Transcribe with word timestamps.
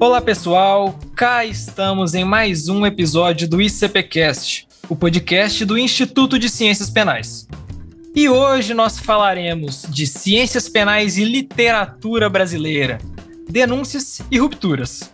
Olá 0.00 0.20
pessoal, 0.20 0.96
cá 1.16 1.44
estamos 1.44 2.14
em 2.14 2.24
mais 2.24 2.68
um 2.68 2.86
episódio 2.86 3.48
do 3.48 3.60
ICPcast, 3.60 4.68
o 4.88 4.94
podcast 4.94 5.64
do 5.64 5.76
Instituto 5.76 6.38
de 6.38 6.48
Ciências 6.48 6.88
Penais. 6.88 7.48
E 8.14 8.28
hoje 8.28 8.74
nós 8.74 8.96
falaremos 9.00 9.82
de 9.88 10.06
ciências 10.06 10.68
penais 10.68 11.18
e 11.18 11.24
literatura 11.24 12.30
brasileira, 12.30 12.98
denúncias 13.50 14.20
e 14.30 14.38
rupturas. 14.38 15.12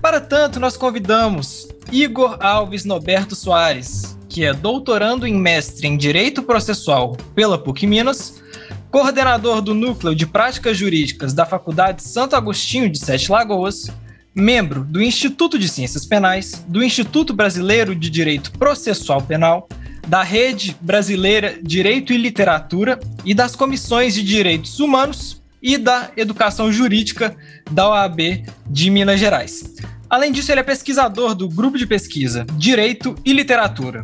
Para 0.00 0.18
tanto, 0.18 0.58
nós 0.58 0.78
convidamos 0.78 1.68
Igor 1.92 2.38
Alves 2.40 2.86
Noberto 2.86 3.36
Soares, 3.36 4.16
que 4.30 4.46
é 4.46 4.54
doutorando 4.54 5.26
em 5.26 5.34
mestre 5.34 5.86
em 5.86 5.94
Direito 5.94 6.42
Processual 6.42 7.18
pela 7.34 7.58
PUC 7.58 7.86
Minas, 7.86 8.42
coordenador 8.90 9.60
do 9.60 9.74
Núcleo 9.74 10.14
de 10.14 10.26
Práticas 10.26 10.74
Jurídicas 10.74 11.34
da 11.34 11.44
Faculdade 11.44 12.02
Santo 12.02 12.34
Agostinho 12.34 12.88
de 12.88 12.98
Sete 12.98 13.30
Lagoas 13.30 13.90
membro 14.36 14.84
do 14.84 15.02
Instituto 15.02 15.58
de 15.58 15.66
Ciências 15.66 16.04
Penais, 16.04 16.62
do 16.68 16.84
Instituto 16.84 17.32
Brasileiro 17.32 17.94
de 17.94 18.10
Direito 18.10 18.52
Processual 18.52 19.22
Penal, 19.22 19.66
da 20.06 20.22
Rede 20.22 20.76
Brasileira 20.78 21.58
Direito 21.62 22.12
e 22.12 22.18
Literatura 22.18 23.00
e 23.24 23.32
das 23.32 23.56
Comissões 23.56 24.14
de 24.14 24.22
Direitos 24.22 24.78
Humanos 24.78 25.42
e 25.62 25.78
da 25.78 26.10
Educação 26.18 26.70
Jurídica 26.70 27.34
da 27.70 27.88
OAB 27.88 28.44
de 28.68 28.90
Minas 28.90 29.18
Gerais. 29.18 29.74
Além 30.08 30.30
disso, 30.30 30.52
ele 30.52 30.60
é 30.60 30.62
pesquisador 30.62 31.34
do 31.34 31.48
grupo 31.48 31.78
de 31.78 31.86
pesquisa 31.86 32.44
Direito 32.58 33.16
e 33.24 33.32
Literatura, 33.32 34.02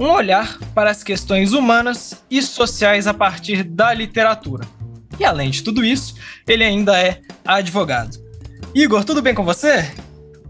um 0.00 0.06
olhar 0.06 0.58
para 0.74 0.90
as 0.90 1.04
questões 1.04 1.52
humanas 1.52 2.24
e 2.30 2.40
sociais 2.40 3.06
a 3.06 3.12
partir 3.12 3.62
da 3.62 3.92
literatura. 3.92 4.66
E 5.20 5.24
além 5.24 5.50
de 5.50 5.62
tudo 5.62 5.84
isso, 5.84 6.14
ele 6.48 6.64
ainda 6.64 6.98
é 6.98 7.20
advogado. 7.44 8.23
Igor, 8.74 9.04
tudo 9.04 9.22
bem 9.22 9.32
com 9.32 9.44
você? 9.44 9.88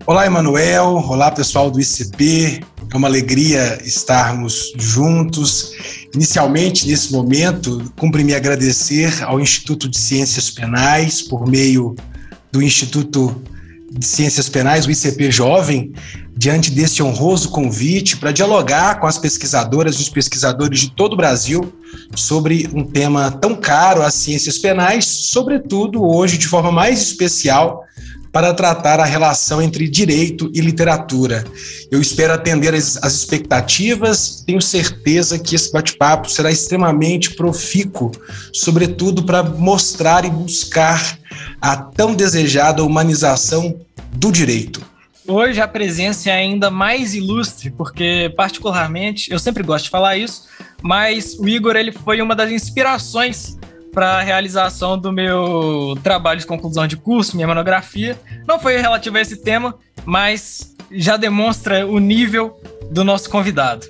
Olá, 0.06 0.24
Emanuel. 0.24 1.04
Olá, 1.06 1.30
pessoal 1.30 1.70
do 1.70 1.78
ICP. 1.78 2.62
É 2.90 2.96
uma 2.96 3.06
alegria 3.06 3.78
estarmos 3.84 4.72
juntos. 4.78 5.72
Inicialmente, 6.14 6.88
nesse 6.88 7.12
momento, 7.12 7.92
cumpre-me 7.98 8.34
agradecer 8.34 9.22
ao 9.24 9.38
Instituto 9.38 9.90
de 9.90 9.98
Ciências 9.98 10.48
Penais, 10.48 11.20
por 11.20 11.46
meio 11.46 11.94
do 12.50 12.62
Instituto 12.62 13.42
de 13.92 14.06
Ciências 14.06 14.48
Penais, 14.48 14.86
o 14.86 14.90
ICP 14.90 15.30
Jovem, 15.30 15.92
diante 16.34 16.70
desse 16.70 17.02
honroso 17.02 17.50
convite 17.50 18.16
para 18.16 18.32
dialogar 18.32 19.00
com 19.00 19.06
as 19.06 19.18
pesquisadoras 19.18 19.96
e 19.96 20.00
os 20.00 20.08
pesquisadores 20.08 20.80
de 20.80 20.90
todo 20.92 21.12
o 21.12 21.16
Brasil 21.16 21.74
sobre 22.16 22.70
um 22.72 22.84
tema 22.84 23.30
tão 23.30 23.54
caro 23.54 24.00
às 24.02 24.14
ciências 24.14 24.56
penais, 24.56 25.04
sobretudo 25.04 26.02
hoje, 26.02 26.38
de 26.38 26.48
forma 26.48 26.72
mais 26.72 27.02
especial, 27.02 27.83
para 28.34 28.52
tratar 28.52 28.98
a 28.98 29.04
relação 29.04 29.62
entre 29.62 29.88
direito 29.88 30.50
e 30.52 30.60
literatura. 30.60 31.44
Eu 31.88 32.00
espero 32.00 32.32
atender 32.32 32.74
as, 32.74 32.96
as 33.00 33.14
expectativas, 33.14 34.42
tenho 34.44 34.60
certeza 34.60 35.38
que 35.38 35.54
esse 35.54 35.70
bate-papo 35.70 36.28
será 36.28 36.50
extremamente 36.50 37.34
profícuo, 37.34 38.10
sobretudo 38.52 39.22
para 39.22 39.44
mostrar 39.44 40.24
e 40.24 40.30
buscar 40.30 41.16
a 41.60 41.76
tão 41.76 42.12
desejada 42.12 42.82
humanização 42.82 43.78
do 44.12 44.32
direito. 44.32 44.82
Hoje 45.28 45.60
a 45.60 45.68
presença 45.68 46.28
é 46.28 46.32
ainda 46.32 46.72
mais 46.72 47.14
ilustre, 47.14 47.70
porque 47.70 48.34
particularmente, 48.36 49.30
eu 49.30 49.38
sempre 49.38 49.62
gosto 49.62 49.84
de 49.84 49.90
falar 49.90 50.16
isso, 50.16 50.48
mas 50.82 51.38
o 51.38 51.48
Igor 51.48 51.76
ele 51.76 51.92
foi 51.92 52.20
uma 52.20 52.34
das 52.34 52.50
inspirações 52.50 53.56
para 53.94 54.18
a 54.18 54.20
realização 54.20 54.98
do 54.98 55.12
meu 55.12 55.96
trabalho 56.02 56.40
de 56.40 56.46
conclusão 56.46 56.86
de 56.86 56.96
curso, 56.96 57.36
minha 57.36 57.46
monografia. 57.46 58.18
Não 58.46 58.58
foi 58.58 58.76
relativo 58.76 59.16
a 59.16 59.20
esse 59.20 59.36
tema, 59.36 59.76
mas 60.04 60.74
já 60.90 61.16
demonstra 61.16 61.86
o 61.86 62.00
nível 62.00 62.60
do 62.90 63.04
nosso 63.04 63.30
convidado. 63.30 63.86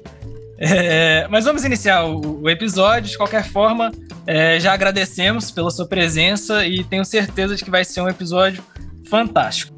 É, 0.59 1.27
mas 1.31 1.47
vamos 1.47 1.65
iniciar 1.65 2.05
o, 2.05 2.43
o, 2.43 2.51
episódio. 2.51 3.11
De 3.11 3.17
qualquer 3.17 3.45
forma, 3.45 3.91
é, 4.27 4.61
já 4.61 4.75
agradecemos 4.75 5.51
pela 5.51 5.71
sua 5.71 5.87
presença 5.87 6.67
e 6.67 6.85
tenho 6.85 7.05
certeza 7.05 7.57
de 7.57 7.65
que 7.65 7.71
vai 7.71 7.85
ser 7.85 8.03
um 8.03 8.09
episódio 8.09 8.63
fantástico. 9.09 9.75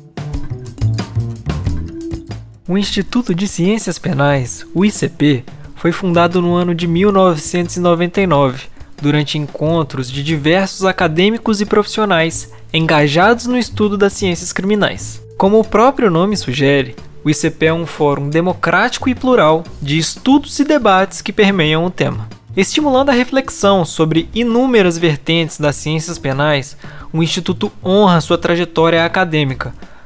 O 2.68 2.76
Instituto 2.76 3.32
de 3.32 3.46
Ciências 3.46 3.96
Penais, 3.96 4.66
o 4.74 4.84
ICP, 4.84 5.44
foi 5.76 5.92
fundado 5.92 6.42
no 6.42 6.56
ano 6.56 6.74
de 6.74 6.88
1999 6.88 8.75
durante 9.00 9.38
encontros 9.38 10.10
de 10.10 10.22
diversos 10.22 10.84
acadêmicos 10.84 11.60
e 11.60 11.66
profissionais 11.66 12.52
engajados 12.72 13.46
no 13.46 13.58
estudo 13.58 13.96
das 13.96 14.12
ciências 14.12 14.52
criminais. 14.52 15.22
Como 15.36 15.58
o 15.58 15.64
próprio 15.64 16.10
nome 16.10 16.36
sugere, 16.36 16.96
o 17.24 17.30
ICP 17.30 17.66
é 17.66 17.72
um 17.72 17.86
fórum 17.86 18.30
democrático 18.30 19.08
e 19.08 19.14
plural 19.14 19.64
de 19.82 19.98
estudos 19.98 20.58
e 20.58 20.64
debates 20.64 21.20
que 21.20 21.32
permeiam 21.32 21.84
o 21.84 21.90
tema. 21.90 22.28
Estimulando 22.56 23.10
a 23.10 23.12
reflexão 23.12 23.84
sobre 23.84 24.30
inúmeras 24.34 24.96
vertentes 24.96 25.58
das 25.58 25.76
ciências 25.76 26.18
penais, 26.18 26.76
o 27.12 27.22
Instituto 27.22 27.70
honra 27.84 28.20
sua 28.20 28.38
trajetória 28.38 29.04
acadêmica, 29.04 29.74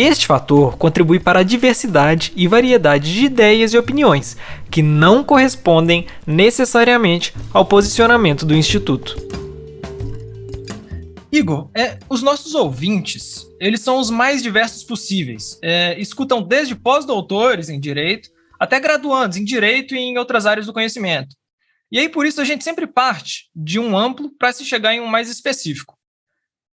Este 0.00 0.28
fator 0.28 0.76
contribui 0.76 1.18
para 1.18 1.40
a 1.40 1.42
diversidade 1.42 2.32
e 2.36 2.46
variedade 2.46 3.12
de 3.12 3.24
ideias 3.24 3.72
e 3.72 3.78
opiniões, 3.78 4.36
que 4.70 4.80
não 4.80 5.24
correspondem 5.24 6.06
necessariamente 6.24 7.34
ao 7.52 7.66
posicionamento 7.66 8.46
do 8.46 8.54
Instituto. 8.54 9.16
Igor, 11.32 11.68
é, 11.76 11.98
os 12.08 12.22
nossos 12.22 12.54
ouvintes, 12.54 13.44
eles 13.58 13.80
são 13.80 13.98
os 13.98 14.08
mais 14.08 14.40
diversos 14.40 14.84
possíveis. 14.84 15.58
É, 15.64 15.98
escutam 15.98 16.42
desde 16.42 16.76
pós-doutores 16.76 17.68
em 17.68 17.80
direito 17.80 18.30
até 18.56 18.78
graduandos 18.78 19.36
em 19.36 19.44
direito 19.44 19.96
e 19.96 19.98
em 19.98 20.16
outras 20.16 20.46
áreas 20.46 20.66
do 20.66 20.72
conhecimento. 20.72 21.34
E 21.90 21.98
aí, 21.98 22.08
por 22.08 22.24
isso, 22.24 22.40
a 22.40 22.44
gente 22.44 22.62
sempre 22.62 22.86
parte 22.86 23.50
de 23.52 23.80
um 23.80 23.98
amplo 23.98 24.30
para 24.38 24.52
se 24.52 24.64
chegar 24.64 24.94
em 24.94 25.00
um 25.00 25.08
mais 25.08 25.28
específico. 25.28 25.98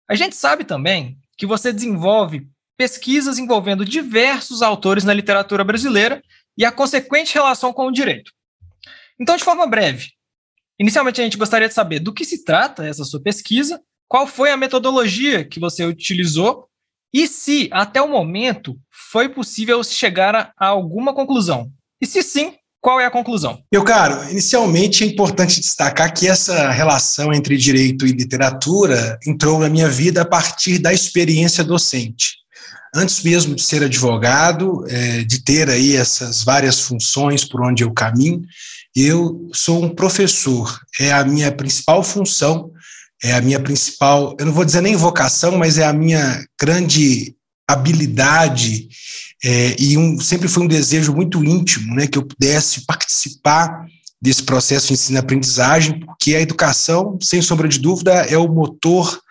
A 0.09 0.16
gente 0.16 0.38
sabe 0.38 0.63
também 0.63 1.18
que 1.38 1.46
você 1.46 1.74
desenvolve 1.74 2.47
pesquisas 2.79 3.37
envolvendo 3.37 3.84
diversos 3.84 4.61
autores 4.61 5.03
na 5.03 5.14
literatura 5.14 5.66
brasileira 5.66 6.23
e 6.58 6.64
a 6.64 6.72
consequente 6.72 7.34
relação 7.34 7.73
com 7.73 7.87
o 7.87 7.91
direito. 7.91 8.31
Então, 9.20 9.35
de 9.35 9.43
forma 9.43 9.67
breve, 9.67 10.11
inicialmente 10.79 11.20
a 11.20 11.23
gente 11.26 11.35
gostaria 11.35 11.67
de 11.67 11.73
saber 11.73 11.99
do 11.99 12.14
que 12.14 12.23
se 12.23 12.46
trata 12.46 12.87
essa 12.87 13.03
sua 13.03 13.22
pesquisa, 13.22 13.81
qual 14.08 14.26
foi 14.26 14.49
a 14.49 14.55
metodologia 14.55 15.43
que 15.43 15.59
você 15.59 15.84
utilizou 15.84 16.70
e 17.14 17.28
se, 17.28 17.67
até 17.73 18.02
o 18.02 18.08
momento, 18.08 18.78
foi 18.90 19.28
possível 19.28 19.84
chegar 19.84 20.53
a, 20.58 20.67
alguma 20.67 21.14
conclusão. 21.14 21.70
E 22.02 22.08
se 22.08 22.23
sim, 22.23 22.53
qual 22.79 22.97
é 22.97 23.05
a 23.05 23.11
conclusão? 23.11 23.61
Meu 23.73 23.84
caro, 23.84 24.29
inicialmente 24.29 25.03
é 25.03 25.08
importante 25.08 25.59
destacar 25.59 26.14
que 26.14 26.29
essa 26.29 26.70
relação 26.70 27.34
entre 27.34 27.58
direito 27.58 28.08
e 28.08 28.14
literatura 28.14 29.20
entrou 29.28 29.59
na 29.59 29.67
minha 29.67 29.90
vida 29.90 30.22
a 30.22 30.25
partir 30.25 30.79
da 30.79 30.93
experiência 30.93 31.61
docente 31.61 32.40
antes 32.96 33.24
mesmo 33.24 33.56
de 33.56 33.64
ser 33.64 33.84
advogado, 33.84 34.86
é, 34.88 35.24
de 35.24 35.44
ter 35.44 35.70
aí 35.70 35.96
essas 35.96 36.44
várias 36.44 36.82
funções 36.82 37.46
por 37.46 37.62
onde 37.62 37.84
eu 37.84 37.91
caminho, 37.91 38.41
eu 38.96 39.50
sou 39.53 39.84
um 39.84 39.90
professor, 39.90 40.80
é 41.00 41.12
a 41.12 41.24
minha 41.24 41.52
principal 41.52 42.03
função, 42.03 42.72
é 43.24 43.34
a 43.34 43.41
minha 43.41 43.59
principal, 43.59 44.36
eu 44.40 44.46
não 44.46 44.53
vou 44.53 44.66
dizer 44.66 44.82
nem 44.82 44.96
vocação, 44.96 45.58
mas 45.58 45.78
é 45.78 45.86
a 45.86 45.94
minha 45.94 46.44
grande 46.59 47.36
habilidade 47.68 48.90
é, 49.44 49.76
e 49.80 49.97
um, 49.97 50.20
sempre 50.20 50.47
foi 50.47 50.64
um 50.64 50.68
desejo 50.68 51.14
muito 51.14 51.44
íntimo, 51.44 51.96
né, 51.96 52.08
que 52.08 52.18
eu 52.18 52.26
pudesse 52.26 52.85
participar 52.85 53.85
desse 54.22 54.44
processo 54.44 54.88
de 54.88 54.94
ensino-aprendizagem, 54.94 56.00
porque 56.02 56.35
a 56.35 56.42
educação, 56.42 57.18
sem 57.22 57.42
sombra 57.42 57.68
de 57.68 57.80
dúvida, 57.80 58.12
é 58.12 58.38
o 58.38 58.50
motor 58.50 59.22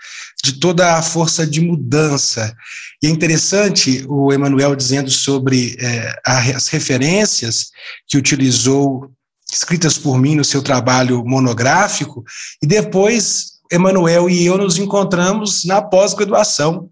de 0.42 0.54
toda 0.54 0.96
a 0.96 1.02
força 1.02 1.46
de 1.46 1.60
mudança. 1.60 2.54
E 3.02 3.06
é 3.06 3.10
interessante 3.10 4.04
o 4.08 4.32
Emanuel 4.32 4.74
dizendo 4.74 5.10
sobre 5.10 5.76
é, 5.78 6.14
as 6.24 6.68
referências 6.68 7.70
que 8.06 8.18
utilizou, 8.18 9.10
escritas 9.50 9.96
por 9.96 10.18
mim 10.18 10.34
no 10.34 10.44
seu 10.44 10.62
trabalho 10.62 11.24
monográfico, 11.24 12.24
e 12.62 12.66
depois 12.66 13.58
Emanuel 13.70 14.28
e 14.28 14.44
eu 14.44 14.58
nos 14.58 14.78
encontramos 14.78 15.64
na 15.64 15.80
pós-graduação, 15.80 16.88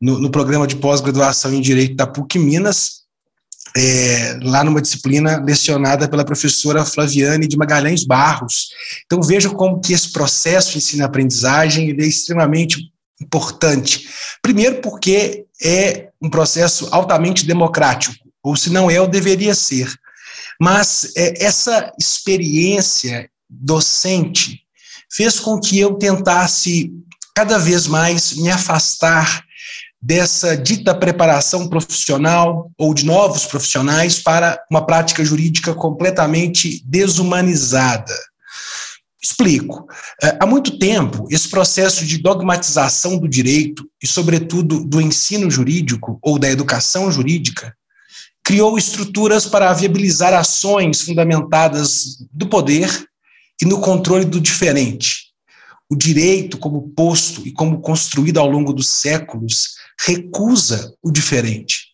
no, 0.00 0.18
no 0.18 0.30
programa 0.30 0.66
de 0.66 0.76
pós-graduação 0.76 1.52
em 1.52 1.60
Direito 1.60 1.96
da 1.96 2.06
PUC 2.06 2.38
Minas, 2.38 2.98
é, 3.76 4.38
lá 4.42 4.64
numa 4.64 4.80
disciplina 4.80 5.42
lecionada 5.44 6.08
pela 6.08 6.24
professora 6.24 6.84
Flaviane 6.84 7.46
de 7.46 7.56
Magalhães 7.56 8.04
Barros. 8.04 8.68
Então 9.06 9.22
veja 9.22 9.50
como 9.50 9.80
que 9.80 9.92
esse 9.92 10.12
processo 10.12 10.72
de 10.72 10.78
ensino-aprendizagem 10.78 11.90
é 11.90 12.04
extremamente 12.04 12.90
importante. 13.20 14.08
Primeiro 14.42 14.80
porque 14.80 15.46
é 15.62 16.08
um 16.20 16.30
processo 16.30 16.88
altamente 16.90 17.46
democrático, 17.46 18.14
ou 18.42 18.56
se 18.56 18.70
não 18.70 18.90
é, 18.90 19.00
o 19.00 19.06
deveria 19.06 19.54
ser. 19.54 19.92
Mas 20.60 21.12
é, 21.16 21.44
essa 21.44 21.92
experiência 21.98 23.30
docente 23.48 24.60
fez 25.10 25.40
com 25.40 25.58
que 25.58 25.78
eu 25.78 25.94
tentasse 25.94 26.92
cada 27.34 27.58
vez 27.58 27.86
mais 27.86 28.34
me 28.34 28.50
afastar 28.50 29.44
dessa 30.00 30.56
dita 30.56 30.94
preparação 30.94 31.68
profissional 31.68 32.70
ou 32.78 32.94
de 32.94 33.04
novos 33.04 33.46
profissionais 33.46 34.20
para 34.20 34.60
uma 34.70 34.84
prática 34.84 35.24
jurídica 35.24 35.74
completamente 35.74 36.82
desumanizada. 36.84 38.14
Explico. 39.22 39.86
É, 40.22 40.38
há 40.40 40.46
muito 40.46 40.78
tempo, 40.78 41.26
esse 41.30 41.48
processo 41.48 42.06
de 42.06 42.18
dogmatização 42.18 43.18
do 43.18 43.28
direito 43.28 43.88
e, 44.02 44.06
sobretudo, 44.06 44.84
do 44.84 45.00
ensino 45.00 45.50
jurídico 45.50 46.18
ou 46.22 46.38
da 46.38 46.48
educação 46.48 47.10
jurídica 47.10 47.74
criou 48.48 48.78
estruturas 48.78 49.44
para 49.44 49.70
viabilizar 49.74 50.32
ações 50.32 51.02
fundamentadas 51.02 52.16
do 52.32 52.48
poder 52.48 52.88
e 53.60 53.66
no 53.66 53.78
controle 53.78 54.24
do 54.24 54.40
diferente. 54.40 55.34
O 55.90 55.94
direito, 55.94 56.56
como 56.56 56.88
posto 56.90 57.46
e 57.46 57.52
como 57.52 57.82
construído 57.82 58.38
ao 58.38 58.48
longo 58.48 58.72
dos 58.72 58.88
séculos, 58.88 59.74
recusa 60.00 60.94
o 61.02 61.10
diferente. 61.10 61.88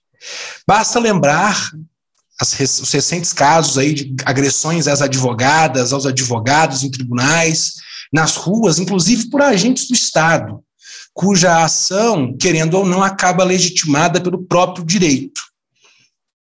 Basta 0.64 1.00
lembrar 1.00 1.72
as, 2.40 2.80
os 2.80 2.90
recentes 2.92 3.32
casos 3.32 3.78
aí 3.78 3.94
de 3.94 4.16
agressões 4.24 4.88
às 4.88 5.00
advogadas, 5.00 5.92
aos 5.92 6.06
advogados 6.06 6.82
em 6.82 6.90
tribunais, 6.90 7.74
nas 8.12 8.36
ruas, 8.36 8.78
inclusive 8.78 9.28
por 9.28 9.42
agentes 9.42 9.88
do 9.88 9.94
Estado, 9.94 10.62
cuja 11.12 11.62
ação, 11.62 12.36
querendo 12.36 12.74
ou 12.74 12.86
não, 12.86 13.02
acaba 13.02 13.44
legitimada 13.44 14.20
pelo 14.20 14.42
próprio 14.44 14.84
direito. 14.84 15.40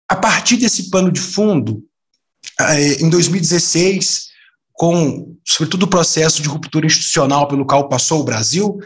A 0.10 0.16
partir 0.16 0.58
desse 0.58 0.90
pano 0.90 1.12
de 1.12 1.20
fundo, 1.20 1.84
eh, 2.60 3.02
em 3.02 3.10
2016, 3.10 4.32
com, 4.74 5.38
sobretudo, 5.46 5.84
o 5.84 5.90
processo 5.90 6.42
de 6.42 6.48
ruptura 6.48 6.86
institucional 6.86 7.48
pelo 7.48 7.66
qual 7.66 7.88
passou 7.88 8.22
o 8.22 8.24
Brasil, 8.24 8.78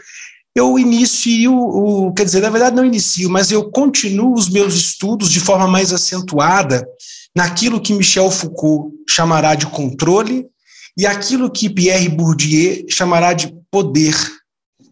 eu 0.56 0.78
inicio, 0.78 1.54
o, 1.54 2.14
quer 2.14 2.24
dizer, 2.24 2.40
na 2.40 2.48
verdade 2.48 2.74
não 2.74 2.84
inicio, 2.84 3.28
mas 3.28 3.52
eu 3.52 3.70
continuo 3.70 4.32
os 4.32 4.48
meus 4.48 4.74
estudos 4.74 5.30
de 5.30 5.38
forma 5.38 5.68
mais 5.68 5.92
acentuada 5.92 6.82
naquilo 7.36 7.78
que 7.78 7.92
Michel 7.92 8.30
Foucault 8.30 8.90
chamará 9.06 9.54
de 9.54 9.66
controle 9.66 10.46
e 10.96 11.06
aquilo 11.06 11.50
que 11.50 11.68
Pierre 11.68 12.08
Bourdieu 12.08 12.86
chamará 12.88 13.34
de 13.34 13.54
poder, 13.70 14.16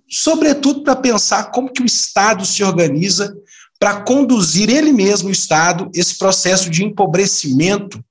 sobretudo 0.06 0.82
para 0.82 0.96
pensar 0.96 1.44
como 1.44 1.72
que 1.72 1.82
o 1.82 1.86
Estado 1.86 2.44
se 2.44 2.62
organiza 2.62 3.34
para 3.80 4.02
conduzir 4.02 4.68
ele 4.68 4.92
mesmo, 4.92 5.30
o 5.30 5.32
Estado, 5.32 5.90
esse 5.94 6.18
processo 6.18 6.68
de 6.68 6.84
empobrecimento 6.84 8.04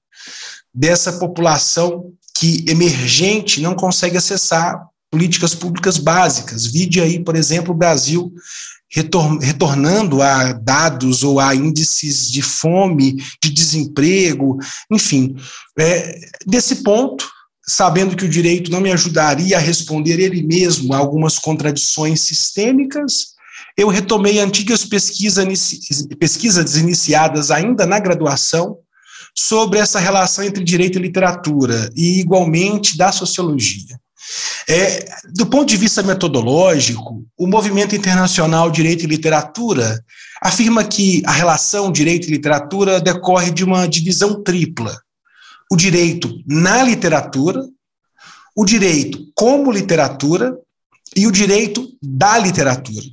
dessa 0.73 1.13
população 1.13 2.11
que 2.35 2.65
emergente 2.67 3.61
não 3.61 3.75
consegue 3.75 4.17
acessar 4.17 4.87
políticas 5.13 5.53
públicas 5.53 5.99
básicas. 5.99 6.65
Vide 6.65 6.99
aí, 6.99 7.23
por 7.23 7.35
exemplo, 7.35 7.71
o 7.71 7.77
Brasil 7.77 8.33
retor 8.91 9.37
retornando 9.37 10.23
a 10.23 10.53
dados 10.53 11.23
ou 11.23 11.39
a 11.39 11.53
índices 11.53 12.31
de 12.31 12.41
fome, 12.41 13.23
de 13.43 13.51
desemprego, 13.51 14.57
enfim. 14.91 15.35
É, 15.77 16.19
desse 16.47 16.77
ponto, 16.77 17.29
sabendo 17.67 18.15
que 18.15 18.25
o 18.25 18.29
direito 18.29 18.71
não 18.71 18.81
me 18.81 18.91
ajudaria 18.91 19.57
a 19.57 19.59
responder 19.59 20.19
ele 20.19 20.41
mesmo 20.41 20.93
a 20.93 20.97
algumas 20.97 21.37
contradições 21.37 22.21
sistêmicas, 22.21 23.33
eu 23.77 23.89
retomei 23.89 24.39
antigas 24.39 24.83
pesquisas, 24.83 25.45
pesquisas 26.19 26.75
iniciadas 26.75 27.51
ainda 27.51 27.85
na 27.85 27.99
graduação 27.99 28.79
sobre 29.35 29.77
essa 29.77 29.99
relação 29.99 30.43
entre 30.43 30.63
direito 30.63 30.97
e 30.97 31.01
literatura, 31.01 31.91
e 31.95 32.19
igualmente 32.19 32.97
da 32.97 33.11
sociologia. 33.11 34.02
É, 34.67 35.05
do 35.33 35.45
ponto 35.45 35.65
de 35.65 35.77
vista 35.77 36.01
metodológico, 36.01 37.25
o 37.37 37.47
movimento 37.47 37.95
internacional 37.95 38.71
Direito 38.71 39.03
e 39.03 39.07
Literatura 39.07 40.03
afirma 40.41 40.83
que 40.83 41.21
a 41.25 41.31
relação 41.31 41.91
direito 41.91 42.27
e 42.27 42.31
literatura 42.31 42.99
decorre 42.99 43.51
de 43.51 43.63
uma 43.63 43.87
divisão 43.87 44.43
tripla: 44.43 45.01
o 45.71 45.75
direito 45.75 46.29
na 46.45 46.83
literatura, 46.83 47.65
o 48.55 48.65
direito 48.65 49.19
como 49.35 49.71
literatura 49.71 50.57
e 51.15 51.27
o 51.27 51.31
direito 51.31 51.87
da 52.01 52.37
literatura. 52.37 53.05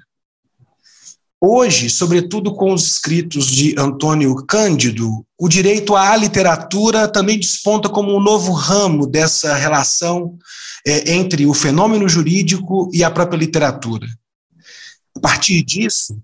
Hoje, 1.43 1.89
sobretudo 1.89 2.55
com 2.55 2.75
os 2.75 2.87
escritos 2.87 3.47
de 3.47 3.75
Antônio 3.79 4.35
Cândido, 4.45 5.25
o 5.39 5.49
direito 5.49 5.97
à 5.97 6.15
literatura 6.15 7.09
também 7.09 7.39
desponta 7.39 7.89
como 7.89 8.15
um 8.15 8.21
novo 8.21 8.53
ramo 8.53 9.07
dessa 9.07 9.55
relação 9.55 10.37
é, 10.87 11.13
entre 11.13 11.47
o 11.47 11.55
fenômeno 11.55 12.09
jurídico 12.09 12.91
e 12.93 13.05
a 13.05 13.11
própria 13.11 13.39
literatura. 13.39 14.07
A 15.17 15.21
partir 15.21 15.63
disso, 15.63 16.19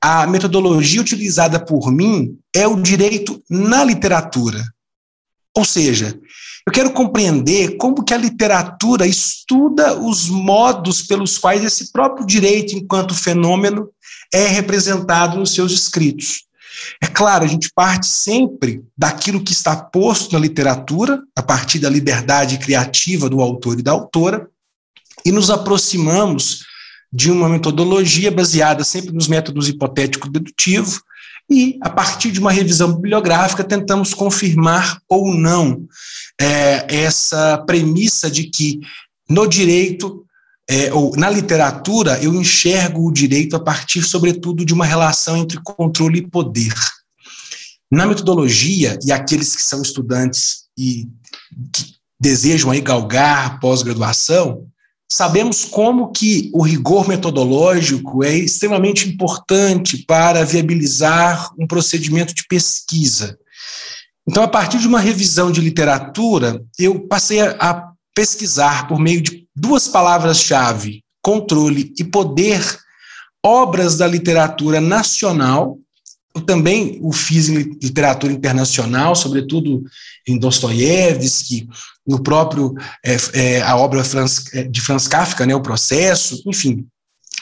a 0.00 0.26
metodologia 0.26 1.00
utilizada 1.00 1.60
por 1.60 1.92
mim 1.92 2.38
é 2.54 2.66
o 2.66 2.80
direito 2.80 3.42
na 3.48 3.84
literatura. 3.84 4.62
Ou 5.54 5.64
seja, 5.64 6.18
eu 6.66 6.72
quero 6.72 6.92
compreender 6.92 7.76
como 7.76 8.04
que 8.04 8.14
a 8.14 8.18
literatura 8.18 9.06
estuda 9.06 9.98
os 9.98 10.28
modos 10.28 11.02
pelos 11.02 11.36
quais 11.36 11.64
esse 11.64 11.92
próprio 11.92 12.26
direito, 12.26 12.74
enquanto 12.74 13.14
fenômeno, 13.14 13.88
é 14.32 14.46
representado 14.46 15.38
nos 15.38 15.54
seus 15.54 15.72
escritos. 15.72 16.44
É 17.00 17.06
claro, 17.06 17.44
a 17.44 17.48
gente 17.48 17.70
parte 17.74 18.06
sempre 18.06 18.82
daquilo 18.96 19.42
que 19.42 19.52
está 19.52 19.76
posto 19.76 20.32
na 20.32 20.38
literatura, 20.38 21.22
a 21.36 21.42
partir 21.42 21.78
da 21.78 21.90
liberdade 21.90 22.58
criativa 22.58 23.28
do 23.28 23.40
autor 23.40 23.78
e 23.78 23.82
da 23.82 23.92
autora, 23.92 24.48
e 25.24 25.30
nos 25.30 25.50
aproximamos 25.50 26.64
de 27.12 27.30
uma 27.30 27.48
metodologia 27.48 28.30
baseada 28.30 28.84
sempre 28.84 29.12
nos 29.12 29.28
métodos 29.28 29.68
hipotético-dedutivo, 29.68 31.00
e, 31.50 31.78
a 31.82 31.90
partir 31.90 32.30
de 32.30 32.40
uma 32.40 32.50
revisão 32.50 32.94
bibliográfica, 32.94 33.62
tentamos 33.62 34.14
confirmar 34.14 34.98
ou 35.08 35.34
não 35.34 35.86
é, 36.40 36.86
essa 36.88 37.58
premissa 37.66 38.30
de 38.30 38.44
que 38.44 38.80
no 39.28 39.46
direito 39.46 40.24
é, 40.68 40.92
ou 40.92 41.16
na 41.16 41.28
literatura, 41.28 42.22
eu 42.22 42.34
enxergo 42.34 43.06
o 43.06 43.12
direito 43.12 43.56
a 43.56 43.60
partir, 43.60 44.02
sobretudo, 44.02 44.64
de 44.64 44.72
uma 44.72 44.86
relação 44.86 45.36
entre 45.36 45.60
controle 45.62 46.20
e 46.20 46.26
poder. 46.26 46.74
Na 47.90 48.06
metodologia, 48.06 48.98
e 49.04 49.12
aqueles 49.12 49.54
que 49.54 49.62
são 49.62 49.82
estudantes 49.82 50.64
e 50.78 51.08
que 51.72 51.96
desejam 52.18 52.70
aí 52.70 52.80
galgar 52.80 53.60
pós-graduação, 53.60 54.66
sabemos 55.10 55.64
como 55.64 56.10
que 56.10 56.50
o 56.54 56.62
rigor 56.62 57.06
metodológico 57.06 58.24
é 58.24 58.34
extremamente 58.34 59.06
importante 59.08 59.98
para 60.06 60.42
viabilizar 60.44 61.50
um 61.58 61.66
procedimento 61.66 62.32
de 62.32 62.46
pesquisa. 62.46 63.36
Então, 64.26 64.42
a 64.42 64.48
partir 64.48 64.78
de 64.78 64.86
uma 64.86 65.00
revisão 65.00 65.50
de 65.52 65.60
literatura, 65.60 66.64
eu 66.78 67.00
passei 67.08 67.40
a 67.40 67.92
pesquisar 68.14 68.86
por 68.86 68.98
meio 68.98 69.20
de 69.20 69.41
duas 69.54 69.88
palavras-chave, 69.88 71.02
controle 71.22 71.92
e 71.98 72.04
poder, 72.04 72.60
obras 73.44 73.96
da 73.96 74.06
literatura 74.06 74.80
nacional. 74.80 75.78
Eu 76.34 76.40
também 76.40 76.98
o 77.02 77.12
fiz 77.12 77.48
em 77.48 77.56
literatura 77.82 78.32
internacional, 78.32 79.14
sobretudo 79.14 79.82
em 80.26 80.38
Dostoiévski, 80.38 81.68
no 82.06 82.22
próprio 82.22 82.74
é, 83.04 83.16
é, 83.34 83.62
a 83.62 83.76
obra 83.76 84.02
é, 84.54 84.62
de 84.64 84.80
Franz 84.80 85.06
Kafka, 85.06 85.46
né, 85.46 85.54
o 85.54 85.60
Processo, 85.60 86.42
enfim, 86.46 86.86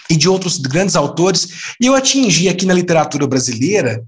e 0.08 0.16
de 0.16 0.28
outros 0.28 0.58
grandes 0.58 0.96
autores. 0.96 1.74
E 1.80 1.86
eu 1.86 1.94
atingi 1.94 2.48
aqui 2.48 2.66
na 2.66 2.74
literatura 2.74 3.26
brasileira 3.26 4.04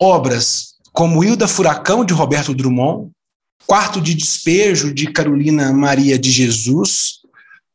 obras 0.00 0.74
como 0.92 1.24
Hilda 1.24 1.48
Furacão 1.48 2.04
de 2.04 2.12
Roberto 2.12 2.54
Drummond, 2.54 3.10
Quarto 3.66 4.00
de 4.00 4.14
Despejo, 4.14 4.92
de 4.92 5.10
Carolina 5.10 5.72
Maria 5.72 6.18
de 6.18 6.30
Jesus, 6.30 7.20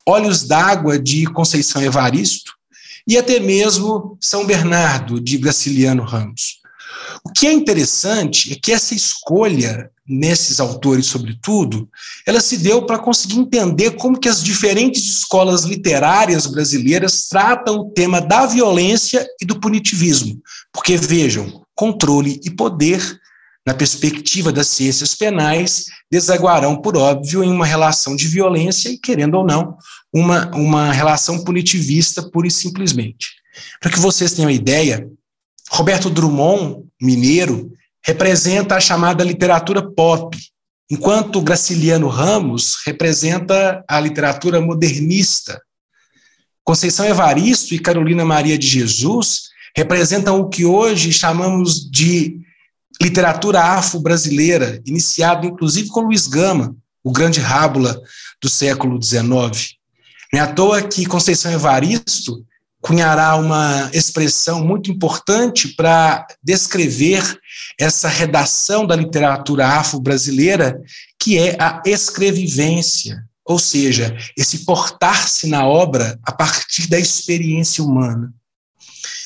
Olhos 0.06 0.44
d'Água, 0.44 0.98
de 0.98 1.26
Conceição 1.26 1.82
Evaristo, 1.82 2.54
e 3.08 3.18
até 3.18 3.40
mesmo 3.40 4.18
São 4.22 4.46
Bernardo, 4.46 5.20
de 5.20 5.38
Graciliano 5.38 6.04
Ramos. 6.04 6.60
O 7.24 7.32
que 7.32 7.48
é 7.48 7.54
interessante 7.54 8.54
é 8.54 8.56
que 8.56 8.72
essa 8.72 8.94
escolha 8.94 9.90
nesses 10.08 10.60
autores, 10.60 11.06
sobretudo, 11.06 11.88
ela 12.26 12.42
se 12.42 12.58
deu 12.58 12.86
para 12.86 12.98
conseguir 12.98 13.38
entender 13.38 13.92
como 13.92 14.20
que 14.20 14.28
as 14.28 14.44
diferentes 14.44 15.06
escolas 15.06 15.64
literárias 15.64 16.48
brasileiras 16.48 17.28
tratam 17.30 17.78
o 17.78 17.92
tema 17.92 18.20
da 18.20 18.48
violência 18.48 19.28
e 19.40 19.46
do 19.46 19.60
punitivismo. 19.60 20.42
Porque, 20.74 20.98
vejam, 20.98 21.64
controle 21.76 22.42
e 22.44 22.50
poder, 22.50 23.20
na 23.70 23.76
perspectiva 23.76 24.52
das 24.52 24.68
ciências 24.68 25.14
penais, 25.14 25.86
desaguarão, 26.12 26.82
por 26.82 26.98
óbvio, 26.98 27.44
em 27.44 27.52
uma 27.52 27.68
relação 27.68 28.16
de 28.16 28.28
violência 28.28 28.90
e, 28.90 28.98
querendo 28.98 29.36
ou 29.36 29.46
não, 29.46 29.78
uma, 30.12 30.50
uma 30.56 30.92
relação 30.92 31.44
punitivista 31.44 32.28
pura 32.32 32.48
e 32.48 32.52
simplesmente. 32.52 33.28
Para 33.80 33.92
que 33.92 34.00
vocês 34.00 34.34
tenham 34.34 34.50
ideia, 34.50 35.08
Roberto 35.70 36.10
Drummond, 36.10 36.84
mineiro, 37.00 37.72
representa 38.04 38.76
a 38.76 38.80
chamada 38.80 39.24
literatura 39.24 39.88
pop, 39.88 40.36
enquanto 40.90 41.40
Graciliano 41.40 42.08
Ramos 42.08 42.76
representa 42.88 43.84
a 43.88 44.00
literatura 44.00 44.60
modernista. 44.60 45.62
Conceição 46.64 47.06
Evaristo 47.06 47.76
e 47.76 47.80
Carolina 47.80 48.26
Maria 48.26 48.58
de 48.58 48.66
Jesus 48.66 49.42
representam 49.78 50.40
o 50.40 50.50
que 50.50 50.66
hoje 50.66 51.14
chamamos 51.14 51.88
de 51.88 52.49
literatura 53.02 53.62
afro-brasileira, 53.62 54.82
iniciado 54.86 55.48
inclusive 55.48 55.90
com 55.90 56.02
Luiz 56.02 56.28
Gama, 56.28 56.76
o 57.04 57.12
grande 57.12 57.40
rábula 57.40 58.00
do 58.42 58.50
século 58.50 59.02
XIX. 59.02 59.78
Não 60.32 60.40
é 60.40 60.40
à 60.40 60.48
toa 60.48 60.82
que 60.82 61.06
Conceição 61.06 61.52
Evaristo 61.52 62.46
cunhará 62.82 63.36
uma 63.36 63.90
expressão 63.94 64.66
muito 64.66 64.92
importante 64.92 65.70
para 65.70 66.26
descrever 66.42 67.24
essa 67.78 68.08
redação 68.08 68.86
da 68.86 68.96
literatura 68.96 69.68
afro-brasileira, 69.68 70.80
que 71.20 71.38
é 71.38 71.58
a 71.60 71.82
escrevivência, 71.86 73.24
ou 73.46 73.60
seja, 73.60 74.16
esse 74.38 74.60
portar-se 74.60 75.48
na 75.48 75.66
obra 75.66 76.18
a 76.24 76.32
partir 76.32 76.88
da 76.88 77.00
experiência 77.00 77.84
humana. 77.84 78.34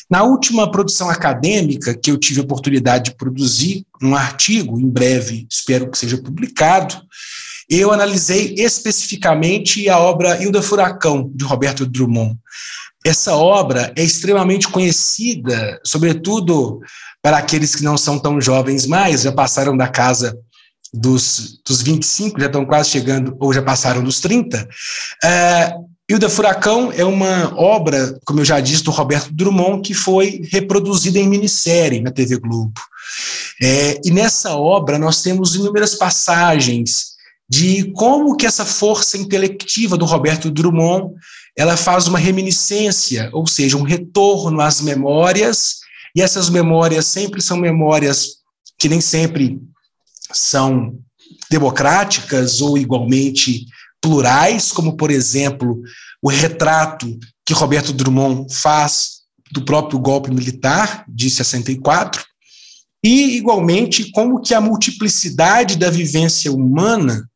Na 0.10 0.24
última 0.24 0.70
produção 0.70 1.10
acadêmica 1.10 1.98
que 1.98 2.12
eu 2.12 2.18
tive 2.18 2.42
a 2.42 2.44
oportunidade 2.44 3.12
de 3.12 3.18
produzir, 3.18 3.86
um 4.02 4.16
artigo, 4.16 4.80
em 4.80 4.90
breve 4.90 5.48
espero 5.50 5.90
que 5.90 5.98
seja 5.98 6.18
publicado, 6.18 7.02
eu 7.70 7.92
analisei 7.92 8.56
especificamente 8.58 9.90
a 9.90 9.98
obra 9.98 10.42
Hilda 10.42 10.62
Furacão, 10.62 11.32
de 11.34 11.46
Roberto 11.46 11.86
Drummond. 11.86 12.38
Essa 13.06 13.36
obra 13.36 13.92
é 13.96 14.04
extremamente 14.04 14.68
conhecida, 14.68 15.80
sobretudo 15.86 16.80
para 17.22 17.38
aqueles 17.38 17.76
que 17.76 17.84
não 17.84 17.98
são 17.98 18.20
tão 18.20 18.40
jovens 18.40 18.86
mais, 18.86 19.22
já 19.22 19.32
passaram 19.32 19.76
da 19.76 19.88
casa 19.88 20.38
dos, 20.94 21.60
dos 21.66 21.82
25, 21.82 22.40
já 22.40 22.46
estão 22.46 22.66
quase 22.66 22.90
chegando, 22.90 23.36
ou 23.40 23.52
já 23.52 23.62
passaram 23.62 24.04
dos 24.04 24.20
30. 24.20 24.68
É, 25.24 25.74
Hilda 26.14 26.30
Furacão 26.30 26.92
é 26.92 27.04
uma 27.04 27.60
obra, 27.60 28.20
como 28.24 28.40
eu 28.40 28.46
já 28.46 28.60
disse, 28.60 28.84
do 28.84 28.92
Roberto 28.92 29.34
Drummond, 29.34 29.82
que 29.82 29.96
foi 29.96 30.44
reproduzida 30.52 31.18
em 31.18 31.28
minissérie 31.28 32.02
na 32.02 32.12
TV 32.12 32.38
Globo. 32.38 32.80
É, 33.60 34.00
e 34.06 34.12
nessa 34.12 34.56
obra 34.56 35.00
nós 35.00 35.24
temos 35.24 35.56
inúmeras 35.56 35.96
passagens 35.96 37.14
de 37.50 37.92
como 37.94 38.38
que 38.38 38.46
essa 38.46 38.64
força 38.64 39.18
intelectiva 39.18 39.98
do 39.98 40.06
Roberto 40.06 40.52
Drummond 40.52 41.16
ela 41.58 41.76
faz 41.76 42.08
uma 42.08 42.20
reminiscência, 42.20 43.32
ou 43.34 43.48
seja, 43.48 43.76
um 43.76 43.82
retorno 43.82 44.62
às 44.62 44.82
memórias, 44.82 45.78
e 46.16 46.22
essas 46.22 46.48
memórias 46.48 47.08
sempre 47.08 47.42
são 47.42 47.58
memórias 47.58 48.36
que 48.78 48.88
nem 48.88 49.02
sempre 49.02 49.60
são 50.32 50.96
democráticas 51.50 52.62
ou 52.62 52.78
igualmente 52.78 53.66
plurais, 54.04 54.74
como, 54.74 54.98
por 54.98 55.10
exemplo, 55.10 55.82
o 56.22 56.30
retrato 56.30 57.18
que 57.46 57.54
Roberto 57.54 57.94
Drummond 57.94 58.54
faz 58.54 59.22
do 59.50 59.64
próprio 59.64 59.98
golpe 59.98 60.30
militar 60.30 61.06
de 61.08 61.30
64, 61.30 62.24
e, 63.02 63.38
igualmente, 63.38 64.12
como 64.12 64.42
que 64.42 64.54
a 64.54 64.62
multiplicidade 64.62 65.78
da 65.78 65.90
vivência 65.90 66.52
humana 66.52 67.30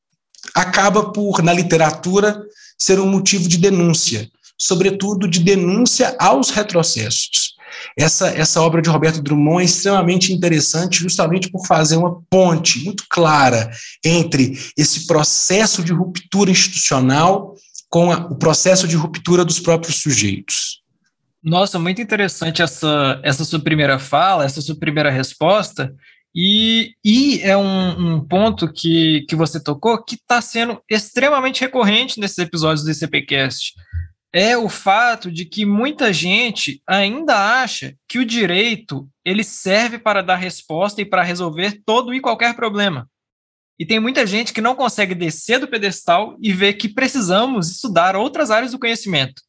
acaba 0.54 1.12
por, 1.12 1.42
na 1.42 1.54
literatura, 1.54 2.42
ser 2.78 3.00
um 3.00 3.10
motivo 3.10 3.48
de 3.48 3.58
denúncia, 3.58 4.30
sobretudo 4.58 5.28
de 5.28 5.40
denúncia 5.40 6.16
aos 6.20 6.50
retrocessos. 6.50 7.56
Essa, 7.98 8.30
essa 8.30 8.62
obra 8.62 8.82
de 8.82 8.90
Roberto 8.90 9.22
Drummond 9.22 9.62
é 9.62 9.66
extremamente 9.66 10.34
interessante, 10.34 11.00
justamente 11.00 11.50
por 11.50 11.66
fazer 11.66 11.98
uma 11.98 12.22
ponte 12.30 12.84
muito 12.84 13.04
clara 13.10 13.70
entre 14.04 14.58
esse 14.78 15.08
processo 15.08 15.84
de 15.84 15.94
ruptura 15.94 16.52
institucional 16.52 17.56
com 17.90 18.12
a, 18.12 18.18
o 18.18 18.36
processo 18.36 18.88
de 18.88 18.96
ruptura 18.96 19.44
dos 19.44 19.60
próprios 19.60 20.02
sujeitos. 20.02 20.82
Nossa, 21.44 21.80
muito 21.80 22.02
interessante 22.02 22.62
essa, 22.62 23.20
essa 23.24 23.46
sua 23.46 23.60
primeira 23.60 24.00
fala, 24.00 24.44
essa 24.44 24.62
sua 24.62 24.76
primeira 24.76 25.10
resposta. 25.10 25.94
E, 26.36 26.94
e 27.04 27.40
é 27.42 27.58
um, 27.58 28.16
um, 28.16 28.20
ponto 28.20 28.72
que, 28.72 29.26
que 29.28 29.36
você 29.36 29.60
tocou 29.60 30.04
que 30.04 30.16
está 30.16 30.42
sendo 30.42 30.80
extremamente 30.90 31.62
recorrente 31.62 32.20
nesses 32.20 32.38
episódios 32.38 32.84
do 32.84 32.92
ICPcast. 32.92 33.74
É 34.34 34.58
o 34.58 34.68
fato 34.68 35.32
de 35.32 35.46
que 35.46 35.66
muita 35.66 36.12
gente 36.12 36.82
ainda 36.86 37.62
acha 37.62 37.96
que 38.08 38.20
o 38.20 38.26
direito 38.26 39.10
ele 39.24 39.44
serve 39.44 39.98
para 39.98 40.22
dar 40.22 40.36
resposta 40.36 41.02
e 41.02 41.06
para 41.06 41.24
resolver 41.24 41.82
todo 41.86 42.14
e 42.14 42.20
qualquer 42.20 42.56
problema. 42.56 43.10
E 43.80 43.86
tem 43.86 44.00
muita 44.00 44.26
gente 44.26 44.54
que 44.54 44.62
não 44.62 44.76
consegue 44.76 45.14
descer 45.14 45.60
do 45.60 45.68
pedestal 45.68 46.36
e 46.42 46.52
ver 46.52 46.74
que 46.74 46.90
precisamos 46.90 47.70
estudar 47.70 48.16
outras 48.16 48.52
áreas 48.52 48.72
do 48.72 48.80
conhecimento. 48.80 49.42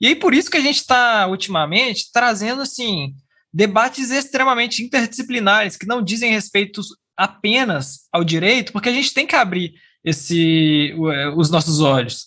E 0.00 0.08
aí 0.08 0.14
por 0.14 0.34
isso 0.34 0.50
que 0.50 0.56
a 0.56 0.62
gente 0.62 0.78
está 0.78 1.26
ultimamente 1.26 2.10
trazendo 2.12 2.62
assim 2.62 3.14
debates 3.52 4.10
extremamente 4.10 4.82
interdisciplinares 4.82 5.76
que 5.76 5.86
não 5.86 6.02
dizem 6.02 6.30
respeito 6.30 6.82
apenas 7.16 8.00
ao 8.12 8.22
direito, 8.22 8.70
porque 8.70 8.90
a 8.90 8.92
gente 8.92 9.14
tem 9.14 9.26
que 9.26 9.34
abrir 9.34 9.72
esse, 10.04 10.94
é, 11.12 11.28
os 11.30 11.50
nossos 11.50 11.80
olhos. 11.80 12.26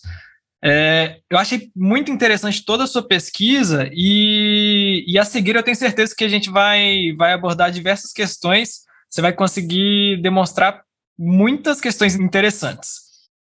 É, 0.62 1.20
eu 1.30 1.38
achei 1.38 1.70
muito 1.74 2.10
interessante 2.10 2.64
toda 2.64 2.84
a 2.84 2.86
sua 2.86 3.06
pesquisa 3.06 3.88
e, 3.92 5.04
e 5.08 5.18
a 5.18 5.24
seguir 5.24 5.56
eu 5.56 5.62
tenho 5.62 5.76
certeza 5.76 6.14
que 6.14 6.24
a 6.24 6.28
gente 6.28 6.50
vai, 6.50 7.14
vai 7.16 7.32
abordar 7.32 7.72
diversas 7.72 8.12
questões, 8.12 8.80
você 9.08 9.22
vai 9.22 9.32
conseguir 9.32 10.20
demonstrar 10.22 10.82
muitas 11.18 11.80
questões 11.80 12.14
interessantes. 12.14 13.00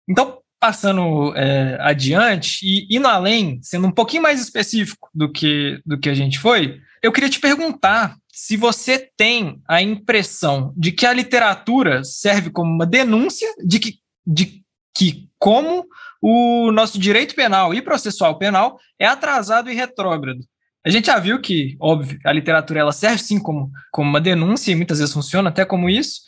Então, 0.09 0.39
passando 0.59 1.33
é, 1.35 1.77
adiante 1.81 2.59
e 2.63 2.97
indo 2.97 3.07
além, 3.07 3.59
sendo 3.61 3.88
um 3.88 3.91
pouquinho 3.91 4.23
mais 4.23 4.41
específico 4.41 5.09
do 5.13 5.31
que, 5.31 5.81
do 5.85 5.97
que 5.97 6.09
a 6.09 6.13
gente 6.13 6.39
foi, 6.39 6.79
eu 7.01 7.11
queria 7.11 7.29
te 7.29 7.39
perguntar 7.39 8.17
se 8.31 8.57
você 8.57 9.09
tem 9.17 9.61
a 9.67 9.81
impressão 9.81 10.73
de 10.75 10.91
que 10.91 11.05
a 11.05 11.13
literatura 11.13 12.03
serve 12.03 12.49
como 12.49 12.71
uma 12.71 12.85
denúncia 12.85 13.47
de 13.65 13.79
que, 13.79 13.99
de 14.25 14.63
que 14.96 15.27
como 15.38 15.86
o 16.22 16.72
nosso 16.72 17.00
direito 17.00 17.36
penal 17.36 17.74
e 17.74 17.81
processual 17.81 18.38
penal 18.38 18.77
é 19.00 19.05
atrasado 19.05 19.69
e 19.69 19.75
retrógrado. 19.75 20.39
A 20.86 20.89
gente 20.89 21.08
já 21.08 21.19
viu 21.19 21.41
que, 21.41 21.77
óbvio, 21.79 22.19
a 22.25 22.31
literatura 22.31 22.79
ela 22.79 22.91
serve 22.91 23.19
sim 23.19 23.39
como, 23.39 23.69
como 23.91 24.10
uma 24.10 24.22
denúncia 24.22 24.72
e 24.72 24.75
muitas 24.75 25.00
vezes 25.00 25.13
funciona 25.13 25.50
até 25.50 25.65
como 25.65 25.89
isso, 25.89 26.22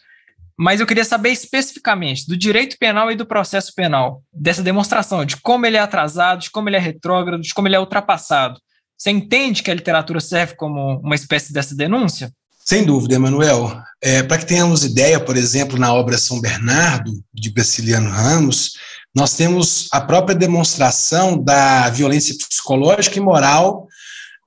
mas 0.58 0.80
eu 0.80 0.86
queria 0.86 1.06
saber 1.06 1.30
especificamente 1.30 2.28
do 2.28 2.38
direito 2.38 2.78
penal 2.78 3.12
e 3.12 3.16
do 3.16 3.26
processo 3.26 3.74
penal, 3.74 4.22
dessa 4.32 4.62
demonstração 4.62 5.26
de 5.26 5.38
como 5.38 5.66
ele 5.66 5.78
é 5.78 5.80
atrasado, 5.80 6.42
de 6.42 6.52
como 6.52 6.70
ele 6.70 6.76
é 6.76 6.80
retrógrado, 6.80 7.42
de 7.42 7.54
como 7.54 7.68
ele 7.68 7.76
é 7.76 7.80
ultrapassado. 7.80 8.60
Você 8.98 9.10
entende 9.10 9.64
que 9.64 9.72
a 9.72 9.74
literatura 9.74 10.20
serve 10.20 10.56
como 10.56 11.00
uma 11.00 11.16
espécie 11.16 11.52
dessa 11.52 11.76
denúncia? 11.76 12.32
Sem 12.66 12.84
dúvida, 12.84 13.16
Emanuel. 13.16 13.82
É, 14.02 14.24
Para 14.24 14.38
que 14.38 14.46
tenhamos 14.46 14.84
ideia, 14.84 15.20
por 15.20 15.38
exemplo, 15.38 15.78
na 15.78 15.94
obra 15.94 16.18
São 16.18 16.40
Bernardo, 16.40 17.12
de 17.34 17.50
Graciliano 17.50 18.10
Ramos, 18.10 18.74
nós 19.14 19.34
temos 19.34 19.88
a 19.92 20.00
própria 20.00 20.36
demonstração 20.36 21.38
da 21.38 21.90
violência 21.90 22.36
psicológica 22.36 23.18
e 23.18 23.22
moral 23.22 23.88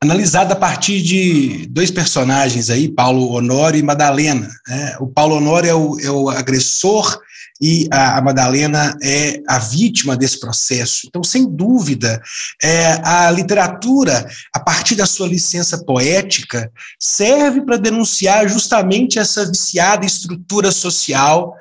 analisada 0.02 0.52
a 0.52 0.56
partir 0.56 1.02
de 1.02 1.66
dois 1.70 1.90
personagens 1.90 2.68
aí, 2.68 2.88
Paulo 2.88 3.32
Honório 3.32 3.78
e 3.78 3.82
Madalena. 3.82 4.48
Né? 4.68 4.96
O 5.00 5.06
Paulo 5.06 5.36
Honório 5.36 5.70
é 5.70 5.74
o, 5.74 6.00
é 6.00 6.10
o 6.10 6.28
agressor 6.28 7.18
e 7.66 7.88
a, 7.90 8.18
a, 8.18 8.20
Madalena 8.20 8.94
é 9.02 9.40
a 9.48 9.58
vítima 9.58 10.14
desse 10.14 10.38
processo. 10.38 11.06
Então, 11.06 11.24
sem 11.24 11.48
dúvida, 11.48 12.20
é, 12.62 13.00
a 13.02 13.30
literatura, 13.30 14.28
a 14.52 14.60
partir 14.60 14.94
da 14.94 15.06
sua 15.06 15.26
licença 15.26 15.82
poética, 15.82 16.70
serve 17.00 17.62
para 17.62 17.78
denunciar 17.78 18.46
justamente 18.50 19.18
essa 19.18 19.46
viciada 19.46 20.04
estrutura 20.04 20.70
social 20.70 21.54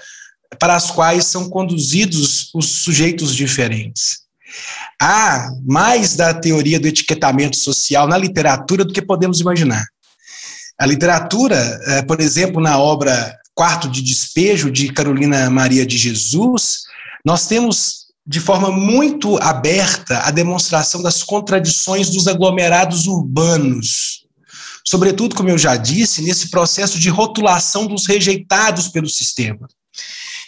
para 0.60 0.76
as 0.76 0.92
quais 0.92 1.24
são 1.24 1.50
conduzidos 1.50 2.50
os 2.54 2.84
sujeitos 2.84 3.34
diferentes. 3.34 4.24
Há 5.02 5.52
mais 5.66 6.18
da 6.18 6.34
teoria 6.34 6.82
do 6.82 6.88
etiquetamento 6.90 7.56
social 7.56 8.10
na 8.10 8.18
literatura 8.18 8.84
do 8.84 8.92
que 8.92 9.02
podemos 9.02 9.40
imaginar. 9.40 9.86
A 10.78 10.86
literatura, 10.86 11.80
eh, 11.88 12.02
por 12.02 12.20
exemplo, 12.20 12.62
na 12.62 12.78
obra 12.78 13.34
Quarto 13.56 13.88
de 13.90 14.02
Despejo, 14.02 14.72
de 14.72 14.92
Carolina 14.92 15.50
Maria 15.50 15.86
de 15.86 15.98
Jesus, 15.98 16.84
nós 17.26 17.48
temos 17.48 18.04
de 18.26 18.40
forma 18.40 18.72
muito 18.72 19.38
aberta 19.38 20.20
a 20.20 20.32
demonstração 20.32 21.02
das 21.02 21.24
contradições 21.24 22.10
dos 22.10 22.28
aglomerados 22.28 23.06
urbanos. 23.06 24.24
Sobretudo, 24.86 25.36
como 25.36 25.50
eu 25.50 25.58
já 25.58 25.76
disse, 25.76 26.22
nesse 26.22 26.50
processo 26.50 26.98
de 26.98 27.10
rotulação 27.10 27.86
dos 27.86 28.06
rejeitados 28.06 28.88
pelo 28.88 29.10
sistema. 29.10 29.68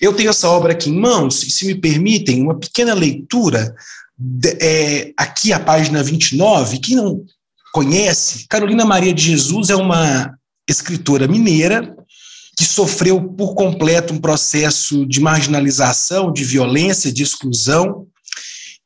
Eu 0.01 0.13
tenho 0.13 0.29
essa 0.29 0.49
obra 0.49 0.73
aqui 0.73 0.89
em 0.89 0.99
mãos, 0.99 1.43
e 1.43 1.51
se 1.51 1.65
me 1.65 1.75
permitem, 1.75 2.41
uma 2.41 2.57
pequena 2.57 2.93
leitura, 2.93 3.73
é, 4.59 5.11
aqui 5.17 5.53
a 5.53 5.59
página 5.59 6.03
29. 6.03 6.79
Quem 6.79 6.95
não 6.95 7.23
conhece, 7.73 8.45
Carolina 8.47 8.85
Maria 8.85 9.13
de 9.13 9.23
Jesus 9.23 9.69
é 9.69 9.75
uma 9.75 10.33
escritora 10.67 11.27
mineira 11.27 11.95
que 12.57 12.63
sofreu 12.63 13.21
por 13.21 13.53
completo 13.53 14.13
um 14.13 14.17
processo 14.17 15.05
de 15.05 15.19
marginalização, 15.19 16.31
de 16.31 16.43
violência, 16.43 17.11
de 17.11 17.21
exclusão. 17.21 18.07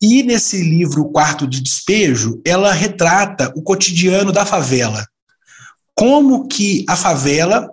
E 0.02 0.24
nesse 0.24 0.62
livro, 0.62 1.10
Quarto 1.10 1.46
de 1.46 1.62
Despejo, 1.62 2.42
ela 2.46 2.74
retrata 2.74 3.52
o 3.56 3.62
cotidiano 3.62 4.32
da 4.32 4.46
favela. 4.46 5.06
Como 5.94 6.48
que 6.48 6.86
a 6.88 6.96
favela, 6.96 7.70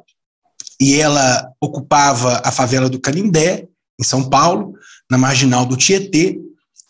e 0.80 0.94
ela 0.94 1.48
ocupava 1.60 2.42
a 2.44 2.52
favela 2.52 2.88
do 2.88 3.00
Canindé, 3.00 3.66
em 3.98 4.04
São 4.04 4.28
Paulo, 4.28 4.74
na 5.10 5.16
marginal 5.16 5.64
do 5.64 5.76
Tietê, 5.76 6.38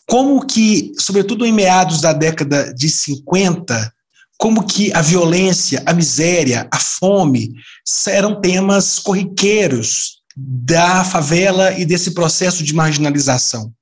como 0.08 0.44
que, 0.44 0.92
sobretudo 0.98 1.44
em 1.44 1.52
meados 1.52 2.00
da 2.00 2.12
década 2.12 2.72
de 2.72 2.88
50, 2.88 3.92
como 4.38 4.66
que 4.66 4.92
a 4.92 5.00
violência, 5.00 5.82
a 5.86 5.92
miséria, 5.92 6.68
a 6.72 6.78
fome 6.78 7.54
eram 8.08 8.40
temas 8.40 8.98
corriqueiros 8.98 10.16
da 10.36 11.02
favela 11.04 11.72
e 11.78 11.84
desse 11.84 12.12
processo 12.12 12.62
de 12.62 12.74
marginalização. 12.74 13.72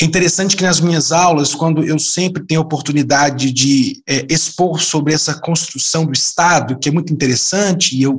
É 0.00 0.04
interessante 0.04 0.56
que 0.56 0.62
nas 0.62 0.80
minhas 0.80 1.12
aulas, 1.12 1.54
quando 1.54 1.84
eu 1.84 1.98
sempre 1.98 2.42
tenho 2.46 2.60
a 2.60 2.64
oportunidade 2.64 3.52
de 3.52 4.02
é, 4.08 4.24
expor 4.30 4.80
sobre 4.80 5.12
essa 5.12 5.34
construção 5.34 6.06
do 6.06 6.12
Estado, 6.12 6.78
que 6.78 6.88
é 6.88 6.92
muito 6.92 7.12
interessante, 7.12 7.94
e 7.94 8.04
eu 8.04 8.18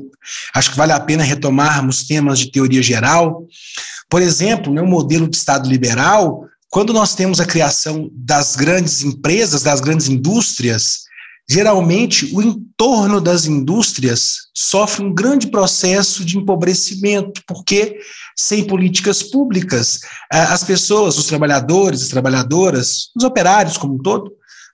acho 0.54 0.70
que 0.70 0.78
vale 0.78 0.92
a 0.92 1.00
pena 1.00 1.24
retomarmos 1.24 2.04
temas 2.04 2.38
de 2.38 2.52
teoria 2.52 2.84
geral. 2.84 3.48
Por 4.08 4.22
exemplo, 4.22 4.72
né, 4.72 4.84
modelo 4.84 5.28
de 5.28 5.36
Estado 5.36 5.68
liberal, 5.68 6.46
quando 6.70 6.94
nós 6.94 7.16
temos 7.16 7.40
a 7.40 7.48
criação 7.48 8.12
das 8.14 8.56
grandes 8.56 9.02
empresas, 9.02 9.64
das 9.64 9.82
grandes 9.82 10.08
indústrias, 10.08 11.06
geralmente 11.52 12.34
o 12.34 12.42
entorno 12.42 13.20
das 13.20 13.46
indústrias 13.46 14.48
sofre 14.56 15.04
um 15.04 15.14
grande 15.14 15.48
processo 15.48 16.24
de 16.24 16.38
empobrecimento, 16.38 17.42
porque 17.46 18.00
sem 18.38 18.64
políticas 18.64 19.22
públicas, 19.22 20.00
as 20.32 20.64
pessoas, 20.64 21.18
os 21.18 21.26
trabalhadores, 21.26 22.04
as 22.04 22.08
trabalhadoras, 22.08 23.10
os 23.14 23.26
operários 23.26 23.78
como 23.78 23.96
um 23.96 23.98
todo, 23.98 24.32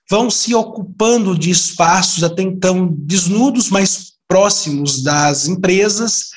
vão 0.08 0.30
se 0.30 0.54
ocupando 0.54 1.36
de 1.36 1.50
espaços 1.50 2.22
até 2.22 2.42
então 2.42 2.94
desnudos, 2.96 3.70
mais 3.70 4.12
próximos 4.28 5.02
das 5.02 5.48
empresas, 5.48 6.28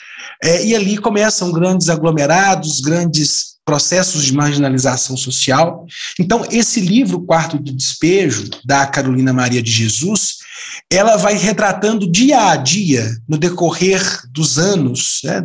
é, 0.43 0.65
e 0.65 0.75
ali 0.75 0.97
começam 0.97 1.51
grandes 1.51 1.87
aglomerados, 1.87 2.79
grandes 2.79 3.50
processos 3.65 4.25
de 4.25 4.33
marginalização 4.33 5.15
social. 5.15 5.85
Então, 6.19 6.43
esse 6.49 6.81
livro, 6.81 7.21
Quarto 7.21 7.59
de 7.59 7.71
Despejo, 7.71 8.49
da 8.65 8.87
Carolina 8.87 9.31
Maria 9.31 9.61
de 9.61 9.71
Jesus, 9.71 10.39
ela 10.89 11.15
vai 11.15 11.37
retratando 11.37 12.09
dia 12.09 12.49
a 12.49 12.55
dia, 12.55 13.15
no 13.27 13.37
decorrer 13.37 14.01
dos 14.29 14.57
anos, 14.57 15.19
né, 15.23 15.43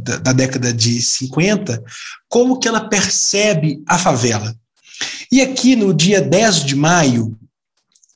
da, 0.00 0.16
da, 0.16 0.32
década 0.32 0.72
de 0.72 0.98
50, 1.00 1.82
como 2.28 2.58
que 2.58 2.66
ela 2.66 2.88
percebe 2.88 3.82
a 3.86 3.98
favela. 3.98 4.56
E 5.30 5.40
aqui, 5.40 5.76
no 5.76 5.94
dia 5.94 6.20
10 6.20 6.64
de 6.64 6.74
maio, 6.74 7.38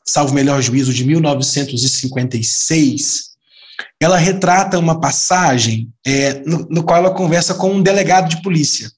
salvo 0.05 0.35
melhor 0.35 0.61
juízo, 0.61 0.93
de 0.93 1.05
1956, 1.05 3.31
ela 4.01 4.17
retrata 4.17 4.79
uma 4.79 5.01
passagem 5.01 5.89
é, 6.05 6.43
no, 6.45 6.67
no 6.69 6.83
qual 6.83 6.99
ela 6.99 7.15
conversa 7.15 7.55
com 7.55 7.73
um 7.73 7.83
delegado 7.83 8.29
de 8.29 8.43
polícia. 8.43 8.91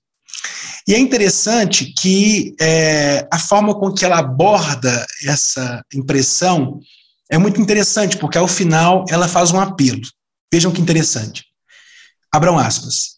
E 0.86 0.92
é 0.92 0.98
interessante 0.98 1.94
que 1.98 2.54
é, 2.60 3.26
a 3.32 3.38
forma 3.38 3.74
com 3.74 3.90
que 3.92 4.04
ela 4.04 4.18
aborda 4.18 5.06
essa 5.24 5.82
impressão 5.94 6.78
é 7.30 7.38
muito 7.38 7.58
interessante, 7.58 8.18
porque 8.18 8.36
ao 8.36 8.46
final 8.46 9.06
ela 9.08 9.26
faz 9.26 9.50
um 9.50 9.58
apelo. 9.58 10.02
Vejam 10.52 10.70
que 10.70 10.82
interessante. 10.82 11.46
Abram 12.30 12.58
aspas. 12.58 13.14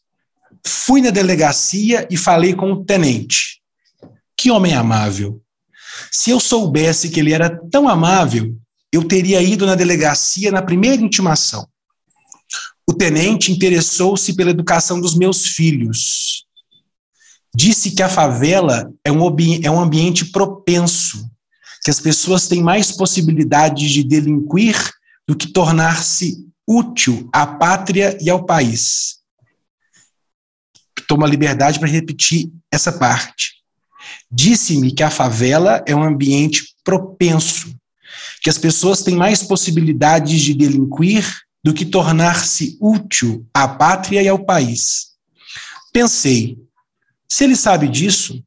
Fui 0.65 1.03
na 1.03 1.11
delegacia 1.11 2.07
e 2.09 2.17
falei 2.17 2.55
com 2.55 2.71
o 2.71 2.85
tenente. 2.85 3.61
Que 4.37 4.51
homem 4.51 4.75
amável. 4.75 5.43
Se 6.13 6.31
eu 6.31 6.39
soubesse 6.39 7.09
que 7.09 7.19
ele 7.19 7.33
era 7.33 7.51
tão 7.69 7.89
amável, 7.89 8.57
eu 8.93 9.03
teria 9.03 9.43
ido 9.43 9.67
na 9.67 9.75
delegacia 9.75 10.53
na 10.53 10.63
primeira 10.63 11.03
intimação. 11.03 11.67
O 12.89 12.95
tenente 12.95 13.51
interessou-se 13.51 14.37
pela 14.37 14.51
educação 14.51 15.01
dos 15.01 15.17
meus 15.17 15.47
filhos 15.47 16.46
disse 17.57 17.93
que 17.93 18.03
a 18.03 18.09
favela 18.09 18.93
é 19.03 19.11
um, 19.11 19.19
é 19.63 19.71
um 19.71 19.81
ambiente 19.81 20.27
propenso, 20.27 21.27
que 21.83 21.91
as 21.91 21.99
pessoas 21.99 22.47
têm 22.47 22.63
mais 22.63 22.93
possibilidades 22.93 23.91
de 23.91 24.05
delinquir 24.05 24.77
do 25.27 25.35
que 25.35 25.47
tornar-se 25.47 26.47
útil 26.69 27.31
à 27.33 27.47
pátria 27.47 28.19
e 28.21 28.29
ao 28.29 28.45
país. 28.45 29.21
Tomo 31.09 31.25
a 31.25 31.29
liberdade 31.29 31.79
para 31.79 31.89
repetir 31.89 32.53
essa 32.71 32.93
parte. 32.93 33.55
Disse-me 34.31 34.93
que 34.93 35.03
a 35.03 35.11
favela 35.11 35.83
é 35.87 35.97
um 35.97 36.03
ambiente 36.03 36.75
propenso, 36.85 37.75
que 38.43 38.51
as 38.51 38.59
pessoas 38.59 39.03
têm 39.03 39.17
mais 39.17 39.43
possibilidades 39.43 40.43
de 40.43 40.53
delinquir 40.53 41.25
do 41.65 41.73
que 41.73 41.87
tornar-se 41.87 42.77
útil 42.83 43.47
à 43.55 43.67
pátria 43.67 44.23
e 44.23 44.29
ao 44.29 44.45
país. 44.45 45.13
Pensei, 45.91 46.66
se 47.29 47.45
ele 47.45 47.57
sabe 47.57 47.89
disso, 47.89 48.43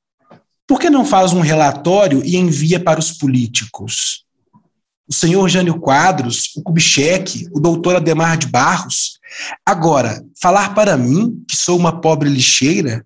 por 0.67 0.79
que 0.79 0.89
não 0.89 1.03
faz 1.03 1.33
um 1.33 1.41
relatório 1.41 2.23
e 2.23 2.35
envia 2.37 2.79
para 2.79 2.99
os 2.99 3.11
políticos? 3.11 4.23
O 5.07 5.13
senhor 5.13 5.49
Jânio 5.49 5.79
Quadros, 5.79 6.51
o 6.55 6.61
Kubitschek, 6.61 7.47
o 7.51 7.59
doutor 7.59 7.95
Ademar 7.95 8.37
de 8.37 8.45
Barros. 8.45 9.19
Agora, 9.65 10.23
falar 10.39 10.75
para 10.75 10.95
mim, 10.95 11.43
que 11.47 11.57
sou 11.57 11.77
uma 11.77 11.99
pobre 11.99 12.29
lixeira, 12.29 13.03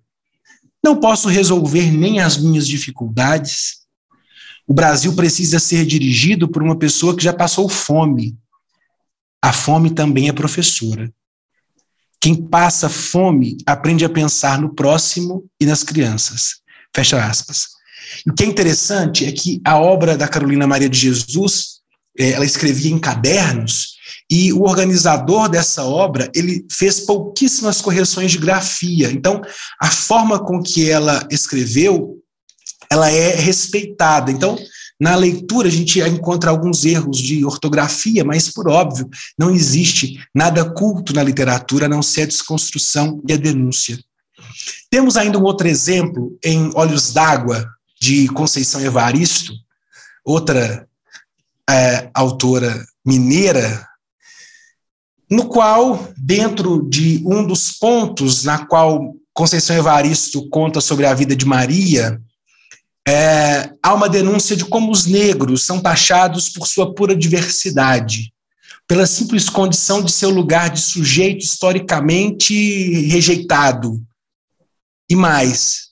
não 0.84 1.00
posso 1.00 1.28
resolver 1.30 1.90
nem 1.90 2.20
as 2.20 2.36
minhas 2.36 2.68
dificuldades. 2.68 3.78
O 4.66 4.74
Brasil 4.74 5.14
precisa 5.14 5.58
ser 5.58 5.86
dirigido 5.86 6.46
por 6.46 6.62
uma 6.62 6.76
pessoa 6.76 7.16
que 7.16 7.24
já 7.24 7.32
passou 7.32 7.66
fome. 7.70 8.36
A 9.42 9.50
fome 9.50 9.88
também 9.88 10.28
é 10.28 10.32
professora. 10.32 11.10
Quem 12.24 12.34
passa 12.34 12.88
fome 12.88 13.58
aprende 13.66 14.02
a 14.02 14.08
pensar 14.08 14.58
no 14.58 14.74
próximo 14.74 15.44
e 15.60 15.66
nas 15.66 15.82
crianças. 15.82 16.62
Fecha 16.96 17.22
aspas. 17.22 17.66
E 18.26 18.30
o 18.30 18.32
que 18.32 18.44
é 18.44 18.46
interessante 18.46 19.26
é 19.26 19.30
que 19.30 19.60
a 19.62 19.78
obra 19.78 20.16
da 20.16 20.26
Carolina 20.26 20.66
Maria 20.66 20.88
de 20.88 20.98
Jesus, 20.98 21.80
é, 22.18 22.30
ela 22.30 22.46
escrevia 22.46 22.90
em 22.90 22.98
cadernos, 22.98 23.96
e 24.30 24.54
o 24.54 24.62
organizador 24.62 25.50
dessa 25.50 25.84
obra, 25.84 26.30
ele 26.34 26.64
fez 26.72 27.00
pouquíssimas 27.00 27.82
correções 27.82 28.32
de 28.32 28.38
grafia. 28.38 29.12
Então, 29.12 29.42
a 29.78 29.90
forma 29.90 30.42
com 30.42 30.62
que 30.62 30.88
ela 30.88 31.28
escreveu, 31.30 32.22
ela 32.90 33.10
é 33.10 33.34
respeitada. 33.34 34.32
Então, 34.32 34.56
na 35.00 35.16
leitura, 35.16 35.68
a 35.68 35.70
gente 35.70 36.00
encontra 36.00 36.50
alguns 36.50 36.84
erros 36.84 37.18
de 37.18 37.44
ortografia, 37.44 38.24
mas, 38.24 38.48
por 38.48 38.68
óbvio, 38.68 39.08
não 39.38 39.50
existe 39.50 40.18
nada 40.34 40.64
culto 40.64 41.12
na 41.12 41.22
literatura 41.22 41.86
a 41.86 41.88
não 41.88 42.02
ser 42.02 42.22
a 42.22 42.26
desconstrução 42.26 43.20
e 43.28 43.32
a 43.32 43.36
denúncia. 43.36 43.98
Temos 44.90 45.16
ainda 45.16 45.38
um 45.38 45.42
outro 45.42 45.66
exemplo 45.66 46.38
em 46.44 46.70
Olhos 46.74 47.12
d'Água, 47.12 47.68
de 48.00 48.28
Conceição 48.28 48.80
Evaristo, 48.80 49.52
outra 50.24 50.86
é, 51.68 52.10
autora 52.14 52.86
mineira, 53.04 53.86
no 55.30 55.48
qual, 55.48 56.12
dentro 56.16 56.88
de 56.88 57.22
um 57.26 57.44
dos 57.44 57.72
pontos 57.72 58.44
na 58.44 58.66
qual 58.66 59.14
Conceição 59.32 59.74
Evaristo 59.74 60.48
conta 60.48 60.80
sobre 60.80 61.06
a 61.06 61.14
vida 61.14 61.34
de 61.34 61.44
Maria, 61.44 62.20
é, 63.06 63.70
há 63.82 63.92
uma 63.92 64.08
denúncia 64.08 64.56
de 64.56 64.64
como 64.64 64.90
os 64.90 65.06
negros 65.06 65.66
são 65.66 65.80
taxados 65.80 66.48
por 66.48 66.66
sua 66.66 66.94
pura 66.94 67.14
diversidade, 67.14 68.32
pela 68.88 69.06
simples 69.06 69.48
condição 69.48 70.02
de 70.02 70.10
seu 70.10 70.30
lugar 70.30 70.70
de 70.70 70.80
sujeito 70.80 71.44
historicamente 71.44 73.06
rejeitado, 73.06 74.02
E 75.08 75.14
mais, 75.14 75.90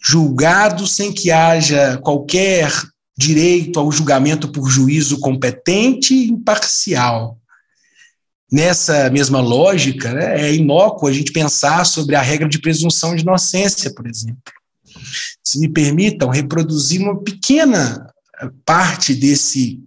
julgado 0.00 0.86
sem 0.86 1.12
que 1.12 1.32
haja 1.32 1.98
qualquer 1.98 2.70
direito 3.16 3.80
ao 3.80 3.90
julgamento 3.90 4.50
por 4.50 4.68
juízo 4.68 5.18
competente 5.18 6.14
e 6.14 6.28
imparcial. 6.28 7.38
Nessa 8.50 9.10
mesma 9.10 9.40
lógica, 9.40 10.12
né, 10.12 10.48
é 10.48 10.54
inócuo 10.54 11.08
a 11.08 11.12
gente 11.12 11.32
pensar 11.32 11.84
sobre 11.84 12.14
a 12.14 12.22
regra 12.22 12.48
de 12.48 12.60
presunção 12.60 13.16
de 13.16 13.22
inocência, 13.22 13.92
por 13.92 14.06
exemplo. 14.06 14.52
Se 15.42 15.58
me 15.58 15.68
permitam 15.68 16.28
reproduzir 16.28 17.00
uma 17.00 17.22
pequena 17.22 18.12
parte 18.64 19.14
desse 19.14 19.80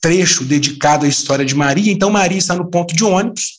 trecho 0.00 0.44
dedicado 0.44 1.04
à 1.04 1.08
história 1.08 1.44
de 1.44 1.54
Maria. 1.54 1.92
Então, 1.92 2.10
Maria 2.10 2.38
está 2.38 2.54
no 2.54 2.68
ponto 2.68 2.94
de 2.94 3.04
ônibus, 3.04 3.58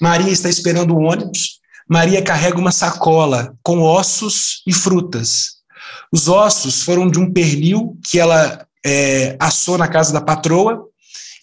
Maria 0.00 0.32
está 0.32 0.48
esperando 0.48 0.94
o 0.94 1.00
ônibus, 1.00 1.60
Maria 1.88 2.20
carrega 2.20 2.58
uma 2.58 2.72
sacola 2.72 3.54
com 3.62 3.80
ossos 3.80 4.62
e 4.66 4.72
frutas. 4.72 5.56
Os 6.12 6.28
ossos 6.28 6.82
foram 6.82 7.08
de 7.08 7.18
um 7.18 7.32
pernil 7.32 7.96
que 8.10 8.18
ela 8.18 8.66
é, 8.84 9.36
assou 9.38 9.78
na 9.78 9.86
casa 9.86 10.12
da 10.12 10.20
patroa, 10.20 10.84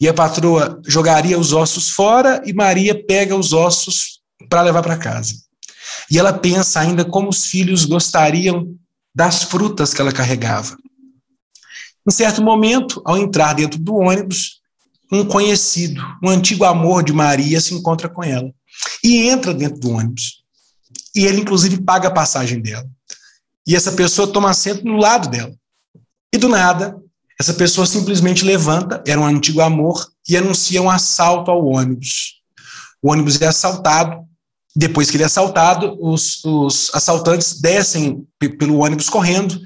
e 0.01 0.07
a 0.07 0.13
patroa 0.13 0.81
jogaria 0.85 1.39
os 1.39 1.53
ossos 1.53 1.89
fora 1.91 2.41
e 2.45 2.51
Maria 2.51 3.05
pega 3.05 3.35
os 3.35 3.53
ossos 3.53 4.19
para 4.49 4.61
levar 4.61 4.83
para 4.83 4.97
casa. 4.97 5.33
E 6.11 6.19
ela 6.19 6.33
pensa 6.33 6.81
ainda 6.81 7.05
como 7.05 7.29
os 7.29 7.45
filhos 7.45 7.85
gostariam 7.85 8.75
das 9.13 9.43
frutas 9.43 9.93
que 9.93 10.01
ela 10.01 10.11
carregava. 10.11 10.77
Em 12.07 12.11
certo 12.11 12.41
momento, 12.41 13.01
ao 13.05 13.17
entrar 13.17 13.53
dentro 13.53 13.79
do 13.79 13.95
ônibus, 13.95 14.61
um 15.11 15.25
conhecido, 15.25 16.01
um 16.23 16.29
antigo 16.29 16.65
amor 16.65 17.03
de 17.03 17.13
Maria, 17.13 17.61
se 17.61 17.73
encontra 17.73 18.09
com 18.09 18.23
ela 18.23 18.51
e 19.03 19.29
entra 19.29 19.53
dentro 19.53 19.79
do 19.79 19.91
ônibus. 19.91 20.43
E 21.15 21.25
ele, 21.25 21.41
inclusive, 21.41 21.81
paga 21.81 22.07
a 22.07 22.13
passagem 22.13 22.59
dela. 22.59 22.87
E 23.65 23.75
essa 23.75 23.91
pessoa 23.91 24.31
toma 24.31 24.49
assento 24.49 24.83
no 24.83 24.97
lado 24.97 25.29
dela. 25.29 25.53
E 26.33 26.37
do 26.37 26.49
nada, 26.49 26.99
essa 27.39 27.53
pessoa 27.53 27.85
simplesmente 27.85 28.43
levanta, 28.43 29.03
era 29.05 29.19
um 29.19 29.25
antigo 29.25 29.61
amor, 29.61 30.11
e 30.27 30.35
anuncia 30.35 30.81
um 30.81 30.89
assalto 30.89 31.51
ao 31.51 31.65
ônibus. 31.65 32.41
O 33.01 33.11
ônibus 33.11 33.41
é 33.41 33.47
assaltado. 33.47 34.25
Depois 34.75 35.09
que 35.09 35.17
ele 35.17 35.23
é 35.23 35.27
assaltado, 35.27 35.97
os, 36.01 36.43
os 36.43 36.89
assaltantes 36.93 37.61
descem 37.61 38.25
pelo 38.57 38.79
ônibus 38.79 39.09
correndo 39.09 39.59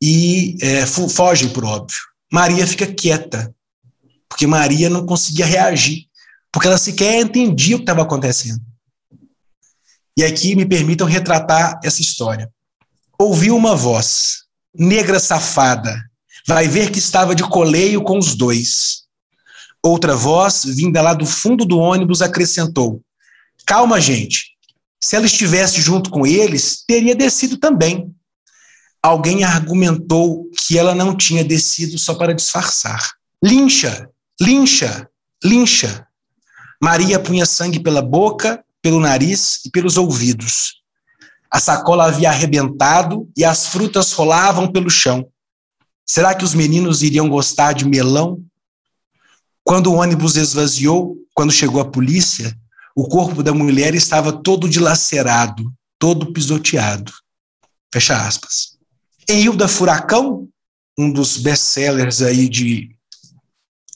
e 0.00 0.56
é, 0.60 0.86
fogem, 0.86 1.48
por 1.48 1.64
óbvio. 1.64 1.98
Maria 2.32 2.66
fica 2.66 2.86
quieta, 2.86 3.54
porque 4.28 4.46
Maria 4.46 4.88
não 4.88 5.04
conseguia 5.04 5.44
reagir, 5.44 6.06
porque 6.50 6.66
ela 6.66 6.78
sequer 6.78 7.20
entendia 7.20 7.76
o 7.76 7.78
que 7.80 7.82
estava 7.82 8.02
acontecendo. 8.02 8.60
E 10.16 10.22
aqui 10.22 10.54
me 10.54 10.66
permitam 10.66 11.06
retratar 11.06 11.80
essa 11.82 12.00
história. 12.00 12.50
Ouviu 13.18 13.56
uma 13.56 13.74
voz, 13.74 14.44
negra 14.74 15.18
safada, 15.18 15.94
vai 16.46 16.68
ver 16.68 16.90
que 16.90 16.98
estava 16.98 17.34
de 17.34 17.42
coleio 17.42 18.02
com 18.02 18.18
os 18.18 18.34
dois. 18.34 19.02
Outra 19.82 20.14
voz, 20.14 20.64
vinda 20.64 21.02
lá 21.02 21.14
do 21.14 21.26
fundo 21.26 21.64
do 21.64 21.78
ônibus, 21.78 22.22
acrescentou: 22.22 23.02
Calma, 23.66 24.00
gente. 24.00 24.51
Se 25.02 25.16
ela 25.16 25.26
estivesse 25.26 25.80
junto 25.80 26.10
com 26.10 26.26
eles, 26.26 26.84
teria 26.86 27.14
descido 27.14 27.56
também 27.56 28.14
alguém 29.02 29.42
argumentou 29.42 30.48
que 30.56 30.78
ela 30.78 30.94
não 30.94 31.16
tinha 31.16 31.44
descido 31.44 31.98
só 31.98 32.14
para 32.14 32.32
disfarçar. 32.32 33.10
Lincha, 33.42 34.08
lincha, 34.40 35.08
lincha. 35.44 36.06
Maria 36.80 37.18
punha 37.18 37.44
sangue 37.44 37.80
pela 37.80 38.00
boca, 38.00 38.64
pelo 38.80 39.00
nariz 39.00 39.60
e 39.64 39.70
pelos 39.70 39.96
ouvidos. 39.96 40.80
A 41.50 41.58
sacola 41.58 42.06
havia 42.06 42.30
arrebentado 42.30 43.28
e 43.36 43.44
as 43.44 43.66
frutas 43.66 44.12
rolavam 44.12 44.70
pelo 44.70 44.88
chão. 44.88 45.26
Será 46.06 46.34
que 46.34 46.44
os 46.44 46.54
meninos 46.54 47.02
iriam 47.02 47.28
gostar 47.28 47.72
de 47.72 47.84
melão? 47.84 48.42
Quando 49.64 49.88
o 49.88 49.96
ônibus 49.96 50.36
esvaziou, 50.36 51.16
quando 51.34 51.52
chegou 51.52 51.80
a 51.80 51.90
polícia, 51.90 52.56
o 52.94 53.06
corpo 53.08 53.42
da 53.42 53.52
mulher 53.52 53.94
estava 53.94 54.32
todo 54.32 54.68
dilacerado, 54.68 55.72
todo 55.98 56.32
pisoteado. 56.32 57.12
Fecha 57.92 58.26
aspas. 58.26 58.76
Em 59.28 59.42
Hilda 59.42 59.68
Furacão, 59.68 60.48
um 60.98 61.10
dos 61.10 61.38
best-sellers 61.38 62.22
aí 62.22 62.48
de 62.48 62.90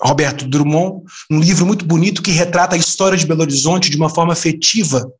Roberto 0.00 0.46
Drummond, 0.46 1.02
um 1.30 1.40
livro 1.40 1.66
muito 1.66 1.84
bonito 1.84 2.22
que 2.22 2.30
retrata 2.30 2.74
a 2.74 2.78
história 2.78 3.16
de 3.16 3.26
Belo 3.26 3.42
Horizonte 3.42 3.90
de 3.90 3.96
uma 3.96 4.10
forma 4.10 4.32
afetiva. 4.32 5.10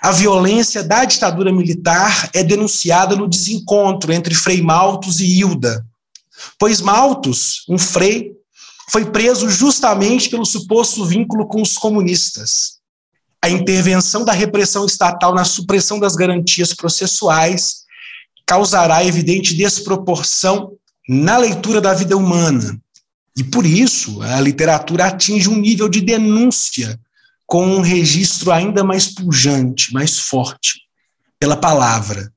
A 0.00 0.12
violência 0.12 0.84
da 0.84 1.04
ditadura 1.04 1.52
militar 1.52 2.30
é 2.32 2.44
denunciada 2.44 3.16
no 3.16 3.28
desencontro 3.28 4.12
entre 4.12 4.34
Frei 4.34 4.62
Maltos 4.62 5.20
e 5.20 5.26
Hilda, 5.26 5.84
pois 6.58 6.80
Maltos, 6.80 7.64
um 7.68 7.76
frei, 7.76 8.32
foi 8.90 9.10
preso 9.10 9.50
justamente 9.50 10.30
pelo 10.30 10.46
suposto 10.46 11.04
vínculo 11.04 11.46
com 11.46 11.60
os 11.60 11.74
comunistas. 11.74 12.77
A 13.42 13.48
intervenção 13.48 14.24
da 14.24 14.32
repressão 14.32 14.84
estatal 14.84 15.34
na 15.34 15.44
supressão 15.44 16.00
das 16.00 16.16
garantias 16.16 16.74
processuais 16.74 17.84
causará 18.46 19.04
evidente 19.04 19.54
desproporção 19.54 20.72
na 21.08 21.36
leitura 21.36 21.80
da 21.80 21.94
vida 21.94 22.16
humana. 22.16 22.78
E 23.36 23.44
por 23.44 23.64
isso, 23.64 24.20
a 24.22 24.40
literatura 24.40 25.06
atinge 25.06 25.48
um 25.48 25.56
nível 25.56 25.88
de 25.88 26.00
denúncia 26.00 26.98
com 27.46 27.64
um 27.64 27.80
registro 27.80 28.50
ainda 28.50 28.82
mais 28.82 29.06
pujante, 29.06 29.92
mais 29.92 30.18
forte, 30.18 30.80
pela 31.38 31.56
palavra. 31.56 32.32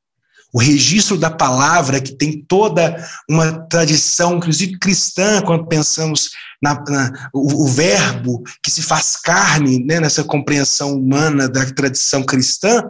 O 0.54 0.60
registro 0.60 1.18
da 1.18 1.30
palavra, 1.30 2.02
que 2.02 2.14
tem 2.14 2.44
toda 2.44 2.96
uma 3.30 3.52
tradição, 3.68 4.38
inclusive 4.38 4.78
cristã, 4.80 5.42
quando 5.42 5.68
pensamos 5.68 6.32
na, 6.62 6.74
na 6.90 7.30
o, 7.34 7.64
o, 7.64 7.68
verbo 7.68 8.44
que 8.62 8.70
se 8.70 8.82
faz 8.82 9.16
carne, 9.16 9.84
né, 9.84 10.00
nessa 10.00 10.24
compreensão 10.24 10.96
humana 10.96 11.48
da 11.48 11.66
tradição 11.72 12.24
cristã, 12.24 12.84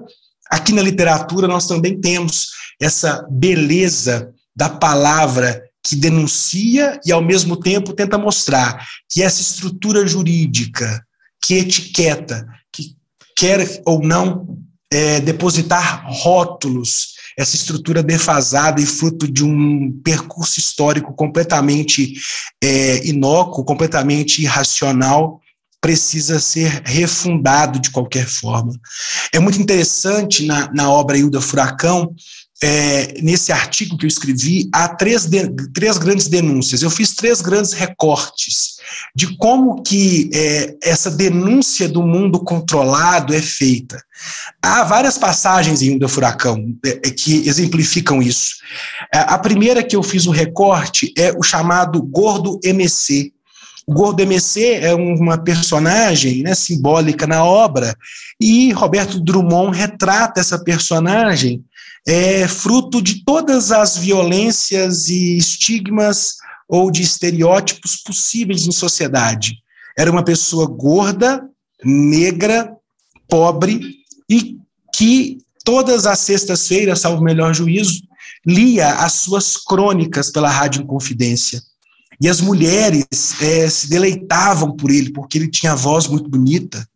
aqui 0.50 0.74
na 0.74 0.82
literatura 0.82 1.47
nós 1.47 1.67
também 1.67 2.00
temos 2.00 2.50
essa 2.82 3.26
beleza 3.30 4.34
da 4.56 4.67
palavra 4.67 5.62
que 5.84 5.95
denuncia 5.95 7.00
e, 7.06 7.12
ao 7.12 7.21
mesmo 7.21 7.58
tempo, 7.58 7.93
tenta 7.93 8.17
mostrar 8.17 8.86
que 9.10 9.24
essa 9.24 9.41
estrutura 9.41 10.06
jurídica, 10.06 11.04
que 11.43 11.56
etiqueta, 11.56 12.47
que 12.71 12.95
quer 13.36 13.82
ou 13.86 14.02
não 14.02 14.58
é, 14.91 15.19
depositar 15.21 16.06
rótulos, 16.08 17.11
essa 17.38 17.56
estrutura 17.56 18.04
defasada 18.04 18.82
e 18.82 18.86
fruto 18.86 19.28
de 19.32 19.44
um 19.44 19.91
percurso 20.04 20.60
histórico 20.60 21.13
completamente 21.13 22.13
é, 22.63 23.06
inócuo, 23.06 23.63
completamente 23.63 24.41
irracional, 24.41 25.39
precisa 25.82 26.39
ser 26.39 26.84
refundado 26.86 27.80
de 27.80 27.89
qualquer 27.89 28.28
forma. 28.28 28.72
É 29.34 29.39
muito 29.39 29.60
interessante 29.60 30.46
na, 30.46 30.72
na 30.72 30.91
obra 30.91 31.17
Hilda 31.17 31.41
Furacão 31.41 32.13
é, 32.63 33.19
nesse 33.21 33.52
artigo 33.52 33.97
que 33.97 34.06
eu 34.06 34.08
escrevi, 34.08 34.69
há 34.71 34.88
três, 34.88 35.26
de, 35.26 35.50
três 35.74 35.97
grandes 35.97 36.28
denúncias. 36.28 36.84
Eu 36.84 36.91
fiz 36.91 37.15
três 37.15 37.41
grandes 37.41 37.74
recortes 37.74 38.76
de 39.15 39.36
como 39.38 39.82
que 39.82 40.30
é, 40.32 40.76
essa 40.84 41.10
denúncia 41.10 41.89
do 41.89 42.04
mundo 42.04 42.39
controlado 42.39 43.34
é 43.34 43.41
feita. 43.41 44.02
Há 44.62 44.84
várias 44.84 45.17
passagens 45.17 45.82
em 45.82 45.97
do 45.97 46.08
Furacão 46.08 46.76
é, 46.86 46.89
é 47.08 47.10
que 47.10 47.47
exemplificam 47.47 48.21
isso. 48.21 48.58
É, 49.12 49.17
a 49.19 49.39
primeira 49.39 49.82
que 49.82 49.95
eu 49.95 50.04
fiz 50.04 50.28
o 50.28 50.32
recorte 50.32 51.12
é 51.17 51.34
o 51.36 51.41
chamado 51.41 52.00
Gordo 52.04 52.60
MC. 52.63 53.34
O 53.88 53.93
Gordo 53.93 54.21
MC 54.21 54.76
é 54.76 54.93
uma 54.93 55.39
personagem 55.39 56.43
né, 56.43 56.54
simbólica 56.54 57.26
na 57.26 57.43
obra, 57.43 57.95
e 58.39 58.71
Roberto 58.71 59.19
Drummond 59.19 59.76
retrata 59.76 60.39
essa 60.39 60.63
personagem 60.63 61.63
é 62.08 62.48
fruto 62.48 63.02
de 63.02 63.24
todas 63.24 63.72
as 63.72 63.98
violências 63.98 65.08
e 65.08 65.38
estigmas 65.38 66.36
ou 66.68 66.90
de 66.90 67.02
estereótipos 67.02 67.98
possíveis 67.98 68.66
em 68.66 68.72
sociedade. 68.72 69.58
Era 69.98 70.12
uma 70.12 70.24
pessoa 70.24 70.66
gorda, 70.68 71.44
negra, 71.84 72.74
pobre 73.30 73.82
e 74.30 74.58
que 74.96 75.40
todas 75.64 76.06
as 76.06 76.20
sextas-feiras, 76.20 77.00
salvo 77.00 77.24
melhor 77.24 77.54
juízo, 77.54 78.02
lia 78.46 78.96
as 78.96 79.14
suas 79.14 79.58
crônicas 79.58 80.32
pela 80.32 80.50
Rádio 80.50 80.82
Inconfidência. 80.82 81.62
E 82.20 82.30
as 82.30 82.40
mulheres 82.40 83.06
é, 83.42 83.70
se 83.70 83.90
deleitavam 83.90 84.76
por 84.76 84.92
ele, 84.92 85.12
porque 85.12 85.38
ele 85.38 85.50
tinha 85.50 85.74
a 85.74 85.76
voz 85.76 86.08
muito 86.08 86.30
bonita. 86.30 86.88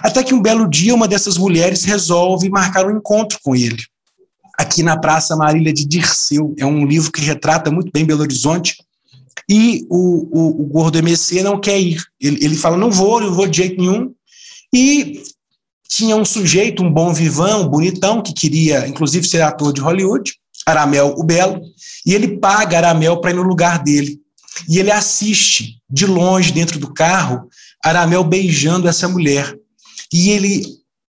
Até 0.00 0.22
que 0.22 0.34
um 0.34 0.42
belo 0.42 0.68
dia, 0.68 0.94
uma 0.94 1.06
dessas 1.06 1.38
mulheres 1.38 1.84
resolve 1.84 2.48
marcar 2.50 2.86
um 2.86 2.96
encontro 2.96 3.38
com 3.42 3.54
ele 3.54 3.84
aqui 4.58 4.82
na 4.82 4.96
Praça 4.96 5.36
Marília 5.36 5.72
de 5.72 5.84
Dirceu. 5.84 6.54
É 6.58 6.66
um 6.66 6.86
livro 6.86 7.10
que 7.12 7.20
retrata 7.20 7.70
muito 7.70 7.90
bem 7.92 8.04
Belo 8.04 8.22
Horizonte. 8.22 8.76
E 9.48 9.86
o, 9.90 10.28
o, 10.32 10.62
o 10.62 10.66
Gordo 10.66 10.98
MC 10.98 11.42
não 11.42 11.60
quer 11.60 11.78
ir. 11.80 12.02
Ele, 12.20 12.44
ele 12.44 12.56
fala: 12.56 12.76
não 12.76 12.90
vou, 12.90 13.20
não 13.20 13.32
vou 13.32 13.46
de 13.46 13.58
jeito 13.58 13.80
nenhum. 13.80 14.14
E 14.72 15.22
tinha 15.88 16.16
um 16.16 16.24
sujeito, 16.24 16.82
um 16.82 16.92
bom 16.92 17.12
vivão, 17.12 17.68
bonitão, 17.68 18.22
que 18.22 18.32
queria, 18.32 18.88
inclusive, 18.88 19.26
ser 19.26 19.42
ator 19.42 19.72
de 19.72 19.80
Hollywood, 19.80 20.32
Aramel 20.66 21.14
o 21.16 21.22
Belo, 21.22 21.60
e 22.06 22.14
ele 22.14 22.38
paga 22.38 22.78
Aramel 22.78 23.20
para 23.20 23.30
ir 23.30 23.34
no 23.34 23.42
lugar 23.42 23.82
dele. 23.82 24.18
E 24.68 24.78
ele 24.78 24.90
assiste 24.90 25.80
de 25.88 26.06
longe, 26.06 26.52
dentro 26.52 26.78
do 26.78 26.92
carro, 26.92 27.48
Aramel 27.84 28.24
beijando 28.24 28.88
essa 28.88 29.06
mulher. 29.08 29.54
E 30.12 30.30
ele 30.30 30.64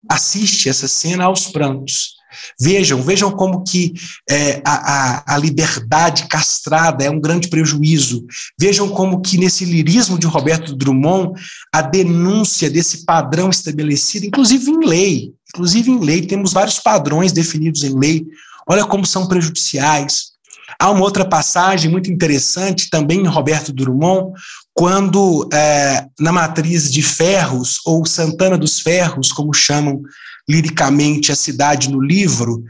assiste 0.10 0.69
essa 0.69 0.88
cena 0.88 1.25
aos 1.25 1.47
prantos. 1.47 2.14
Vejam, 2.60 3.02
vejam 3.02 3.32
como 3.32 3.63
que 3.63 3.93
é, 4.30 4.62
a, 4.65 4.74
a, 4.74 5.36
a, 5.36 5.38
liberdade 5.38 6.28
castrada 6.28 7.04
é 7.04 7.10
um 7.10 7.19
grande 7.19 7.48
prejuízo. 7.48 8.26
Vejam 8.60 8.89
como 8.89 9.21
que 9.21 9.38
nesse 9.38 9.65
lirismo 9.65 10.19
de 10.19 10.28
Roberto 10.28 10.76
Drummond, 10.76 11.34
a 11.74 11.82
denúncia 11.82 12.69
desse 12.69 13.06
padrão 13.06 13.50
estabelecido, 13.50 14.26
inclusive 14.26 14.69
em 14.69 14.86
lei, 14.86 15.34
inclusive 15.54 15.91
em 15.91 16.00
lei, 16.00 16.21
temos 16.26 16.54
vários 16.54 16.80
padrões 16.80 17.32
definidos 17.32 17.84
em 17.84 17.98
lei, 17.98 18.26
olha 18.67 18.86
como 18.86 19.06
são 19.06 19.28
prejudiciais. 19.28 20.35
Há 20.79 20.89
uma 20.91 21.01
outra 21.01 21.25
passagem 21.25 21.89
muito 21.89 22.11
interessante, 22.11 22.89
também 22.89 23.21
em 23.21 23.27
Roberto 23.27 23.71
Drummond, 23.71 24.33
quando 24.73 25.47
é, 25.53 26.05
na 26.19 26.31
matriz 26.31 26.91
de 26.91 27.01
Ferros, 27.01 27.79
ou 27.85 28.05
Santana 28.05 28.57
dos 28.57 28.79
Ferros, 28.79 29.31
como 29.31 29.53
chamam 29.53 30.01
liricamente 30.47 31.31
a 31.31 31.35
cidade 31.35 31.89
no 31.89 32.01
livro, 32.01 32.63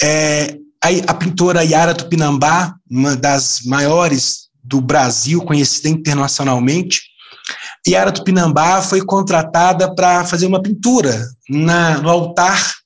é, 0.00 0.56
a, 0.82 1.12
a 1.12 1.14
pintora 1.14 1.64
Yara 1.64 1.94
Tupinambá, 1.94 2.74
uma 2.90 3.16
das 3.16 3.60
maiores 3.64 4.48
do 4.62 4.80
Brasil, 4.80 5.40
conhecida 5.42 5.88
internacionalmente, 5.88 7.00
Yara 7.86 8.12
Tupinambá 8.12 8.80
foi 8.82 9.04
contratada 9.04 9.92
para 9.94 10.24
fazer 10.24 10.46
uma 10.46 10.62
pintura 10.62 11.26
na, 11.48 11.98
no 11.98 12.08
altar 12.08 12.81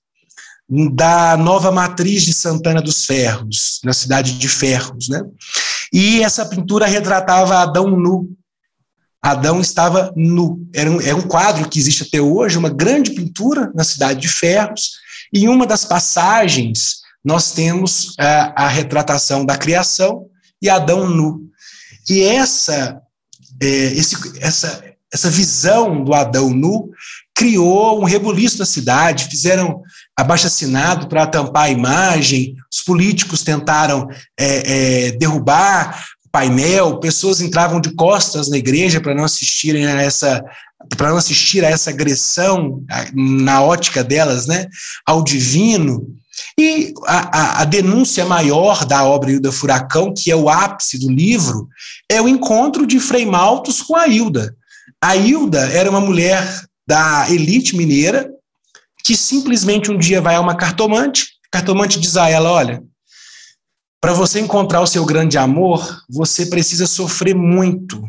da 0.68 1.36
nova 1.36 1.70
matriz 1.70 2.22
de 2.22 2.34
Santana 2.34 2.82
dos 2.82 3.04
Ferros, 3.04 3.80
na 3.84 3.92
cidade 3.92 4.36
de 4.38 4.48
Ferros. 4.48 5.08
Né? 5.08 5.22
E 5.92 6.22
essa 6.22 6.44
pintura 6.44 6.86
retratava 6.86 7.58
Adão 7.58 7.88
nu. 7.90 8.28
Adão 9.22 9.60
estava 9.60 10.12
nu. 10.16 10.66
Era 10.74 10.90
um, 10.90 11.00
é 11.00 11.14
um 11.14 11.22
quadro 11.22 11.68
que 11.68 11.78
existe 11.78 12.04
até 12.04 12.20
hoje, 12.20 12.58
uma 12.58 12.68
grande 12.68 13.12
pintura 13.12 13.70
na 13.74 13.84
cidade 13.84 14.20
de 14.20 14.28
Ferros. 14.28 14.92
E 15.32 15.44
em 15.44 15.48
uma 15.48 15.66
das 15.66 15.84
passagens, 15.84 17.00
nós 17.24 17.52
temos 17.52 18.14
a, 18.18 18.64
a 18.64 18.68
retratação 18.68 19.44
da 19.44 19.56
criação 19.56 20.26
e 20.60 20.68
Adão 20.68 21.08
nu. 21.08 21.46
E 22.08 22.22
essa, 22.22 23.00
é, 23.60 23.66
esse, 23.66 24.16
essa, 24.40 24.84
essa 25.12 25.30
visão 25.30 26.04
do 26.04 26.14
Adão 26.14 26.50
nu 26.50 26.90
criou 27.34 28.00
um 28.00 28.04
rebuliço 28.04 28.58
na 28.58 28.64
cidade, 28.64 29.28
fizeram 29.28 29.82
abaixo-assinado 30.16 31.08
para 31.08 31.26
tampar 31.26 31.64
a 31.64 31.70
imagem, 31.70 32.54
os 32.72 32.82
políticos 32.82 33.42
tentaram 33.42 34.08
é, 34.38 35.08
é, 35.08 35.10
derrubar 35.12 36.04
o 36.24 36.30
painel, 36.30 36.98
pessoas 36.98 37.40
entravam 37.40 37.80
de 37.80 37.94
costas 37.94 38.48
na 38.48 38.56
igreja 38.56 39.00
para 39.00 39.14
não 39.14 39.24
assistirem 39.24 39.86
a 39.86 40.00
essa 40.00 40.42
para 40.96 41.08
não 41.08 41.16
assistir 41.16 41.64
a 41.64 41.68
essa 41.68 41.90
agressão 41.90 42.84
na 43.12 43.60
ótica 43.62 44.04
delas, 44.04 44.46
né, 44.46 44.66
ao 45.04 45.24
divino. 45.24 46.06
E 46.56 46.92
a, 47.06 47.38
a, 47.38 47.62
a, 47.62 47.64
denúncia 47.64 48.24
maior 48.24 48.84
da 48.84 49.02
obra 49.04 49.32
Hilda 49.32 49.50
Furacão, 49.50 50.12
que 50.14 50.30
é 50.30 50.36
o 50.36 50.48
ápice 50.48 50.98
do 50.98 51.10
livro, 51.10 51.66
é 52.08 52.20
o 52.20 52.28
encontro 52.28 52.86
de 52.86 53.00
Frei 53.00 53.24
Maltos 53.24 53.82
com 53.82 53.96
a 53.96 54.06
Hilda. 54.06 54.54
A 55.02 55.16
Hilda 55.16 55.60
era 55.72 55.90
uma 55.90 56.00
mulher 56.00 56.46
da 56.86 57.28
elite 57.30 57.74
mineira, 57.74 58.30
que 59.06 59.16
simplesmente 59.16 59.88
um 59.88 59.96
dia 59.96 60.20
vai 60.20 60.34
a 60.34 60.40
uma 60.40 60.56
cartomante, 60.56 61.28
a 61.46 61.58
cartomante 61.58 62.00
diz 62.00 62.16
a 62.16 62.28
ela: 62.28 62.50
olha, 62.50 62.82
para 64.00 64.12
você 64.12 64.40
encontrar 64.40 64.80
o 64.80 64.86
seu 64.86 65.04
grande 65.04 65.38
amor, 65.38 66.02
você 66.10 66.46
precisa 66.46 66.88
sofrer 66.88 67.32
muito. 67.32 68.02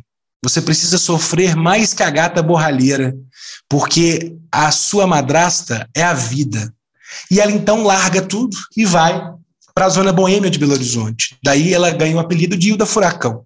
Você 0.43 0.59
precisa 0.59 0.97
sofrer 0.97 1.55
mais 1.55 1.93
que 1.93 2.01
a 2.01 2.09
gata 2.09 2.41
borralheira, 2.41 3.15
porque 3.69 4.35
a 4.51 4.71
sua 4.71 5.05
madrasta 5.05 5.87
é 5.95 6.01
a 6.01 6.15
vida. 6.15 6.73
E 7.29 7.39
ela 7.39 7.51
então 7.51 7.83
larga 7.83 8.21
tudo 8.21 8.57
e 8.75 8.83
vai 8.83 9.21
para 9.75 9.85
a 9.85 9.89
zona 9.89 10.11
boêmia 10.11 10.49
de 10.49 10.57
Belo 10.57 10.73
Horizonte. 10.73 11.37
Daí 11.43 11.75
ela 11.75 11.91
ganha 11.91 12.15
o 12.15 12.19
apelido 12.19 12.57
de 12.57 12.69
Hilda 12.69 12.87
Furacão. 12.87 13.45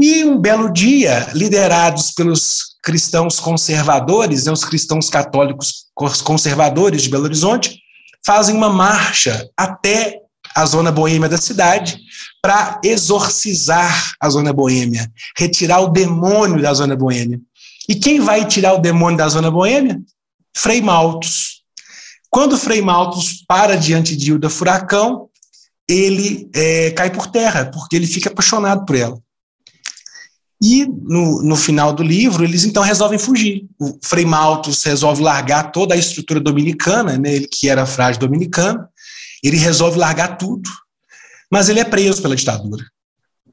E 0.00 0.24
um 0.24 0.38
belo 0.38 0.72
dia, 0.72 1.28
liderados 1.34 2.12
pelos 2.12 2.75
cristãos 2.86 3.40
conservadores, 3.40 4.44
né, 4.44 4.52
os 4.52 4.64
cristãos 4.64 5.10
católicos 5.10 5.86
conservadores 6.22 7.02
de 7.02 7.08
Belo 7.08 7.24
Horizonte, 7.24 7.80
fazem 8.24 8.54
uma 8.54 8.70
marcha 8.70 9.44
até 9.56 10.20
a 10.54 10.64
zona 10.64 10.92
boêmia 10.92 11.28
da 11.28 11.36
cidade 11.36 11.98
para 12.40 12.80
exorcizar 12.84 14.12
a 14.20 14.30
zona 14.30 14.52
boêmia, 14.52 15.10
retirar 15.36 15.80
o 15.80 15.88
demônio 15.88 16.62
da 16.62 16.72
zona 16.72 16.94
boêmia. 16.94 17.40
E 17.88 17.96
quem 17.96 18.20
vai 18.20 18.46
tirar 18.46 18.74
o 18.74 18.78
demônio 18.78 19.18
da 19.18 19.28
zona 19.28 19.50
boêmia? 19.50 20.00
Frei 20.56 20.80
Maltos. 20.80 21.62
Quando 22.30 22.56
Frei 22.56 22.80
Maltos 22.80 23.44
para 23.48 23.76
diante 23.76 24.16
de 24.16 24.30
Hilda 24.30 24.48
Furacão, 24.48 25.28
ele 25.88 26.48
é, 26.54 26.92
cai 26.92 27.10
por 27.10 27.26
terra, 27.26 27.66
porque 27.66 27.96
ele 27.96 28.06
fica 28.06 28.30
apaixonado 28.30 28.86
por 28.86 28.94
ela. 28.94 29.18
E 30.68 30.84
no, 30.84 31.42
no 31.44 31.54
final 31.54 31.92
do 31.92 32.02
livro, 32.02 32.42
eles 32.42 32.64
então 32.64 32.82
resolvem 32.82 33.20
fugir. 33.20 33.66
O 33.78 33.96
Frei 34.02 34.24
Maltos 34.24 34.82
resolve 34.82 35.22
largar 35.22 35.70
toda 35.70 35.94
a 35.94 35.96
estrutura 35.96 36.40
dominicana, 36.40 37.16
né, 37.16 37.36
ele 37.36 37.46
que 37.46 37.68
era 37.68 37.86
frade 37.86 38.18
dominicano, 38.18 38.84
ele 39.44 39.56
resolve 39.56 39.96
largar 39.96 40.36
tudo, 40.36 40.68
mas 41.48 41.68
ele 41.68 41.78
é 41.78 41.84
preso 41.84 42.20
pela 42.20 42.34
ditadura. 42.34 42.84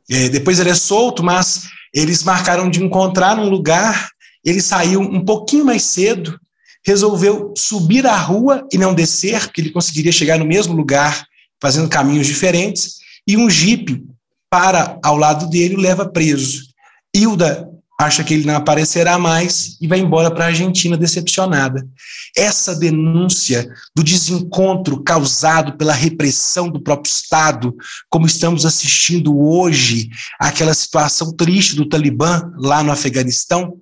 É, 0.10 0.28
depois 0.28 0.60
ele 0.60 0.72
é 0.72 0.74
solto, 0.76 1.22
mas 1.22 1.68
eles 1.94 2.24
marcaram 2.24 2.68
de 2.68 2.84
encontrar 2.84 3.38
num 3.38 3.48
lugar, 3.48 4.10
ele 4.44 4.60
saiu 4.60 5.00
um 5.00 5.24
pouquinho 5.24 5.66
mais 5.66 5.84
cedo, 5.84 6.40
resolveu 6.84 7.54
subir 7.56 8.08
a 8.08 8.18
rua 8.18 8.68
e 8.74 8.78
não 8.80 8.96
descer, 8.96 9.40
porque 9.42 9.62
ele 9.62 9.70
conseguiria 9.70 10.12
chegar 10.12 10.40
no 10.40 10.46
mesmo 10.46 10.74
lugar, 10.74 11.28
fazendo 11.62 11.88
caminhos 11.88 12.26
diferentes, 12.26 12.96
e 13.28 13.38
um 13.38 13.48
jipe 13.52 14.04
para 14.50 15.00
ao 15.04 15.16
lado 15.16 15.48
dele 15.48 15.76
o 15.76 15.80
leva 15.80 16.10
preso. 16.10 16.73
Hilda 17.16 17.70
acha 18.00 18.24
que 18.24 18.34
ele 18.34 18.46
não 18.46 18.56
aparecerá 18.56 19.18
mais 19.18 19.78
e 19.80 19.88
vai 19.88 20.00
embora 20.00 20.32
para 20.32 20.46
a 20.46 20.48
Argentina 20.48 20.98
decepcionada. 20.98 21.88
Essa 22.36 22.76
denúncia 22.76 23.70
do 23.96 24.04
desencontro 24.04 25.04
causado 25.04 25.78
pela 25.78 25.94
repressão 25.94 26.70
do 26.70 26.82
próprio 26.82 27.12
Estado, 27.12 27.76
como 28.10 28.26
estamos 28.26 28.66
assistindo 28.66 29.40
hoje, 29.40 30.10
aquela 30.40 30.74
situação 30.74 31.34
triste 31.34 31.76
do 31.76 31.88
Talibã 31.88 32.52
lá 32.58 32.84
no 32.84 32.92
Afeganistão, 32.92 33.76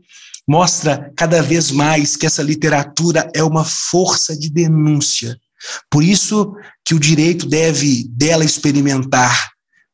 mostra 0.48 1.12
cada 1.16 1.42
vez 1.42 1.72
mais 1.72 2.18
que 2.18 2.26
essa 2.26 2.44
literatura 2.44 3.30
é 3.34 3.44
uma 3.44 3.64
força 3.64 4.38
de 4.38 4.50
denúncia. 4.50 5.40
Por 5.90 6.04
isso 6.04 6.54
que 6.84 6.94
o 6.94 7.00
direito 7.00 7.48
deve 7.48 8.06
dela 8.10 8.44
experimentar 8.44 9.52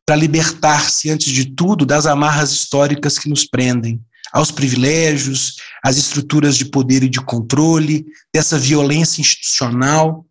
para 0.07 0.15
libertar-se, 0.15 1.11
antes 1.11 1.33
de 1.33 1.53
tudo, 1.53 1.85
das 1.85 2.05
amarras 2.05 2.53
históricas 2.53 3.19
que 3.19 3.29
nos 3.29 3.45
prendem, 3.45 3.99
aos 4.31 4.51
privilégios, 4.51 5.57
às 5.83 5.97
estruturas 5.97 6.57
de 6.57 6.63
poder 6.63 7.03
e 7.03 7.09
de 7.09 7.19
controle, 7.19 8.05
dessa 8.33 8.57
violência 8.57 9.19
institucional. 9.19 10.25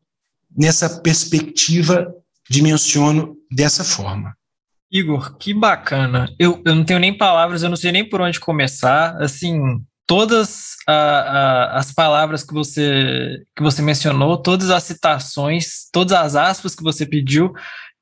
Nessa 0.57 0.89
perspectiva, 0.89 2.11
dimensiono 2.49 3.37
dessa 3.53 3.85
forma. 3.85 4.35
Igor, 4.91 5.37
que 5.37 5.53
bacana. 5.53 6.35
Eu, 6.39 6.63
eu 6.65 6.75
não 6.75 6.83
tenho 6.83 6.99
nem 6.99 7.15
palavras, 7.15 7.63
eu 7.63 7.69
não 7.69 7.77
sei 7.77 7.93
nem 7.93 8.09
por 8.09 8.23
onde 8.23 8.41
começar. 8.41 9.21
Assim, 9.21 9.85
todas 10.07 10.77
a, 10.89 10.95
a, 10.95 11.79
as 11.79 11.93
palavras 11.93 12.43
que 12.43 12.55
você, 12.55 13.43
que 13.55 13.63
você 13.63 13.83
mencionou, 13.83 14.39
todas 14.39 14.71
as 14.71 14.85
citações, 14.85 15.89
todas 15.93 16.17
as 16.17 16.35
aspas 16.35 16.75
que 16.75 16.83
você 16.83 17.05
pediu, 17.05 17.53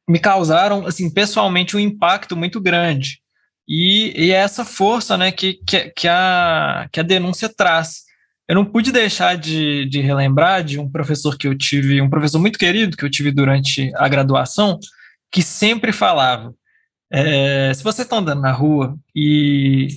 me 0.09 0.19
causaram, 0.19 0.87
assim, 0.87 1.13
pessoalmente 1.13 1.77
um 1.77 1.81
impacto 1.81 2.37
muito 2.37 2.61
grande. 2.61 3.21
E, 3.67 4.13
e 4.17 4.31
é 4.31 4.37
essa 4.37 4.65
força, 4.65 5.17
né, 5.17 5.33
que, 5.33 5.55
que, 5.67 5.91
que, 5.91 6.09
a, 6.09 6.89
que 6.93 7.01
a 7.01 7.03
denúncia 7.03 7.49
traz. 7.49 8.03
Eu 8.47 8.57
não 8.57 8.65
pude 8.65 8.93
deixar 8.93 9.37
de, 9.37 9.87
de 9.87 10.01
relembrar 10.01 10.63
de 10.63 10.79
um 10.79 10.91
professor 10.91 11.37
que 11.39 11.49
eu 11.49 11.57
tive, 11.57 12.01
um 12.01 12.11
professor 12.11 12.39
muito 12.39 12.59
querido 12.59 12.97
que 12.97 13.05
eu 13.05 13.11
tive 13.11 13.31
durante 13.31 13.91
a 13.97 14.07
graduação, 14.07 14.79
que 15.33 15.43
sempre 15.43 15.93
falava: 15.93 16.55
é, 17.11 17.73
se 17.73 17.83
você 17.83 18.03
está 18.03 18.17
andando 18.19 18.43
na 18.43 18.53
rua 18.53 18.99
e 19.17 19.89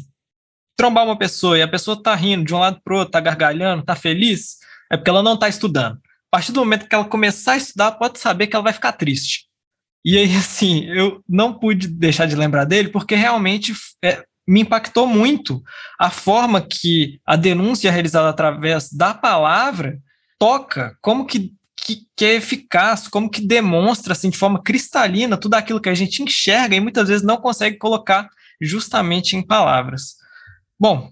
trombar 0.77 1.03
uma 1.03 1.17
pessoa 1.17 1.57
e 1.57 1.61
a 1.61 1.67
pessoa 1.67 1.97
está 1.97 2.15
rindo 2.15 2.45
de 2.45 2.55
um 2.55 2.59
lado 2.59 2.79
para 2.81 2.93
o 2.93 2.97
outro, 2.97 3.09
está 3.09 3.19
gargalhando, 3.19 3.81
está 3.81 3.95
feliz, 3.95 4.57
é 4.89 4.95
porque 4.95 5.09
ela 5.09 5.23
não 5.23 5.33
está 5.33 5.49
estudando. 5.49 5.97
A 5.97 6.37
partir 6.37 6.53
do 6.53 6.59
momento 6.61 6.87
que 6.87 6.95
ela 6.95 7.03
começar 7.03 7.53
a 7.53 7.57
estudar, 7.57 7.91
pode 7.93 8.19
saber 8.19 8.47
que 8.47 8.55
ela 8.55 8.63
vai 8.63 8.73
ficar 8.73 8.93
triste. 8.93 9.46
E 10.07 10.17
aí, 10.17 10.33
assim, 10.37 10.85
eu 10.85 11.21
não 11.27 11.53
pude 11.53 11.85
deixar 11.85 12.27
de 12.27 12.35
lembrar 12.37 12.63
dele, 12.63 12.87
porque 12.87 13.13
realmente 13.13 13.73
é, 14.01 14.23
me 14.47 14.61
impactou 14.61 15.05
muito 15.05 15.61
a 15.99 16.09
forma 16.09 16.61
que 16.61 17.19
a 17.25 17.35
denúncia 17.35 17.91
realizada 17.91 18.29
através 18.29 18.89
da 18.89 19.13
palavra 19.13 19.99
toca, 20.39 20.97
como 21.01 21.25
que, 21.25 21.51
que, 21.75 22.03
que, 22.15 22.23
é 22.23 22.35
eficaz, 22.35 23.09
como 23.09 23.29
que 23.29 23.45
demonstra 23.45 24.13
assim, 24.13 24.29
de 24.29 24.37
forma 24.37 24.63
cristalina 24.63 25.35
tudo 25.35 25.55
aquilo 25.55 25.81
que 25.81 25.89
a 25.89 25.93
gente 25.93 26.23
enxerga 26.23 26.73
e 26.73 26.79
muitas 26.79 27.09
vezes 27.09 27.25
não 27.25 27.35
consegue 27.35 27.75
colocar 27.75 28.29
justamente 28.61 29.35
em 29.35 29.45
palavras. 29.45 30.15
Bom, 30.79 31.11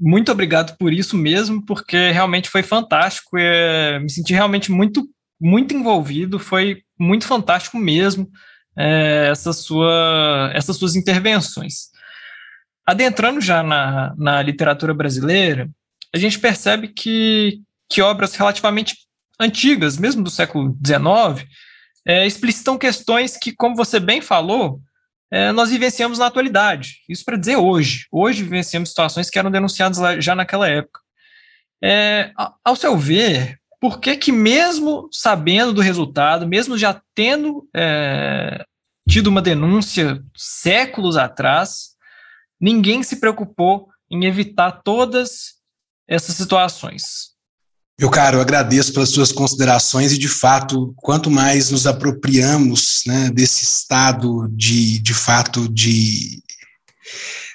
muito 0.00 0.32
obrigado 0.32 0.76
por 0.78 0.92
isso 0.92 1.16
mesmo, 1.16 1.64
porque 1.64 2.10
realmente 2.10 2.50
foi 2.50 2.64
fantástico. 2.64 3.38
É, 3.38 4.00
me 4.00 4.10
senti 4.10 4.32
realmente 4.32 4.72
muito, 4.72 5.08
muito 5.40 5.72
envolvido, 5.76 6.40
foi 6.40 6.82
muito 6.98 7.26
fantástico 7.26 7.78
mesmo 7.78 8.30
é, 8.76 9.28
essa 9.30 9.52
sua, 9.52 10.50
essas 10.54 10.76
suas 10.76 10.96
intervenções. 10.96 11.90
Adentrando 12.86 13.40
já 13.40 13.62
na, 13.62 14.14
na 14.16 14.42
literatura 14.42 14.92
brasileira, 14.92 15.70
a 16.14 16.18
gente 16.18 16.38
percebe 16.38 16.88
que, 16.88 17.60
que 17.88 18.02
obras 18.02 18.34
relativamente 18.34 18.96
antigas, 19.40 19.96
mesmo 19.96 20.22
do 20.22 20.30
século 20.30 20.76
XIX, 20.84 21.48
é, 22.06 22.26
explicitam 22.26 22.78
questões 22.78 23.36
que, 23.36 23.52
como 23.52 23.74
você 23.74 23.98
bem 23.98 24.20
falou, 24.20 24.80
é, 25.30 25.50
nós 25.50 25.70
vivenciamos 25.70 26.18
na 26.18 26.26
atualidade. 26.26 26.98
Isso 27.08 27.24
para 27.24 27.36
dizer 27.36 27.56
hoje. 27.56 28.06
Hoje 28.12 28.42
vivenciamos 28.42 28.90
situações 28.90 29.30
que 29.30 29.38
eram 29.38 29.50
denunciadas 29.50 29.98
já 30.22 30.34
naquela 30.34 30.68
época. 30.68 31.00
É, 31.82 32.32
ao 32.64 32.76
seu 32.76 32.96
ver, 32.96 33.58
por 33.84 34.00
que 34.00 34.16
que 34.16 34.32
mesmo 34.32 35.10
sabendo 35.12 35.74
do 35.74 35.82
resultado, 35.82 36.48
mesmo 36.48 36.78
já 36.78 37.02
tendo 37.14 37.68
é, 37.76 38.64
tido 39.06 39.26
uma 39.26 39.42
denúncia 39.42 40.24
séculos 40.34 41.18
atrás, 41.18 41.90
ninguém 42.58 43.02
se 43.02 43.16
preocupou 43.16 43.90
em 44.10 44.24
evitar 44.24 44.80
todas 44.82 45.56
essas 46.08 46.34
situações. 46.34 47.34
Meu 48.00 48.08
caro, 48.08 48.38
eu 48.38 48.40
agradeço 48.40 48.90
pelas 48.90 49.10
suas 49.10 49.30
considerações 49.30 50.12
e, 50.12 50.18
de 50.18 50.28
fato, 50.28 50.94
quanto 50.96 51.30
mais 51.30 51.70
nos 51.70 51.86
apropriamos 51.86 53.02
né, 53.06 53.30
desse 53.34 53.64
estado 53.64 54.48
de, 54.48 54.98
de 54.98 55.12
fato, 55.12 55.68
de 55.68 56.42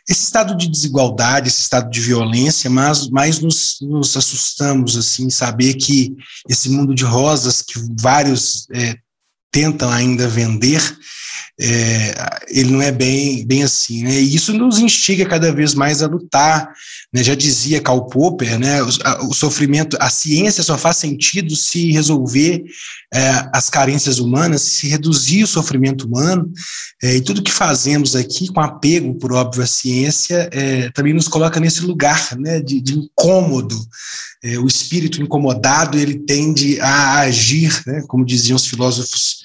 esse 0.09 0.23
estado 0.23 0.55
de 0.55 0.67
desigualdade, 0.67 1.49
esse 1.49 1.61
estado 1.61 1.91
de 1.91 2.01
violência, 2.01 2.67
mas 2.67 3.07
mais 3.09 3.39
nos, 3.39 3.77
nos 3.79 4.17
assustamos 4.17 4.97
assim, 4.97 5.29
saber 5.29 5.75
que 5.75 6.15
esse 6.49 6.67
mundo 6.67 6.95
de 6.95 7.03
rosas 7.03 7.61
que 7.61 7.79
vários 8.01 8.67
é, 8.73 8.95
tentam 9.51 9.91
ainda 9.91 10.27
vender, 10.27 10.81
é, 11.61 12.13
ele 12.47 12.71
não 12.71 12.81
é 12.81 12.91
bem, 12.91 13.45
bem 13.45 13.61
assim. 13.61 14.03
Né? 14.03 14.19
E 14.19 14.33
isso 14.33 14.51
nos 14.53 14.79
instiga 14.79 15.27
cada 15.27 15.51
vez 15.51 15.75
mais 15.75 16.01
a 16.01 16.07
lutar. 16.07 16.71
Né? 17.13 17.23
Já 17.23 17.35
dizia 17.35 17.81
Karl 17.81 18.05
Popper, 18.05 18.59
né? 18.59 18.81
o, 18.83 18.89
a, 19.03 19.25
o, 19.25 19.33
sofrimento, 19.33 19.97
a 19.99 20.09
ciência 20.09 20.63
só 20.63 20.77
faz 20.77 20.97
sentido 20.97 21.55
se 21.55 21.91
resolver 21.91 22.63
é, 23.13 23.49
as 23.53 23.69
carências 23.69 24.19
humanas, 24.19 24.61
se 24.61 24.87
reduzir 24.87 25.43
o 25.43 25.47
sofrimento 25.47 26.05
humano. 26.05 26.51
É, 27.01 27.15
e 27.15 27.21
tudo 27.21 27.43
que 27.43 27.51
fazemos 27.51 28.15
aqui, 28.15 28.47
com 28.47 28.61
apego, 28.61 29.15
por 29.15 29.33
óbvio, 29.33 29.63
à 29.63 29.67
ciência, 29.67 30.49
é, 30.51 30.89
também 30.91 31.13
nos 31.13 31.27
coloca 31.27 31.59
nesse 31.59 31.81
lugar 31.81 32.37
né? 32.37 32.59
de, 32.59 32.79
de 32.79 32.93
incômodo. 32.97 33.75
É, 34.43 34.57
o 34.57 34.67
espírito 34.67 35.21
incomodado 35.21 35.97
ele 35.97 36.19
tende 36.19 36.79
a 36.79 37.19
agir, 37.19 37.81
né? 37.85 38.03
como 38.07 38.25
diziam 38.25 38.55
os 38.55 38.65
filósofos 38.65 39.43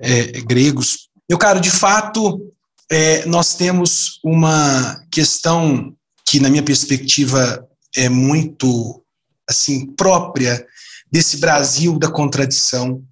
é, 0.00 0.40
gregos, 0.40 1.08
meu 1.28 1.38
caro, 1.38 1.58
de 1.58 1.70
fato, 1.70 2.52
é, 2.90 3.24
nós 3.24 3.54
temos 3.54 4.20
uma 4.22 5.02
questão 5.10 5.94
que, 6.26 6.40
na 6.40 6.48
minha 6.48 6.62
perspectiva, 6.62 7.66
é 7.96 8.08
muito 8.08 9.02
assim 9.48 9.86
própria 9.86 10.66
desse 11.10 11.36
Brasil 11.36 11.98
da 11.98 12.08
contradição. 12.08 13.02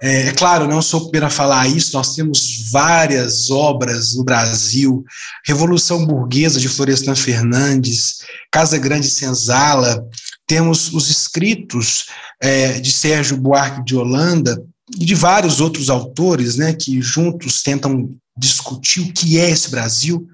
É, 0.00 0.28
é 0.28 0.32
claro, 0.32 0.68
não 0.68 0.82
sou 0.82 1.00
o 1.00 1.04
primeiro 1.04 1.26
a 1.26 1.30
falar 1.30 1.66
isso, 1.68 1.96
nós 1.96 2.14
temos 2.14 2.70
várias 2.70 3.50
obras 3.50 4.14
no 4.14 4.24
Brasil, 4.24 5.04
Revolução 5.46 6.04
Burguesa 6.04 6.60
de 6.60 6.68
Florestan 6.68 7.14
Fernandes, 7.14 8.18
Casa 8.50 8.78
Grande 8.78 9.08
Senzala, 9.08 10.04
temos 10.46 10.92
os 10.92 11.08
escritos 11.08 12.06
é, 12.40 12.80
de 12.80 12.90
Sérgio 12.90 13.36
Buarque 13.36 13.84
de 13.84 13.96
Holanda, 13.96 14.62
e 14.98 15.04
de 15.04 15.14
vários 15.14 15.60
outros 15.60 15.88
autores, 15.88 16.56
né, 16.56 16.72
que 16.72 17.00
juntos 17.00 17.62
tentam 17.62 18.10
discutir 18.36 19.00
o 19.00 19.12
que 19.12 19.38
é 19.38 19.50
esse 19.50 19.70
Brasil. 19.70 20.26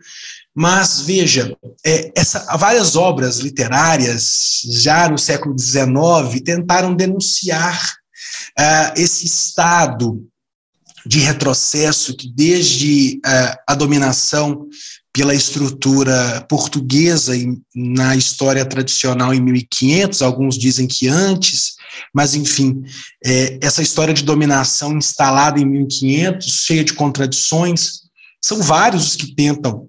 Mas 0.60 1.02
veja, 1.02 1.56
é, 1.86 2.10
essa, 2.16 2.40
várias 2.56 2.96
obras 2.96 3.38
literárias 3.38 4.60
já 4.64 5.08
no 5.08 5.16
século 5.16 5.56
XIX 5.56 6.42
tentaram 6.44 6.96
denunciar 6.96 7.94
uh, 8.58 8.92
esse 8.96 9.24
estado 9.24 10.26
de 11.06 11.20
retrocesso 11.20 12.16
que 12.16 12.28
desde 12.28 13.20
uh, 13.24 13.56
a 13.68 13.74
dominação 13.76 14.66
pela 15.12 15.32
estrutura 15.32 16.44
portuguesa 16.48 17.34
na 17.72 18.16
história 18.16 18.64
tradicional 18.66 19.32
em 19.32 19.40
1500, 19.40 20.22
alguns 20.22 20.58
dizem 20.58 20.88
que 20.88 21.06
antes, 21.06 21.76
mas 22.12 22.34
enfim, 22.34 22.82
é, 23.24 23.60
essa 23.62 23.80
história 23.80 24.12
de 24.12 24.24
dominação 24.24 24.98
instalada 24.98 25.60
em 25.60 25.64
1500, 25.64 26.48
cheia 26.48 26.82
de 26.82 26.94
contradições, 26.94 28.00
são 28.42 28.60
vários 28.60 29.06
os 29.06 29.14
que 29.14 29.36
tentam 29.36 29.88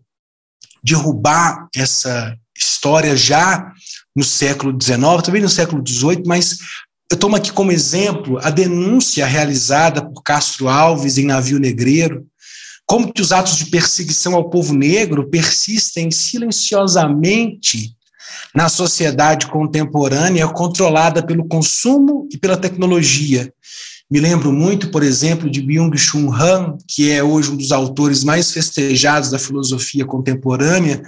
derrubar 0.83 1.67
essa 1.75 2.35
história 2.57 3.15
já 3.15 3.71
no 4.15 4.23
século 4.23 4.77
XIX, 4.79 4.99
também 5.23 5.41
no 5.41 5.49
século 5.49 5.83
XVIII, 5.85 6.23
mas 6.25 6.57
eu 7.11 7.17
tomo 7.17 7.35
aqui 7.35 7.51
como 7.51 7.71
exemplo 7.71 8.37
a 8.39 8.49
denúncia 8.49 9.25
realizada 9.25 10.03
por 10.03 10.21
Castro 10.21 10.67
Alves 10.67 11.17
em 11.17 11.25
Navio 11.25 11.59
Negreiro, 11.59 12.25
como 12.85 13.11
que 13.13 13.21
os 13.21 13.31
atos 13.31 13.55
de 13.57 13.65
perseguição 13.65 14.35
ao 14.35 14.49
povo 14.49 14.73
negro 14.73 15.29
persistem 15.29 16.11
silenciosamente 16.11 17.95
na 18.53 18.67
sociedade 18.67 19.47
contemporânea 19.47 20.47
controlada 20.47 21.23
pelo 21.23 21.47
consumo 21.47 22.27
e 22.31 22.37
pela 22.37 22.57
tecnologia. 22.57 23.53
Me 24.11 24.19
lembro 24.19 24.51
muito, 24.51 24.89
por 24.89 25.03
exemplo, 25.03 25.47
de 25.47 25.61
Byung-Chul 25.61 26.33
Han, 26.33 26.77
que 26.87 27.11
é 27.11 27.23
hoje 27.23 27.51
um 27.51 27.55
dos 27.55 27.71
autores 27.71 28.23
mais 28.23 28.51
festejados 28.51 29.29
da 29.29 29.37
filosofia 29.37 30.03
contemporânea, 30.03 31.03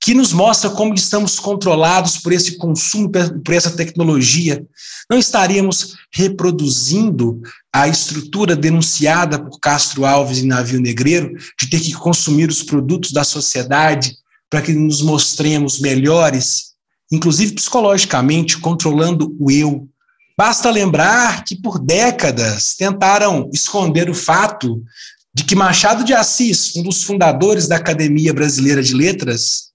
que 0.00 0.14
nos 0.14 0.32
mostra 0.32 0.70
como 0.70 0.94
estamos 0.94 1.40
controlados 1.40 2.18
por 2.18 2.32
esse 2.32 2.56
consumo, 2.56 3.10
por 3.10 3.54
essa 3.54 3.72
tecnologia. 3.72 4.64
Não 5.10 5.18
estaríamos 5.18 5.96
reproduzindo 6.12 7.40
a 7.72 7.88
estrutura 7.88 8.54
denunciada 8.54 9.36
por 9.36 9.58
Castro 9.58 10.04
Alves 10.04 10.38
em 10.38 10.46
Navio 10.46 10.80
Negreiro, 10.80 11.34
de 11.58 11.68
ter 11.68 11.80
que 11.80 11.92
consumir 11.92 12.48
os 12.48 12.62
produtos 12.62 13.10
da 13.10 13.24
sociedade 13.24 14.14
para 14.48 14.62
que 14.62 14.72
nos 14.72 15.02
mostremos 15.02 15.80
melhores, 15.80 16.74
inclusive 17.10 17.54
psicologicamente, 17.54 18.58
controlando 18.58 19.34
o 19.40 19.50
eu. 19.50 19.88
Basta 20.36 20.70
lembrar 20.70 21.44
que 21.44 21.54
por 21.56 21.78
décadas 21.78 22.74
tentaram 22.74 23.48
esconder 23.52 24.10
o 24.10 24.14
fato 24.14 24.82
de 25.32 25.44
que 25.44 25.54
Machado 25.54 26.04
de 26.04 26.12
Assis, 26.12 26.74
um 26.76 26.82
dos 26.82 27.02
fundadores 27.02 27.66
da 27.66 27.76
Academia 27.76 28.32
Brasileira 28.32 28.82
de 28.82 28.94
Letras, 28.94 29.70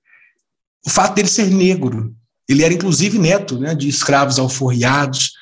o 0.85 0.89
fato 0.89 1.15
dele 1.15 1.27
ser 1.27 1.49
negro, 1.49 2.15
ele 2.47 2.63
era 2.63 2.73
inclusive 2.73 3.19
neto 3.19 3.59
né, 3.59 3.75
de 3.75 3.87
escravos 3.87 4.39
alforriados, 4.39 5.33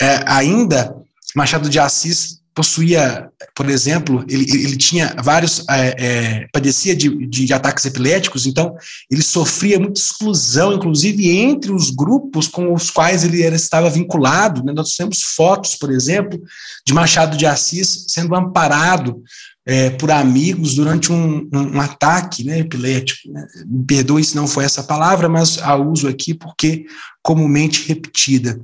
é, 0.00 0.22
ainda 0.26 0.94
Machado 1.34 1.68
de 1.68 1.78
Assis 1.78 2.41
possuía, 2.54 3.30
por 3.54 3.68
exemplo, 3.68 4.24
ele, 4.28 4.44
ele 4.50 4.76
tinha 4.76 5.14
vários, 5.22 5.64
é, 5.68 5.94
é, 5.98 6.48
padecia 6.52 6.94
de, 6.94 7.26
de 7.26 7.52
ataques 7.52 7.84
epiléticos, 7.84 8.46
então 8.46 8.74
ele 9.10 9.22
sofria 9.22 9.78
muita 9.78 10.00
exclusão, 10.00 10.74
inclusive 10.74 11.30
entre 11.30 11.72
os 11.72 11.90
grupos 11.90 12.48
com 12.48 12.72
os 12.74 12.90
quais 12.90 13.24
ele 13.24 13.42
era, 13.42 13.56
estava 13.56 13.88
vinculado. 13.88 14.62
Né? 14.62 14.72
Nós 14.72 14.94
temos 14.94 15.22
fotos, 15.22 15.74
por 15.74 15.90
exemplo, 15.90 16.40
de 16.86 16.92
Machado 16.92 17.36
de 17.36 17.46
Assis 17.46 18.06
sendo 18.08 18.34
amparado 18.34 19.22
é, 19.64 19.90
por 19.90 20.10
amigos 20.10 20.74
durante 20.74 21.12
um, 21.12 21.48
um, 21.52 21.76
um 21.76 21.80
ataque 21.80 22.44
né, 22.44 22.58
epilético. 22.58 23.32
Né? 23.32 23.46
Me 23.66 23.84
perdoe 23.84 24.24
se 24.24 24.36
não 24.36 24.46
foi 24.46 24.64
essa 24.64 24.82
palavra, 24.82 25.28
mas 25.28 25.58
a 25.58 25.74
uso 25.76 26.06
aqui 26.06 26.34
porque 26.34 26.84
comumente 27.22 27.88
repetida 27.88 28.60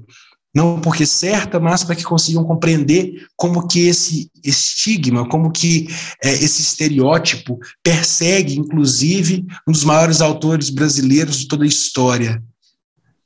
não 0.58 0.80
porque 0.80 1.06
certa, 1.06 1.60
mas 1.60 1.84
para 1.84 1.94
que 1.94 2.02
consigam 2.02 2.44
compreender 2.44 3.28
como 3.36 3.68
que 3.68 3.86
esse 3.86 4.28
estigma, 4.42 5.28
como 5.28 5.52
que 5.52 5.86
é, 6.20 6.32
esse 6.32 6.62
estereótipo 6.62 7.60
persegue, 7.80 8.58
inclusive, 8.58 9.46
um 9.68 9.70
dos 9.70 9.84
maiores 9.84 10.20
autores 10.20 10.68
brasileiros 10.68 11.38
de 11.38 11.46
toda 11.46 11.62
a 11.62 11.68
história. 11.68 12.42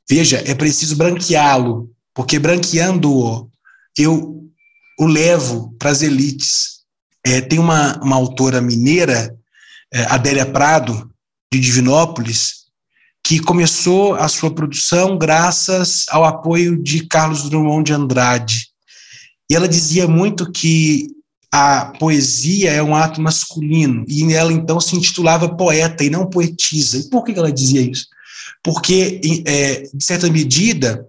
Veja, 0.07 0.43
é 0.45 0.55
preciso 0.55 0.95
branqueá-lo, 0.95 1.91
porque 2.13 2.39
branqueando-o, 2.39 3.49
eu 3.97 4.47
o 5.01 5.07
levo 5.07 5.75
para 5.79 5.91
as 5.91 6.03
elites. 6.03 6.83
É, 7.25 7.41
tem 7.41 7.59
uma, 7.59 7.99
uma 8.03 8.17
autora 8.17 8.61
mineira, 8.61 9.35
é, 9.91 10.03
Adélia 10.05 10.45
Prado, 10.45 11.11
de 11.51 11.59
Divinópolis, 11.59 12.62
que 13.25 13.39
começou 13.39 14.15
a 14.15 14.29
sua 14.29 14.53
produção 14.53 15.17
graças 15.17 16.07
ao 16.09 16.25
apoio 16.25 16.77
de 16.77 17.07
Carlos 17.07 17.49
Drummond 17.49 17.85
de 17.85 17.93
Andrade. 17.93 18.69
E 19.51 19.55
ela 19.55 19.69
dizia 19.69 20.09
muito 20.09 20.51
que 20.51 21.09
a 21.53 21.93
poesia 21.99 22.73
é 22.73 22.83
um 22.83 22.95
ato 22.95 23.21
masculino, 23.21 24.05
e 24.09 24.33
ela 24.33 24.53
então 24.53 24.81
se 24.81 24.97
intitulava 24.97 25.55
poeta 25.55 26.03
e 26.03 26.09
não 26.09 26.29
poetisa. 26.29 26.97
E 26.97 27.11
por 27.11 27.25
que 27.25 27.33
ela 27.33 27.53
dizia 27.53 27.83
isso? 27.83 28.07
Porque, 28.63 29.21
é, 29.47 29.83
de 29.93 30.03
certa 30.05 30.31
medida, 30.31 31.07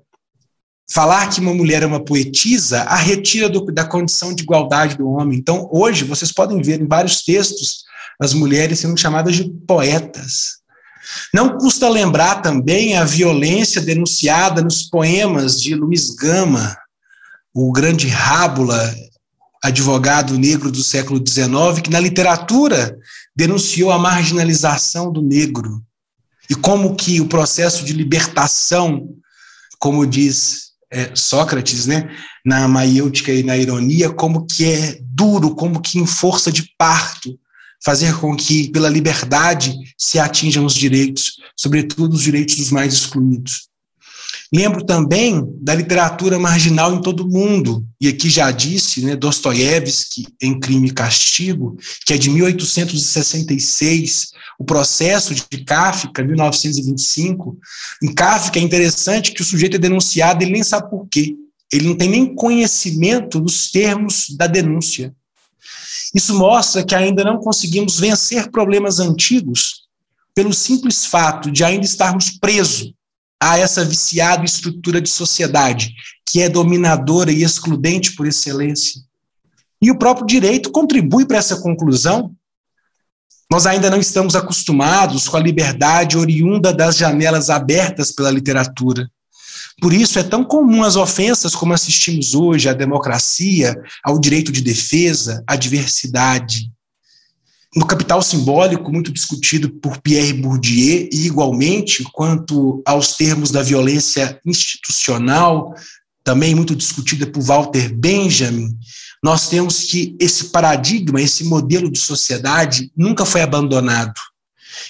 falar 0.92 1.30
que 1.30 1.40
uma 1.40 1.54
mulher 1.54 1.84
é 1.84 1.86
uma 1.86 2.04
poetisa 2.04 2.82
a 2.82 2.96
retira 2.96 3.48
do, 3.48 3.66
da 3.66 3.86
condição 3.86 4.36
de 4.36 4.44
igualdade 4.44 4.98
do 4.98 5.08
homem. 5.08 5.40
Então, 5.40 5.70
hoje, 5.72 6.04
vocês 6.04 6.32
podem 6.32 6.62
ver 6.62 6.82
em 6.82 6.88
vários 6.88 7.24
textos 7.24 7.84
as 8.20 8.34
mulheres 8.34 8.80
sendo 8.80 9.00
chamadas 9.00 9.36
de 9.36 9.50
poetas. 9.66 10.63
Não 11.34 11.58
custa 11.58 11.90
lembrar 11.90 12.42
também 12.42 12.96
a 12.96 13.04
violência 13.04 13.82
denunciada 13.82 14.62
nos 14.62 14.84
poemas 14.84 15.62
de 15.62 15.76
Luiz 15.76 16.10
Gama, 16.12 16.78
o 17.54 17.72
grande 17.72 18.08
Rábula, 18.08 18.94
advogado 19.64 20.38
negro 20.38 20.72
do 20.72 20.84
século 20.84 21.24
XIX, 21.26 21.82
que 21.82 21.90
na 21.90 22.00
literatura 22.00 22.98
denunciou 23.36 23.92
a 23.92 24.00
marginalização 24.00 25.12
do 25.12 25.22
negro. 25.22 25.82
E 26.50 26.56
como 26.56 26.96
que 26.96 27.22
o 27.22 27.28
processo 27.28 27.86
de 27.86 27.94
libertação, 27.94 29.08
como 29.80 30.06
diz 30.06 30.74
é, 30.92 31.12
Sócrates, 31.16 31.88
né, 31.88 32.10
na 32.46 32.68
maiêutica 32.68 33.32
e 33.32 33.42
na 33.42 33.58
ironia, 33.58 34.12
como 34.12 34.46
que 34.46 34.66
é 34.66 35.00
duro, 35.02 35.56
como 35.56 35.82
que 35.82 35.98
em 35.98 36.06
força 36.06 36.52
de 36.52 36.70
parto 36.78 37.40
fazer 37.84 38.18
com 38.20 38.36
que 38.36 38.70
pela 38.70 38.90
liberdade 38.90 39.76
se 39.98 40.20
atinjam 40.20 40.66
os 40.66 40.74
direitos, 40.74 41.34
sobretudo 41.58 42.14
os 42.14 42.22
direitos 42.22 42.56
dos 42.56 42.72
mais 42.72 42.94
excluídos. 42.94 43.74
Lembro 44.54 44.86
também 44.86 45.44
da 45.62 45.74
literatura 45.74 46.38
marginal 46.38 46.94
em 46.94 47.02
todo 47.02 47.22
o 47.22 47.28
mundo, 47.28 47.84
e 48.00 48.08
aqui 48.08 48.30
já 48.30 48.52
disse, 48.52 49.02
né, 49.02 49.16
Dostoiévski, 49.16 50.28
em 50.40 50.60
Crime 50.60 50.90
e 50.90 50.94
Castigo, 50.94 51.76
que 52.06 52.14
é 52.14 52.18
de 52.20 52.30
1866, 52.30 54.30
o 54.60 54.64
processo 54.64 55.34
de 55.34 55.42
Kafka, 55.66 56.24
1925. 56.24 57.58
Em 58.04 58.14
Kafka 58.14 58.60
é 58.60 58.62
interessante 58.62 59.32
que 59.32 59.42
o 59.42 59.46
sujeito 59.46 59.78
é 59.78 59.80
denunciado, 59.80 60.44
ele 60.44 60.52
nem 60.52 60.64
sabe 60.64 60.88
por 60.88 61.08
quê. 61.10 61.36
Ele 61.72 61.88
não 61.88 61.96
tem 61.96 62.10
nem 62.10 62.36
conhecimento 62.36 63.40
dos 63.40 63.72
termos 63.72 64.28
da 64.38 64.46
denúncia. 64.46 65.16
Isso 66.14 66.36
mostra 66.36 66.84
que 66.84 66.94
ainda 66.94 67.24
não 67.24 67.40
conseguimos 67.40 68.00
vencer 68.00 68.52
problemas 68.52 69.00
antigos 69.00 69.84
pelo 70.36 70.54
simples 70.54 71.06
fato 71.06 71.52
de 71.52 71.64
ainda 71.64 71.86
estarmos 71.86 72.32
presos 72.32 72.94
a 73.42 73.58
essa 73.58 73.84
viciada 73.84 74.46
estrutura 74.46 75.02
de 75.02 75.10
sociedade 75.10 75.94
que 76.26 76.42
é 76.42 76.50
dominadora 76.50 77.32
e 77.32 77.44
excludente 77.44 78.16
por 78.16 78.26
excelência. 78.26 79.02
E 79.82 79.92
o 79.92 79.98
próprio 79.98 80.26
direito 80.26 80.72
contribui 80.72 81.26
para 81.26 81.38
essa 81.38 81.62
conclusão. 81.62 82.34
Nós 83.52 83.66
ainda 83.66 83.90
não 83.90 84.00
estamos 84.00 84.36
acostumados 84.36 85.28
com 85.28 85.36
a 85.36 85.42
liberdade 85.42 86.18
oriunda 86.18 86.74
das 86.74 86.96
janelas 86.96 87.50
abertas 87.50 88.12
pela 88.12 88.32
literatura. 88.32 89.12
Por 89.84 89.92
isso 89.92 90.18
é 90.18 90.24
tão 90.24 90.46
comum 90.46 90.82
as 90.82 90.96
ofensas 90.96 91.54
como 91.54 91.74
assistimos 91.74 92.34
hoje 92.34 92.70
à 92.70 92.74
democracia, 92.74 93.76
ao 94.02 94.18
direito 94.18 94.50
de 94.50 94.62
defesa, 94.62 95.44
à 95.46 95.58
diversidade 95.58 96.72
no 97.76 97.86
Capital 97.86 98.22
Simbólico, 98.22 98.90
muito 98.94 99.12
discutido 99.12 99.70
por 99.70 99.98
Pierre 99.98 100.32
Bourdieu, 100.32 101.10
e 101.12 101.26
igualmente 101.26 102.02
quanto 102.14 102.82
aos 102.86 103.18
termos 103.18 103.52
da 103.52 103.62
violência 103.62 104.40
institucional, 104.46 105.76
também 106.24 106.56
muito 106.56 106.78
discutida 106.78 107.28
por 107.28 107.44
Walter 107.44 107.94
Benjamin, 107.94 108.70
nós 109.22 109.50
temos 109.50 109.84
que 109.84 110.16
esse 110.18 110.46
paradigma, 110.46 111.20
esse 111.20 111.44
modelo 111.44 111.92
de 111.92 112.00
sociedade 112.00 112.90
nunca 112.96 113.26
foi 113.26 113.42
abandonado. 113.42 114.14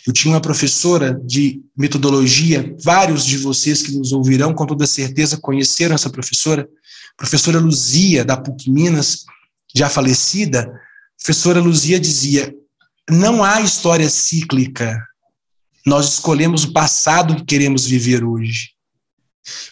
Eu 0.05 0.13
tinha 0.13 0.33
uma 0.33 0.41
professora 0.41 1.19
de 1.25 1.61
metodologia, 1.75 2.75
vários 2.83 3.25
de 3.25 3.37
vocês 3.37 3.81
que 3.81 3.93
nos 3.93 4.11
ouvirão 4.11 4.53
com 4.53 4.65
toda 4.65 4.87
certeza 4.87 5.37
conheceram 5.37 5.95
essa 5.95 6.09
professora, 6.09 6.67
professora 7.17 7.59
Luzia, 7.59 8.23
da 8.23 8.37
PUC 8.37 8.69
Minas, 8.69 9.25
já 9.75 9.89
falecida. 9.89 10.71
professora 11.17 11.59
Luzia 11.59 11.99
dizia: 11.99 12.53
não 13.09 13.43
há 13.43 13.61
história 13.61 14.09
cíclica. 14.09 14.97
Nós 15.85 16.13
escolhemos 16.13 16.63
o 16.63 16.71
passado 16.71 17.35
que 17.35 17.43
queremos 17.43 17.85
viver 17.85 18.23
hoje. 18.23 18.69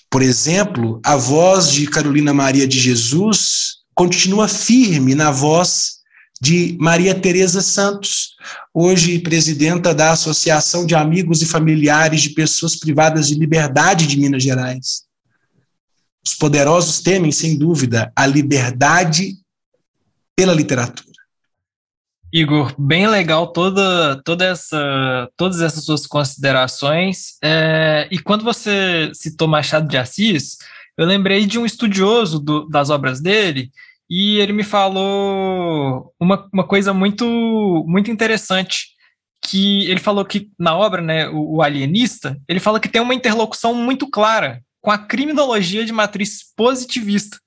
Por 0.09 0.21
exemplo, 0.21 0.99
a 1.05 1.15
voz 1.15 1.71
de 1.71 1.87
Carolina 1.87 2.33
Maria 2.33 2.67
de 2.67 2.77
Jesus 2.77 3.77
continua 3.95 4.47
firme 4.47 5.15
na 5.15 5.31
voz 5.31 6.00
de 6.41 6.75
Maria 6.79 7.13
Tereza 7.13 7.61
Santos, 7.61 8.35
hoje 8.73 9.19
presidenta 9.19 9.93
da 9.93 10.11
Associação 10.11 10.87
de 10.87 10.95
Amigos 10.95 11.43
e 11.43 11.45
Familiares 11.45 12.23
de 12.23 12.31
Pessoas 12.31 12.75
Privadas 12.75 13.27
de 13.27 13.35
Liberdade 13.35 14.07
de 14.07 14.19
Minas 14.19 14.41
Gerais. 14.41 15.03
Os 16.25 16.33
poderosos 16.33 16.99
temem, 16.99 17.31
sem 17.31 17.55
dúvida, 17.55 18.11
a 18.15 18.25
liberdade 18.25 19.35
pela 20.35 20.53
literatura. 20.53 21.11
Igor, 22.33 22.73
bem 22.79 23.07
legal 23.07 23.47
toda, 23.47 24.19
toda 24.23 24.45
essa, 24.45 25.29
todas 25.37 25.61
essas 25.61 25.83
suas 25.83 26.07
considerações. 26.07 27.37
É, 27.43 28.07
e 28.09 28.17
quando 28.17 28.43
você 28.43 29.11
citou 29.13 29.47
Machado 29.47 29.87
de 29.87 29.97
Assis, 29.97 30.57
eu 30.97 31.05
lembrei 31.05 31.45
de 31.45 31.59
um 31.59 31.65
estudioso 31.65 32.39
do, 32.39 32.67
das 32.67 32.89
obras 32.89 33.19
dele, 33.19 33.71
e 34.13 34.39
ele 34.39 34.51
me 34.51 34.63
falou 34.63 36.13
uma, 36.19 36.45
uma 36.51 36.67
coisa 36.67 36.93
muito, 36.93 37.25
muito 37.87 38.11
interessante, 38.11 38.87
que 39.41 39.89
ele 39.89 40.01
falou 40.01 40.25
que 40.25 40.51
na 40.59 40.75
obra, 40.75 41.01
né, 41.01 41.29
o, 41.29 41.55
o 41.55 41.61
Alienista, 41.61 42.37
ele 42.45 42.59
fala 42.59 42.77
que 42.77 42.89
tem 42.89 43.01
uma 43.01 43.15
interlocução 43.15 43.73
muito 43.73 44.09
clara 44.09 44.61
com 44.81 44.91
a 44.91 44.97
criminologia 44.97 45.85
de 45.85 45.93
matriz 45.93 46.41
positivista, 46.57 47.39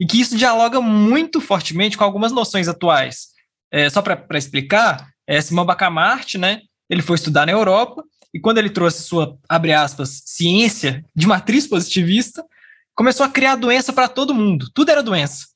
e 0.00 0.06
que 0.06 0.20
isso 0.20 0.36
dialoga 0.36 0.80
muito 0.80 1.40
fortemente 1.40 1.96
com 1.96 2.02
algumas 2.02 2.32
noções 2.32 2.66
atuais 2.66 3.28
é, 3.70 3.88
só 3.88 4.02
para 4.02 4.38
explicar, 4.38 5.08
é, 5.24 5.40
Simão 5.40 5.64
Bacamarte, 5.64 6.36
né, 6.36 6.62
ele 6.90 7.02
foi 7.02 7.14
estudar 7.14 7.46
na 7.46 7.52
Europa, 7.52 8.02
e 8.34 8.40
quando 8.40 8.58
ele 8.58 8.70
trouxe 8.70 9.04
sua, 9.04 9.38
abre 9.48 9.72
aspas, 9.72 10.20
ciência 10.26 11.04
de 11.14 11.28
matriz 11.28 11.64
positivista, 11.68 12.44
começou 12.92 13.24
a 13.24 13.28
criar 13.28 13.54
doença 13.54 13.92
para 13.92 14.08
todo 14.08 14.34
mundo, 14.34 14.68
tudo 14.74 14.90
era 14.90 15.00
doença. 15.00 15.46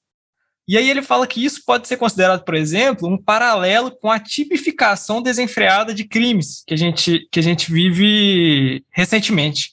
E 0.73 0.79
aí 0.79 0.89
ele 0.89 1.03
fala 1.03 1.27
que 1.27 1.45
isso 1.45 1.61
pode 1.67 1.87
ser 1.87 1.99
considerado, 1.99 2.47
por 2.47 2.55
exemplo, 2.55 3.07
um 3.07 3.23
paralelo 3.23 3.91
com 3.91 4.11
a 4.11 4.19
tipificação 4.19 5.21
desenfreada 5.21 5.93
de 5.93 6.03
crimes 6.03 6.65
que 6.67 6.73
a 6.73 6.79
gente, 6.79 7.29
que 7.31 7.39
a 7.39 7.43
gente 7.43 7.71
vive 7.71 8.83
recentemente. 8.91 9.69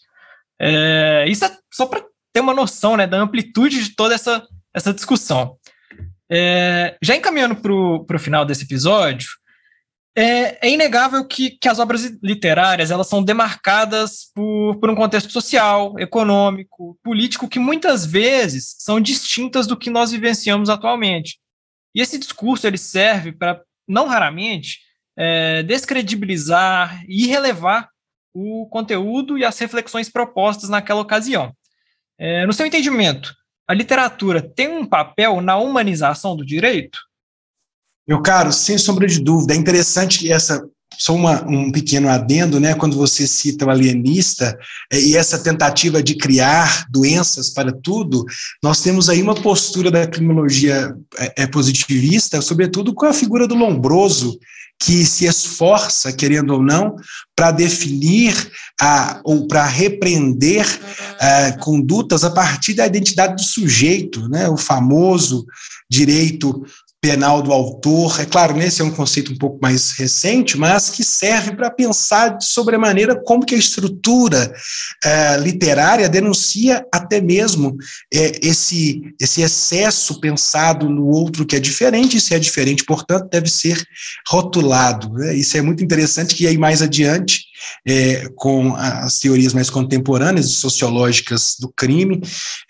É, 0.59 1.23
isso 1.29 1.45
é 1.45 1.57
só 1.71 1.85
para 1.85 2.03
ter 2.33 2.41
uma 2.41 2.53
noção 2.53 2.97
né, 2.97 3.07
da 3.07 3.17
amplitude 3.17 3.81
de 3.81 3.95
toda 3.95 4.13
essa, 4.13 4.45
essa 4.73 4.93
discussão. 4.93 5.55
É, 6.29 6.97
já 7.01 7.15
encaminhando 7.15 7.55
para 7.55 7.71
o 7.73 8.19
final 8.19 8.43
desse 8.43 8.65
episódio, 8.65 9.29
é, 10.15 10.67
é 10.67 10.71
inegável 10.71 11.25
que, 11.25 11.51
que, 11.51 11.69
as 11.69 11.79
obras 11.79 12.03
literárias 12.21 12.91
elas 12.91 13.07
são 13.07 13.23
demarcadas 13.23 14.31
por, 14.33 14.77
por 14.79 14.89
um 14.89 14.95
contexto 14.95 15.31
social, 15.31 15.97
econômico, 15.99 16.97
político, 17.03 17.47
que 17.47 17.59
muitas 17.59 18.05
vezes 18.05 18.75
são 18.79 18.99
distintas 18.99 19.67
do 19.67 19.77
que 19.77 19.89
nós 19.89 20.11
vivenciamos 20.11 20.69
atualmente. 20.69 21.39
E 21.93 22.01
esse 22.01 22.17
discurso 22.17 22.67
ele 22.67 22.77
serve 22.77 23.31
para, 23.31 23.61
não 23.87 24.07
raramente, 24.07 24.79
é, 25.17 25.63
descredibilizar 25.63 27.03
e 27.07 27.27
relevar 27.27 27.89
o 28.33 28.67
conteúdo 28.69 29.37
e 29.37 29.45
as 29.45 29.57
reflexões 29.59 30.09
propostas 30.09 30.69
naquela 30.69 31.01
ocasião. 31.01 31.53
É, 32.17 32.45
no 32.45 32.53
seu 32.53 32.65
entendimento, 32.65 33.33
a 33.67 33.73
literatura 33.73 34.41
tem 34.41 34.67
um 34.67 34.85
papel 34.85 35.41
na 35.41 35.57
humanização 35.57 36.35
do 36.35 36.45
direito? 36.45 36.99
Meu 38.09 38.23
caro, 38.23 38.51
sem 38.51 38.75
sombra 38.75 39.05
de 39.05 39.19
dúvida, 39.19 39.53
é 39.53 39.57
interessante 39.57 40.17
que 40.17 40.31
essa 40.31 40.59
só 40.97 41.13
uma, 41.13 41.43
um 41.47 41.71
pequeno 41.71 42.09
adendo, 42.09 42.59
né, 42.59 42.73
quando 42.73 42.97
você 42.97 43.27
cita 43.27 43.65
o 43.65 43.69
alienista 43.69 44.57
é, 44.91 44.99
e 44.99 45.15
essa 45.15 45.37
tentativa 45.37 46.01
de 46.01 46.15
criar 46.15 46.87
doenças 46.89 47.51
para 47.51 47.71
tudo, 47.71 48.25
nós 48.63 48.81
temos 48.81 49.09
aí 49.09 49.21
uma 49.21 49.35
postura 49.35 49.91
da 49.91 50.07
criminologia 50.07 50.93
é, 51.19 51.43
é 51.43 51.47
positivista, 51.47 52.41
sobretudo 52.41 52.95
com 52.95 53.05
a 53.05 53.13
figura 53.13 53.47
do 53.47 53.53
Lombroso, 53.53 54.39
que 54.81 55.05
se 55.05 55.25
esforça, 55.25 56.11
querendo 56.11 56.53
ou 56.53 56.63
não, 56.63 56.95
para 57.35 57.51
definir 57.51 58.33
a, 58.81 59.21
ou 59.23 59.47
para 59.47 59.65
repreender 59.65 60.65
a, 61.19 61.51
condutas 61.59 62.23
a 62.23 62.31
partir 62.31 62.73
da 62.73 62.87
identidade 62.87 63.35
do 63.35 63.43
sujeito, 63.43 64.27
né? 64.29 64.49
o 64.49 64.57
famoso 64.57 65.45
direito 65.89 66.65
penal 67.01 67.41
do 67.41 67.53
autor. 67.53 68.19
É 68.19 68.25
claro, 68.25 68.55
nesse 68.55 68.81
é 68.81 68.85
um 68.85 68.91
conceito 68.91 69.31
um 69.31 69.37
pouco 69.37 69.59
mais 69.61 69.91
recente, 69.91 70.57
mas 70.57 70.89
que 70.89 71.03
serve 71.03 71.55
para 71.55 71.71
pensar 71.71 72.37
sobre 72.41 72.75
a 72.75 72.79
maneira 72.79 73.15
como 73.15 73.45
que 73.45 73.55
a 73.55 73.57
estrutura 73.57 74.53
é, 75.03 75.37
literária 75.37 76.09
denuncia 76.09 76.85
até 76.93 77.21
mesmo 77.21 77.77
é, 78.13 78.39
esse, 78.45 79.01
esse 79.19 79.41
excesso 79.41 80.19
pensado 80.19 80.89
no 80.89 81.07
outro 81.07 81.45
que 81.45 81.55
é 81.55 81.59
diferente, 81.59 82.17
e 82.17 82.21
se 82.21 82.35
é 82.35 82.39
diferente, 82.39 82.83
portanto, 82.83 83.29
deve 83.29 83.49
ser 83.49 83.81
rotulado. 84.27 85.11
Né? 85.13 85.35
Isso 85.35 85.57
é 85.57 85.61
muito 85.61 85.83
interessante 85.83 86.35
que 86.35 86.47
aí 86.47 86.57
mais 86.57 86.81
adiante, 86.81 87.48
é, 87.87 88.27
com 88.35 88.75
as 88.75 89.19
teorias 89.19 89.53
mais 89.53 89.69
contemporâneas 89.69 90.47
e 90.47 90.53
sociológicas 90.53 91.55
do 91.59 91.71
crime, 91.75 92.21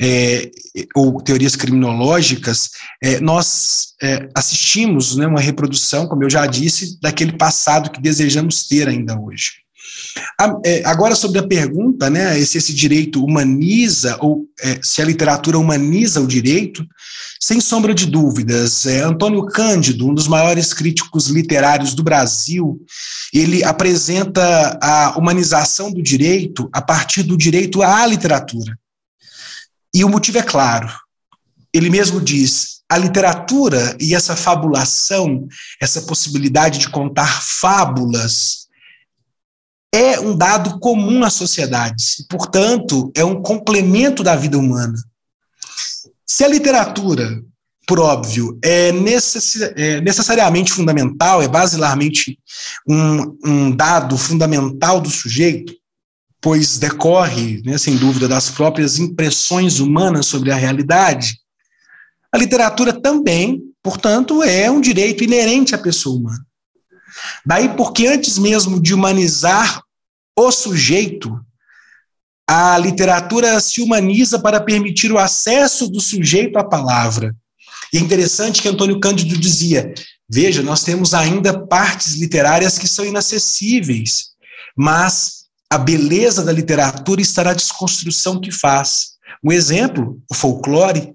é, 0.01 0.49
ou 0.95 1.21
teorias 1.21 1.55
criminológicas, 1.55 2.69
é, 3.03 3.19
nós 3.19 3.93
é, 4.01 4.27
assistimos 4.35 5.15
né, 5.15 5.27
uma 5.27 5.41
reprodução, 5.41 6.07
como 6.07 6.23
eu 6.23 6.29
já 6.29 6.45
disse, 6.45 6.99
daquele 7.01 7.33
passado 7.33 7.91
que 7.91 8.01
desejamos 8.01 8.67
ter 8.67 8.87
ainda 8.87 9.19
hoje. 9.19 9.68
É, 10.65 10.83
agora, 10.85 11.15
sobre 11.15 11.39
a 11.39 11.47
pergunta, 11.47 12.09
né, 12.09 12.39
se 12.43 12.57
esse 12.57 12.73
direito 12.73 13.23
humaniza, 13.23 14.17
ou 14.19 14.45
é, 14.61 14.79
se 14.81 15.01
a 15.01 15.05
literatura 15.05 15.57
humaniza 15.57 16.21
o 16.21 16.27
direito, 16.27 16.85
sem 17.39 17.61
sombra 17.61 17.93
de 17.93 18.05
dúvidas, 18.05 18.85
é, 18.85 19.01
Antônio 19.01 19.45
Cândido, 19.45 20.07
um 20.07 20.13
dos 20.13 20.27
maiores 20.27 20.73
críticos 20.73 21.27
literários 21.27 21.93
do 21.93 22.03
Brasil, 22.03 22.79
ele 23.33 23.63
apresenta 23.63 24.77
a 24.81 25.17
humanização 25.17 25.91
do 25.91 26.01
direito 26.01 26.69
a 26.73 26.81
partir 26.81 27.23
do 27.23 27.37
direito 27.37 27.81
à 27.81 28.05
literatura. 28.05 28.77
E 29.93 30.03
o 30.03 30.09
motivo 30.09 30.37
é 30.37 30.43
claro. 30.43 30.89
Ele 31.73 31.89
mesmo 31.89 32.19
diz: 32.19 32.79
a 32.89 32.97
literatura 32.97 33.95
e 33.99 34.15
essa 34.15 34.35
fabulação, 34.35 35.47
essa 35.79 36.01
possibilidade 36.01 36.79
de 36.79 36.89
contar 36.89 37.41
fábulas, 37.43 38.67
é 39.93 40.19
um 40.19 40.35
dado 40.35 40.79
comum 40.79 41.23
às 41.23 41.33
sociedades, 41.33 42.19
e, 42.19 42.27
portanto, 42.27 43.11
é 43.15 43.23
um 43.23 43.41
complemento 43.41 44.23
da 44.23 44.35
vida 44.35 44.57
humana. 44.57 44.95
Se 46.25 46.43
a 46.43 46.47
literatura, 46.47 47.41
por 47.87 47.99
óbvio, 47.99 48.59
é, 48.63 48.89
é 48.89 50.01
necessariamente 50.01 50.71
fundamental, 50.71 51.41
é 51.41 51.47
basilarmente 51.47 52.37
um, 52.87 53.37
um, 53.43 53.71
dado 53.71 54.15
fundamental 54.15 55.01
do 55.01 55.09
sujeito, 55.09 55.73
pois 56.39 56.77
decorre, 56.77 57.61
né, 57.65 57.77
sem 57.77 57.97
dúvida, 57.97 58.27
das 58.27 58.49
próprias 58.49 58.99
impressões 58.99 59.79
humanas 59.79 60.27
sobre 60.27 60.51
a 60.51 60.55
realidade, 60.55 61.35
a 62.31 62.37
literatura 62.37 62.93
também, 62.93 63.59
portanto, 63.81 64.43
é 64.43 64.69
um 64.69 64.79
direito 64.79 65.23
inerente 65.23 65.73
à 65.73 65.79
pessoa 65.79 66.15
humana. 66.15 66.48
Daí 67.45 67.69
porque 67.69 68.07
antes 68.07 68.37
mesmo 68.37 68.81
de 68.81 68.93
humanizar 68.93 69.81
o 70.37 70.51
sujeito, 70.51 71.39
a 72.47 72.77
literatura 72.77 73.59
se 73.59 73.81
humaniza 73.81 74.39
para 74.39 74.59
permitir 74.59 75.11
o 75.11 75.19
acesso 75.19 75.87
do 75.87 75.99
sujeito 75.99 76.57
à 76.57 76.63
palavra. 76.63 77.35
E 77.93 77.97
é 77.97 78.01
interessante 78.01 78.61
que 78.61 78.67
Antônio 78.67 78.99
Cândido 78.99 79.37
dizia: 79.37 79.93
veja, 80.29 80.63
nós 80.63 80.83
temos 80.83 81.13
ainda 81.13 81.67
partes 81.67 82.15
literárias 82.15 82.77
que 82.77 82.87
são 82.87 83.05
inacessíveis, 83.05 84.29
mas 84.75 85.39
a 85.71 85.77
beleza 85.77 86.43
da 86.43 86.51
literatura 86.51 87.21
está 87.21 87.43
na 87.43 87.53
desconstrução 87.53 88.39
que 88.39 88.51
faz. 88.51 89.19
Um 89.43 89.51
exemplo, 89.51 90.19
o 90.29 90.33
folclore, 90.33 91.13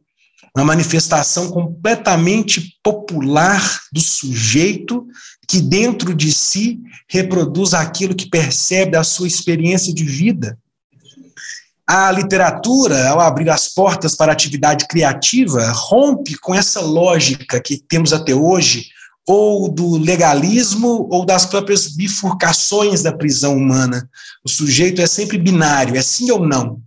uma 0.57 0.65
manifestação 0.65 1.51
completamente 1.51 2.79
popular 2.83 3.81
do 3.93 4.01
sujeito 4.01 5.05
que 5.47 5.61
dentro 5.61 6.15
de 6.15 6.33
si 6.33 6.81
reproduz 7.09 7.75
aquilo 7.75 8.15
que 8.15 8.29
percebe 8.29 8.93
da 8.93 9.05
sua 9.05 9.27
experiência 9.27 9.93
de 9.93 10.05
vida. 10.05 10.59
A 11.87 12.11
literatura, 12.11 13.11
ao 13.11 13.21
abrir 13.21 13.51
as 13.51 13.69
portas 13.69 14.17
para 14.17 14.33
a 14.33 14.35
atividade 14.35 14.87
criativa, 14.89 15.71
rompe 15.73 16.37
com 16.39 16.55
essa 16.55 16.81
lógica 16.81 17.61
que 17.61 17.77
temos 17.77 18.13
até 18.13 18.35
hoje, 18.35 18.87
ou 19.27 19.69
do 19.71 19.99
legalismo, 19.99 21.09
ou 21.11 21.27
das 21.27 21.45
próprias 21.45 21.89
bifurcações 21.89 23.03
da 23.03 23.13
prisão 23.13 23.57
humana. 23.57 24.09
O 24.43 24.49
sujeito 24.49 25.03
é 25.03 25.07
sempre 25.07 25.37
binário, 25.37 25.97
é 25.97 26.03
sim 26.03 26.31
ou 26.31 26.47
não. 26.47 26.81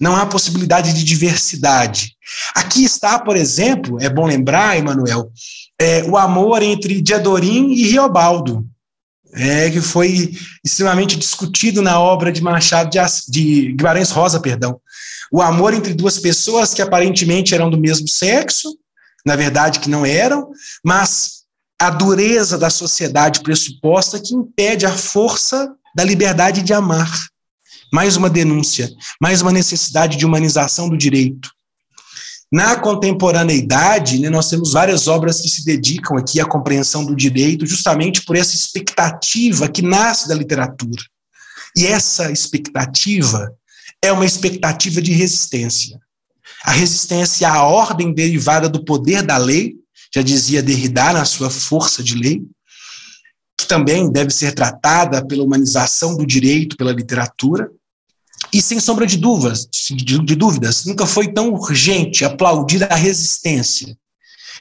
Não 0.00 0.16
há 0.16 0.26
possibilidade 0.26 0.92
de 0.92 1.04
diversidade. 1.04 2.14
Aqui 2.54 2.84
está, 2.84 3.18
por 3.18 3.36
exemplo, 3.36 3.98
é 4.00 4.08
bom 4.08 4.26
lembrar, 4.26 4.76
Emanuel, 4.76 5.30
é, 5.80 6.02
o 6.04 6.16
amor 6.16 6.62
entre 6.62 7.00
Diadorim 7.00 7.72
e 7.72 7.88
Riobaldo, 7.88 8.66
é, 9.34 9.70
que 9.70 9.80
foi 9.80 10.32
extremamente 10.64 11.16
discutido 11.16 11.82
na 11.82 11.98
obra 11.98 12.30
de 12.30 12.42
Machado 12.42 12.90
de, 12.90 12.98
de 13.28 13.72
Guimarães 13.72 14.10
Rosa, 14.10 14.40
perdão. 14.40 14.80
O 15.32 15.42
amor 15.42 15.74
entre 15.74 15.94
duas 15.94 16.18
pessoas 16.18 16.72
que 16.72 16.82
aparentemente 16.82 17.54
eram 17.54 17.68
do 17.68 17.78
mesmo 17.78 18.06
sexo, 18.06 18.76
na 19.26 19.34
verdade 19.34 19.80
que 19.80 19.90
não 19.90 20.06
eram, 20.06 20.50
mas 20.84 21.44
a 21.80 21.90
dureza 21.90 22.56
da 22.56 22.70
sociedade 22.70 23.40
pressuposta 23.40 24.20
que 24.20 24.34
impede 24.34 24.86
a 24.86 24.92
força 24.92 25.74
da 25.94 26.04
liberdade 26.04 26.62
de 26.62 26.72
amar. 26.72 27.10
Mais 27.94 28.16
uma 28.16 28.28
denúncia, 28.28 28.90
mais 29.20 29.40
uma 29.40 29.52
necessidade 29.52 30.16
de 30.16 30.26
humanização 30.26 30.88
do 30.88 30.98
direito. 30.98 31.48
Na 32.50 32.74
contemporaneidade, 32.74 34.18
né, 34.18 34.28
nós 34.28 34.48
temos 34.48 34.72
várias 34.72 35.06
obras 35.06 35.40
que 35.40 35.48
se 35.48 35.64
dedicam 35.64 36.16
aqui 36.16 36.40
à 36.40 36.44
compreensão 36.44 37.06
do 37.06 37.14
direito, 37.14 37.64
justamente 37.64 38.24
por 38.24 38.34
essa 38.34 38.56
expectativa 38.56 39.68
que 39.68 39.80
nasce 39.80 40.26
da 40.26 40.34
literatura. 40.34 41.00
E 41.76 41.86
essa 41.86 42.32
expectativa 42.32 43.54
é 44.02 44.10
uma 44.10 44.26
expectativa 44.26 45.00
de 45.00 45.12
resistência. 45.12 45.96
A 46.64 46.72
resistência 46.72 47.48
à 47.48 47.62
ordem 47.62 48.12
derivada 48.12 48.68
do 48.68 48.84
poder 48.84 49.22
da 49.22 49.36
lei, 49.36 49.76
já 50.12 50.20
dizia 50.20 50.64
Derrida 50.64 51.12
na 51.12 51.24
sua 51.24 51.48
força 51.48 52.02
de 52.02 52.16
lei, 52.16 52.42
que 53.56 53.68
também 53.68 54.10
deve 54.10 54.32
ser 54.32 54.52
tratada 54.52 55.24
pela 55.24 55.44
humanização 55.44 56.16
do 56.16 56.26
direito, 56.26 56.76
pela 56.76 56.90
literatura, 56.90 57.70
e 58.54 58.62
sem 58.62 58.78
sombra 58.78 59.04
de 59.04 59.16
dúvidas, 59.16 59.66
de, 59.70 60.20
de 60.20 60.34
dúvidas, 60.36 60.84
nunca 60.84 61.04
foi 61.04 61.32
tão 61.32 61.52
urgente 61.52 62.24
aplaudir 62.24 62.84
a 62.84 62.94
resistência. 62.94 63.96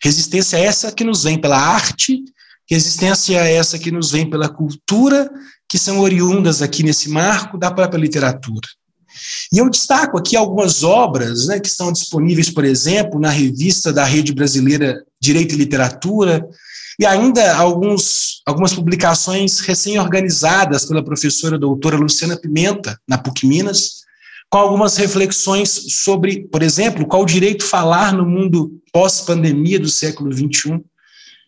Resistência 0.04 0.58
é 0.58 0.66
essa 0.66 0.92
que 0.92 1.04
nos 1.04 1.24
vem 1.24 1.40
pela 1.40 1.60
arte, 1.60 2.24
resistência 2.68 3.38
é 3.38 3.54
essa 3.54 3.78
que 3.78 3.92
nos 3.92 4.10
vem 4.10 4.28
pela 4.28 4.50
cultura, 4.50 5.30
que 5.70 5.78
são 5.78 6.00
oriundas 6.00 6.64
aqui 6.64 6.82
nesse 6.82 7.08
marco 7.08 7.56
da 7.56 7.70
própria 7.70 8.00
literatura. 8.00 8.68
E 9.52 9.60
eu 9.60 9.70
destaco 9.70 10.18
aqui 10.18 10.36
algumas 10.36 10.84
obras 10.84 11.46
né, 11.46 11.60
que 11.60 11.68
estão 11.68 11.92
disponíveis, 11.92 12.50
por 12.50 12.66
exemplo, 12.66 13.20
na 13.20 13.30
revista 13.30 13.94
da 13.94 14.04
Rede 14.04 14.34
Brasileira 14.34 15.04
Direito 15.22 15.54
e 15.54 15.58
Literatura, 15.58 16.44
e 17.00 17.06
ainda 17.06 17.56
alguns, 17.56 18.42
algumas 18.46 18.74
publicações 18.74 19.60
recém-organizadas 19.60 20.86
pela 20.86 21.04
professora 21.04 21.58
doutora 21.58 21.98
Luciana 21.98 22.38
Pimenta, 22.38 23.00
na 23.08 23.18
PUC 23.18 23.48
Minas, 23.48 24.04
com 24.50 24.58
algumas 24.58 24.96
reflexões 24.98 25.70
sobre, 26.04 26.48
por 26.48 26.62
exemplo, 26.62 27.08
qual 27.08 27.24
o 27.24 27.26
direito 27.26 27.66
falar 27.66 28.14
no 28.14 28.26
mundo 28.26 28.80
pós-pandemia 28.92 29.80
do 29.80 29.90
século 29.90 30.32
XXI, 30.32 30.80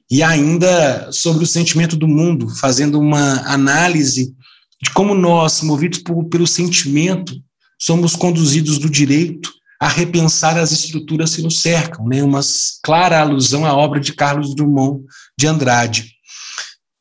e 0.10 0.24
ainda 0.24 1.12
sobre 1.12 1.43
o 1.43 1.48
sentimento 1.48 1.96
do 1.96 2.08
mundo, 2.08 2.48
fazendo 2.50 3.00
uma 3.00 3.41
análise 3.48 4.34
de 4.82 4.91
como 4.91 5.16
nós, 5.16 5.62
movidos 5.62 6.00
por, 6.00 6.26
pelo 6.26 6.48
sentimento, 6.48 7.36
somos 7.80 8.16
conduzidos 8.16 8.78
do 8.78 8.89
direito 8.89 9.52
a 9.86 9.88
repensar 9.88 10.58
as 10.58 10.72
estruturas 10.72 11.36
que 11.36 11.44
nos 11.44 11.62
cercam, 11.62 12.08
né? 12.08 12.24
uma 12.24 12.42
clara 12.82 13.20
alusão 13.20 13.64
à 13.68 13.76
obra 13.76 14.00
de 14.00 14.14
Carlos 14.14 14.56
Drummond 14.56 15.04
de 15.38 15.46
Andrade. 15.46 16.12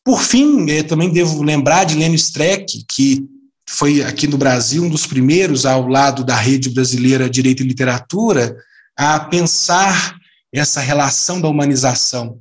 Por 0.04 0.20
fim, 0.20 0.68
eu 0.68 0.84
também 0.84 1.10
devo 1.10 1.42
lembrar 1.42 1.84
de 1.84 1.94
Lênio 1.94 2.16
Streck, 2.16 2.84
que 2.86 3.24
foi 3.66 4.02
aqui 4.02 4.26
no 4.26 4.36
Brasil 4.36 4.84
um 4.84 4.90
dos 4.90 5.06
primeiros, 5.06 5.64
ao 5.64 5.88
lado 5.88 6.22
da 6.22 6.36
Rede 6.36 6.68
Brasileira 6.68 7.30
Direito 7.30 7.62
e 7.62 7.66
Literatura, 7.66 8.54
a 8.94 9.18
pensar 9.18 10.14
essa 10.52 10.78
relação 10.78 11.40
da 11.40 11.48
humanização. 11.48 12.38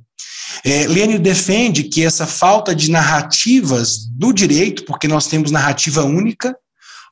É, 0.62 0.86
Lênio 0.86 1.18
defende 1.18 1.84
que 1.84 2.04
essa 2.04 2.26
falta 2.26 2.74
de 2.74 2.90
narrativas 2.90 4.04
do 4.10 4.30
direito, 4.30 4.84
porque 4.84 5.08
nós 5.08 5.26
temos 5.26 5.50
narrativa 5.50 6.04
única, 6.04 6.54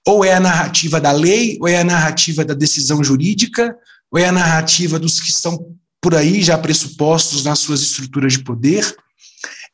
ou 0.07 0.24
é 0.24 0.34
a 0.34 0.40
narrativa 0.40 1.00
da 1.00 1.12
lei, 1.12 1.57
ou 1.61 1.68
é 1.68 1.78
a 1.78 1.84
narrativa 1.84 2.44
da 2.44 2.55
decisão 2.55 3.03
jurídica, 3.03 3.74
ou 4.11 4.18
é 4.18 4.26
a 4.26 4.32
narrativa 4.32 4.98
dos 4.98 5.20
que 5.20 5.30
estão 5.30 5.76
por 6.00 6.14
aí 6.14 6.42
já 6.42 6.59
pressupostos 6.59 7.44
nas 7.44 7.61
suas 7.61 7.80
estruturas 7.80 8.32
de 8.32 8.42
poder. 8.42 8.94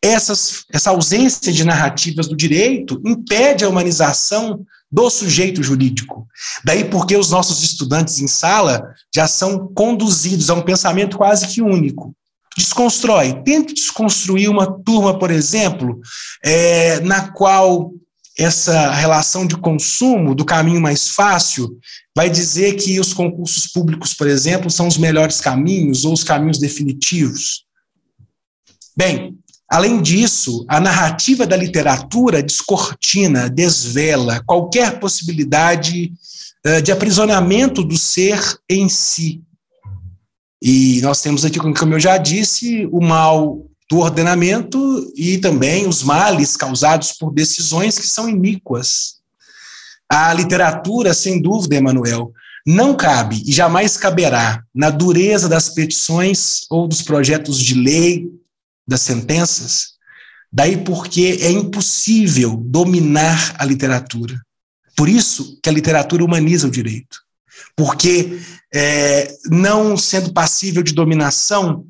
Essas, 0.03 0.65
essa 0.73 0.91
ausência 0.91 1.53
de 1.53 1.65
narrativas 1.65 2.29
do 2.29 2.37
direito 2.37 3.01
impede 3.05 3.65
a 3.65 3.69
humanização 3.69 4.65
do 4.91 5.11
sujeito 5.11 5.63
jurídico. 5.63 6.27
Daí 6.65 6.85
porque 6.85 7.17
os 7.17 7.31
nossos 7.31 7.63
estudantes 7.63 8.21
em 8.21 8.29
sala 8.29 8.95
já 9.15 9.27
são 9.27 9.69
conduzidos 9.75 10.51
a 10.51 10.55
um 10.55 10.63
pensamento 10.63 11.19
quase 11.19 11.49
que 11.49 11.61
único. 11.61 12.15
Desconstrói. 12.57 13.43
Tente 13.45 13.75
desconstruir 13.75 14.49
uma 14.49 14.67
turma, 14.67 15.19
por 15.19 15.31
exemplo, 15.31 16.01
é, 16.43 17.01
na 17.01 17.31
qual 17.33 17.93
essa 18.39 18.93
relação 18.93 19.45
de 19.45 19.57
consumo 19.57 20.33
do 20.33 20.45
caminho 20.45 20.81
mais 20.81 21.09
fácil 21.09 21.77
vai 22.17 22.31
dizer 22.31 22.77
que 22.77 23.01
os 23.01 23.13
concursos 23.13 23.67
públicos, 23.67 24.15
por 24.15 24.29
exemplo, 24.29 24.71
são 24.71 24.87
os 24.87 24.97
melhores 24.97 25.41
caminhos 25.41 26.05
ou 26.05 26.13
os 26.13 26.23
caminhos 26.23 26.59
definitivos. 26.59 27.65
Bem, 28.97 29.37
além 29.69 30.01
disso, 30.01 30.65
a 30.69 30.79
narrativa 30.79 31.45
da 31.45 31.57
literatura 31.57 32.41
descortina, 32.41 33.51
desvela 33.51 34.41
qualquer 34.47 35.01
possibilidade 35.01 36.13
uh, 36.65 36.81
de 36.81 36.93
aprisionamento 36.93 37.83
do 37.83 37.99
ser 37.99 38.41
em 38.71 38.89
si. 38.89 39.43
E 40.63 41.01
nós 41.03 41.21
temos 41.21 41.45
aqui, 41.45 41.59
como 41.59 41.95
eu 41.95 42.01
já 42.01 42.17
disse, 42.19 42.87
o 42.93 43.01
mal 43.01 43.68
do 43.91 43.99
ordenamento 43.99 45.11
e 45.17 45.39
também 45.39 45.87
os 45.87 46.03
males 46.03 46.57
causados 46.57 47.13
por 47.13 47.33
decisões 47.33 47.99
que 47.99 48.07
são 48.07 48.29
iníquas. 48.29 49.17
A 50.11 50.33
literatura, 50.33 51.15
sem 51.15 51.41
dúvida, 51.41 51.77
Emanuel, 51.77 52.33
não 52.67 52.95
cabe 52.95 53.43
e 53.47 53.53
jamais 53.53 53.97
caberá 53.97 54.63
na 54.75 54.91
dureza 54.91 55.49
das 55.49 55.71
petições 55.71 56.67
ou 56.71 56.87
dos 56.87 57.01
projetos 57.01 57.59
de 57.59 57.75
lei, 57.75 58.29
das 58.87 59.01
sentenças, 59.03 59.95
daí 60.53 60.79
porque 60.79 61.39
é 61.41 61.51
impossível 61.51 62.57
dominar 62.57 63.55
a 63.59 63.65
literatura. 63.65 64.41
Por 64.97 65.09
isso 65.09 65.59
que 65.63 65.69
a 65.69 65.73
literatura 65.73 66.25
humaniza 66.25 66.67
o 66.67 66.71
direito. 66.71 67.21
Porque, 67.77 68.41
é, 68.75 69.33
não 69.47 69.97
sendo 69.97 70.33
passível 70.33 70.83
de 70.83 70.93
dominação, 70.93 71.87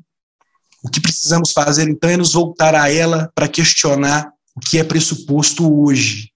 o 0.83 0.89
que 0.89 1.01
precisamos 1.01 1.51
fazer, 1.51 1.89
então, 1.89 2.09
é 2.09 2.17
nos 2.17 2.33
voltar 2.33 2.73
a 2.75 2.91
ela 2.91 3.31
para 3.35 3.47
questionar 3.47 4.31
o 4.55 4.59
que 4.59 4.77
é 4.77 4.83
pressuposto 4.83 5.81
hoje. 5.81 6.31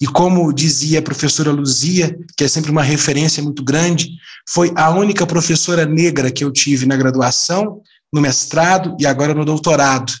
E 0.00 0.06
como 0.06 0.52
dizia 0.52 0.98
a 0.98 1.02
professora 1.02 1.50
Luzia, 1.50 2.18
que 2.36 2.44
é 2.44 2.48
sempre 2.48 2.70
uma 2.70 2.82
referência 2.82 3.42
muito 3.42 3.64
grande, 3.64 4.10
foi 4.48 4.72
a 4.76 4.90
única 4.90 5.26
professora 5.26 5.86
negra 5.86 6.30
que 6.30 6.44
eu 6.44 6.52
tive 6.52 6.84
na 6.84 6.96
graduação, 6.96 7.80
no 8.12 8.20
mestrado 8.20 8.94
e 9.00 9.06
agora 9.06 9.34
no 9.34 9.44
doutorado. 9.44 10.12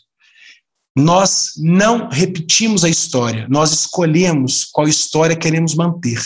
Nós 0.96 1.50
não 1.58 2.08
repetimos 2.08 2.82
a 2.84 2.88
história, 2.88 3.46
nós 3.50 3.70
escolhemos 3.70 4.64
qual 4.64 4.88
história 4.88 5.36
queremos 5.36 5.74
manter. 5.74 6.22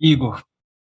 Igor, 0.00 0.42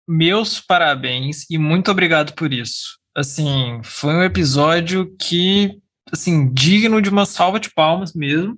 meus 0.07 0.59
parabéns 0.59 1.45
e 1.49 1.57
muito 1.57 1.89
obrigado 1.89 2.33
por 2.33 2.53
isso 2.53 2.97
assim, 3.17 3.81
foi 3.83 4.13
um 4.13 4.23
episódio 4.23 5.15
que, 5.17 5.81
assim, 6.11 6.53
digno 6.53 7.01
de 7.01 7.09
uma 7.09 7.25
salva 7.25 7.59
de 7.59 7.73
palmas 7.73 8.13
mesmo. 8.13 8.55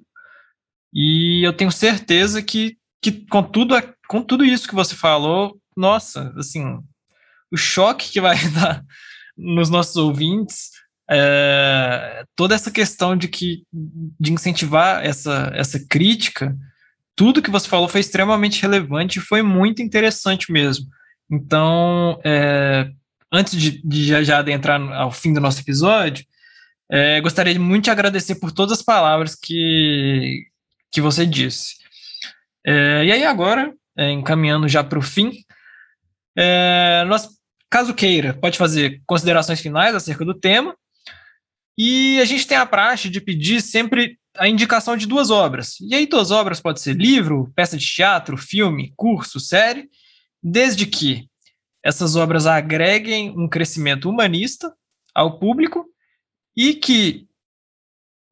E 0.93 1.41
eu 1.45 1.53
tenho 1.53 1.71
certeza 1.71 2.43
que, 2.43 2.77
que 3.01 3.25
com, 3.27 3.41
tudo, 3.41 3.75
com 4.09 4.21
tudo 4.21 4.43
isso 4.43 4.67
que 4.67 4.75
você 4.75 4.95
falou, 4.95 5.57
nossa, 5.77 6.33
assim, 6.37 6.77
o 7.49 7.55
choque 7.55 8.11
que 8.11 8.19
vai 8.19 8.35
dar 8.51 8.83
nos 9.37 9.69
nossos 9.69 9.95
ouvintes, 9.95 10.71
é, 11.09 12.25
toda 12.35 12.53
essa 12.53 12.69
questão 12.69 13.15
de 13.15 13.29
que 13.29 13.63
de 13.71 14.33
incentivar 14.33 15.05
essa, 15.05 15.51
essa 15.55 15.79
crítica, 15.87 16.53
tudo 17.15 17.41
que 17.41 17.49
você 17.49 17.67
falou 17.67 17.87
foi 17.87 18.01
extremamente 18.01 18.61
relevante 18.61 19.19
e 19.19 19.21
foi 19.21 19.41
muito 19.41 19.81
interessante 19.81 20.51
mesmo. 20.51 20.85
Então, 21.31 22.19
é, 22.25 22.91
antes 23.31 23.59
de, 23.59 23.81
de 23.83 24.07
já, 24.07 24.23
já 24.23 24.39
adentrar 24.39 24.81
ao 24.93 25.11
fim 25.11 25.33
do 25.33 25.39
nosso 25.39 25.61
episódio, 25.61 26.25
é, 26.91 27.21
gostaria 27.21 27.59
muito 27.59 27.85
de 27.85 27.91
agradecer 27.91 28.35
por 28.35 28.51
todas 28.51 28.79
as 28.79 28.83
palavras 28.83 29.35
que, 29.35 30.47
que 30.91 31.01
você 31.01 31.25
disse. 31.25 31.75
É, 32.65 33.05
e 33.05 33.11
aí, 33.11 33.23
agora, 33.23 33.73
é, 33.97 34.11
encaminhando 34.11 34.67
já 34.67 34.83
para 34.83 34.97
o 34.97 35.03
fim, 35.03 35.43
é, 36.37 37.03
nós, 37.07 37.29
caso 37.69 37.93
queira, 37.93 38.33
pode 38.33 38.57
fazer 38.57 39.01
considerações 39.05 39.61
finais 39.61 39.93
acerca 39.93 40.25
do 40.25 40.33
tema. 40.33 40.75
E 41.77 42.19
a 42.19 42.25
gente 42.25 42.45
tem 42.45 42.57
a 42.57 42.65
praxe 42.65 43.09
de 43.09 43.21
pedir 43.21 43.61
sempre 43.61 44.17
a 44.35 44.47
indicação 44.47 44.97
de 44.97 45.05
duas 45.05 45.29
obras. 45.29 45.79
E 45.79 45.95
aí, 45.95 46.05
duas 46.05 46.31
obras 46.31 46.59
pode 46.59 46.81
ser 46.81 46.95
livro, 46.95 47.51
peça 47.55 47.77
de 47.77 47.85
teatro, 47.85 48.35
filme, 48.35 48.93
curso, 48.97 49.39
série, 49.39 49.89
desde 50.41 50.85
que 50.85 51.27
essas 51.83 52.15
obras 52.15 52.45
agreguem 52.45 53.31
um 53.37 53.47
crescimento 53.47 54.09
humanista 54.09 54.73
ao 55.13 55.39
público 55.39 55.85
e 56.55 56.73
que, 56.73 57.27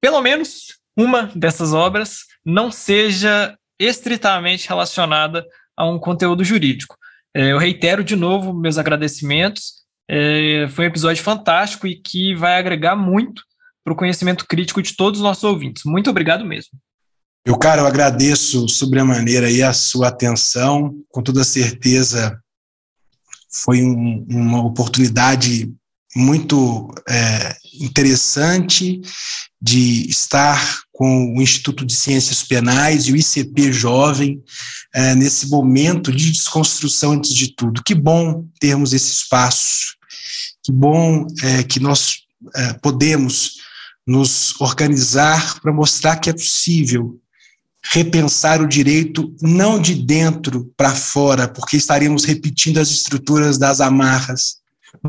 pelo 0.01 0.21
menos, 0.21 0.77
uma 0.97 1.31
dessas 1.35 1.73
obras 1.73 2.25
não 2.45 2.71
seja 2.71 3.57
estritamente 3.79 4.67
relacionada 4.67 5.45
a 5.75 5.85
um 5.85 5.99
conteúdo 5.99 6.43
jurídico. 6.43 6.97
É, 7.35 7.51
eu 7.51 7.57
reitero 7.57 8.03
de 8.03 8.15
novo 8.15 8.53
meus 8.53 8.77
agradecimentos. 8.77 9.85
É, 10.09 10.67
foi 10.69 10.85
um 10.85 10.89
episódio 10.89 11.23
fantástico 11.23 11.85
e 11.85 12.01
que 12.01 12.33
vai 12.33 12.57
agregar 12.57 12.95
muito 12.95 13.43
para 13.83 13.93
o 13.93 13.95
conhecimento 13.95 14.45
crítico 14.47 14.81
de 14.81 14.95
todos 14.95 15.19
os 15.19 15.23
nossos 15.23 15.43
ouvintes. 15.43 15.83
Muito 15.85 16.09
obrigado 16.09 16.43
mesmo. 16.43 16.71
Eu, 17.45 17.57
cara, 17.57 17.81
eu 17.81 17.87
agradeço 17.87 18.67
sobremaneira 18.67 19.47
a 19.69 19.73
sua 19.73 20.09
atenção. 20.09 20.93
Com 21.09 21.21
toda 21.21 21.43
certeza, 21.43 22.37
foi 23.63 23.83
um, 23.83 24.25
uma 24.29 24.63
oportunidade 24.63 25.71
muito 26.15 26.93
é, 27.07 27.55
interessante 27.81 29.01
de 29.61 30.09
estar 30.09 30.81
com 30.91 31.35
o 31.35 31.41
Instituto 31.41 31.85
de 31.85 31.95
Ciências 31.95 32.43
Penais 32.43 33.05
e 33.05 33.11
o 33.11 33.15
ICP 33.15 33.71
Jovem 33.71 34.41
é, 34.93 35.13
nesse 35.15 35.47
momento 35.47 36.11
de 36.11 36.31
desconstrução 36.31 37.13
antes 37.13 37.33
de 37.33 37.53
tudo. 37.55 37.83
Que 37.83 37.93
bom 37.93 38.45
termos 38.59 38.93
esse 38.93 39.11
espaço, 39.11 39.95
que 40.63 40.71
bom 40.71 41.27
é, 41.43 41.63
que 41.63 41.79
nós 41.79 42.19
é, 42.55 42.73
podemos 42.73 43.57
nos 44.05 44.59
organizar 44.61 45.59
para 45.59 45.73
mostrar 45.73 46.15
que 46.17 46.29
é 46.29 46.33
possível 46.33 47.19
repensar 47.91 48.61
o 48.61 48.67
direito 48.67 49.33
não 49.41 49.79
de 49.79 49.95
dentro 49.95 50.71
para 50.75 50.95
fora, 50.95 51.47
porque 51.47 51.77
estaríamos 51.77 52.23
repetindo 52.25 52.79
as 52.79 52.89
estruturas 52.89 53.57
das 53.57 53.79
amarras, 53.79 54.57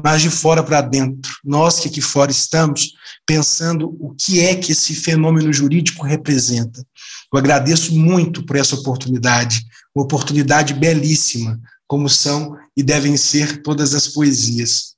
mas 0.03 0.23
de 0.23 0.31
fora 0.31 0.63
para 0.63 0.81
dentro. 0.81 1.33
Nós 1.45 1.81
que 1.81 1.89
aqui 1.89 2.01
fora 2.01 2.31
estamos 2.31 2.93
pensando 3.27 3.97
o 4.01 4.15
que 4.15 4.41
é 4.41 4.55
que 4.55 4.73
esse 4.73 4.95
fenômeno 4.95 5.53
jurídico 5.53 6.05
representa. 6.05 6.85
Eu 7.33 7.39
agradeço 7.39 7.95
muito 7.95 8.45
por 8.45 8.57
essa 8.57 8.75
oportunidade, 8.75 9.63
uma 9.95 10.05
oportunidade 10.05 10.75
belíssima, 10.75 11.59
como 11.87 12.09
são 12.09 12.57
e 12.77 12.83
devem 12.83 13.17
ser 13.17 13.63
todas 13.63 13.95
as 13.95 14.09
poesias. 14.09 14.95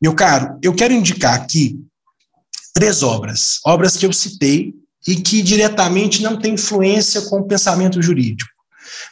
Meu 0.00 0.14
caro, 0.14 0.58
eu 0.62 0.74
quero 0.74 0.92
indicar 0.92 1.34
aqui 1.34 1.78
três 2.74 3.02
obras, 3.02 3.60
obras 3.64 3.96
que 3.96 4.06
eu 4.06 4.12
citei 4.12 4.74
e 5.06 5.16
que 5.16 5.42
diretamente 5.42 6.22
não 6.22 6.36
tem 6.36 6.54
influência 6.54 7.22
com 7.22 7.40
o 7.40 7.46
pensamento 7.46 8.00
jurídico. 8.00 8.50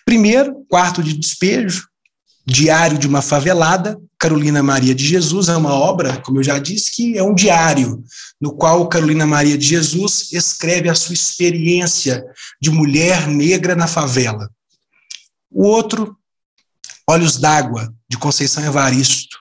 Primeiro, 0.05 0.65
quarto 0.69 1.03
de 1.03 1.13
despejo, 1.17 1.91
Diário 2.47 2.99
de 2.99 3.07
uma 3.07 3.23
Favelada, 3.23 4.01
Carolina 4.19 4.63
Maria 4.63 4.95
de 4.95 5.07
Jesus, 5.07 5.49
é 5.49 5.57
uma 5.57 5.73
obra, 5.73 6.21
como 6.21 6.39
eu 6.39 6.43
já 6.43 6.59
disse, 6.59 6.91
que 6.95 7.17
é 7.17 7.23
um 7.23 7.35
diário, 7.35 8.03
no 8.41 8.53
qual 8.53 8.89
Carolina 8.89 9.27
Maria 9.27 9.57
de 9.57 9.67
Jesus 9.67 10.33
escreve 10.33 10.89
a 10.89 10.95
sua 10.95 11.15
experiência 11.15 12.25
de 12.61 12.71
mulher 12.71 13.29
negra 13.29 13.77
na 13.77 13.87
favela. 13.87 14.51
O 15.51 15.65
outro, 15.65 16.17
Olhos 17.09 17.37
d'Água, 17.37 17.95
de 18.09 18.19
Conceição 18.19 18.65
Evaristo, 18.65 19.39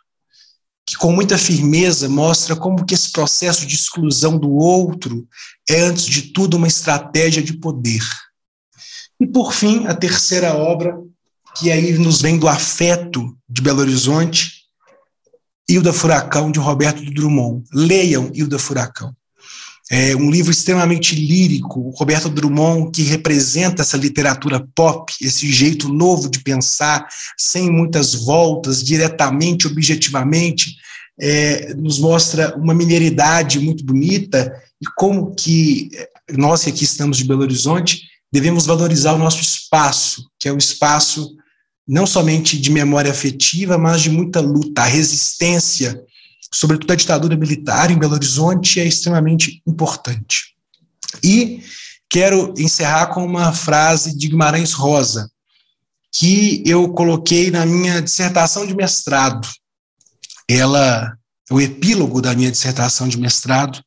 que 0.89 0.97
com 0.97 1.11
muita 1.11 1.37
firmeza 1.37 2.09
mostra 2.09 2.55
como 2.55 2.83
que 2.83 2.95
esse 2.95 3.11
processo 3.11 3.63
de 3.63 3.75
exclusão 3.75 4.39
do 4.39 4.49
outro 4.49 5.27
é, 5.69 5.81
antes 5.81 6.05
de 6.05 6.33
tudo, 6.33 6.57
uma 6.57 6.67
estratégia 6.67 7.43
de 7.43 7.53
poder. 7.53 8.01
E, 9.21 9.27
por 9.27 9.53
fim, 9.53 9.85
a 9.85 9.93
terceira 9.93 10.55
obra, 10.55 10.97
que 11.55 11.71
aí 11.71 11.95
nos 11.99 12.23
vem 12.23 12.39
do 12.39 12.47
afeto 12.47 13.37
de 13.47 13.61
Belo 13.61 13.81
Horizonte, 13.81 14.63
Hilda 15.69 15.93
Furacão, 15.93 16.49
de 16.49 16.57
Roberto 16.57 17.05
Drummond. 17.05 17.63
Leiam 17.71 18.31
Hilda 18.33 18.57
Furacão. 18.57 19.15
É 19.91 20.15
um 20.15 20.29
livro 20.29 20.51
extremamente 20.51 21.15
lírico, 21.15 21.89
Roberto 21.97 22.29
Drummond, 22.29 22.91
que 22.91 23.01
representa 23.01 23.81
essa 23.81 23.97
literatura 23.97 24.63
pop, 24.75 25.11
esse 25.19 25.51
jeito 25.51 25.89
novo 25.89 26.29
de 26.29 26.39
pensar, 26.43 27.07
sem 27.35 27.71
muitas 27.71 28.13
voltas, 28.13 28.83
diretamente, 28.83 29.65
objetivamente, 29.65 30.75
é, 31.19 31.73
nos 31.73 31.97
mostra 31.97 32.55
uma 32.55 32.73
mineridade 32.73 33.59
muito 33.59 33.83
bonita 33.83 34.53
e 34.79 34.85
como 34.95 35.33
que 35.33 35.89
nós 36.37 36.63
que 36.63 36.69
aqui 36.69 36.83
estamos 36.83 37.17
de 37.17 37.25
Belo 37.25 37.41
Horizonte 37.41 38.03
devemos 38.31 38.67
valorizar 38.67 39.13
o 39.13 39.17
nosso 39.17 39.41
espaço, 39.41 40.29
que 40.39 40.47
é 40.47 40.53
um 40.53 40.57
espaço 40.57 41.35
não 41.87 42.05
somente 42.05 42.59
de 42.59 42.69
memória 42.69 43.09
afetiva, 43.09 43.75
mas 43.75 44.01
de 44.01 44.11
muita 44.11 44.39
luta, 44.39 44.83
a 44.83 44.85
resistência 44.85 45.99
sobretudo 46.53 46.91
a 46.91 46.95
ditadura 46.95 47.37
militar 47.37 47.91
em 47.91 47.97
Belo 47.97 48.13
Horizonte, 48.13 48.79
é 48.79 48.85
extremamente 48.85 49.61
importante. 49.65 50.55
E 51.23 51.63
quero 52.09 52.53
encerrar 52.57 53.07
com 53.07 53.25
uma 53.25 53.53
frase 53.53 54.17
de 54.17 54.27
Guimarães 54.27 54.73
Rosa, 54.73 55.29
que 56.11 56.63
eu 56.65 56.89
coloquei 56.89 57.51
na 57.51 57.65
minha 57.65 58.01
dissertação 58.01 58.65
de 58.65 58.75
mestrado. 58.75 59.47
Ela 60.47 61.15
o 61.49 61.59
epílogo 61.59 62.21
da 62.21 62.35
minha 62.35 62.51
dissertação 62.51 63.07
de 63.07 63.17
mestrado. 63.17 63.83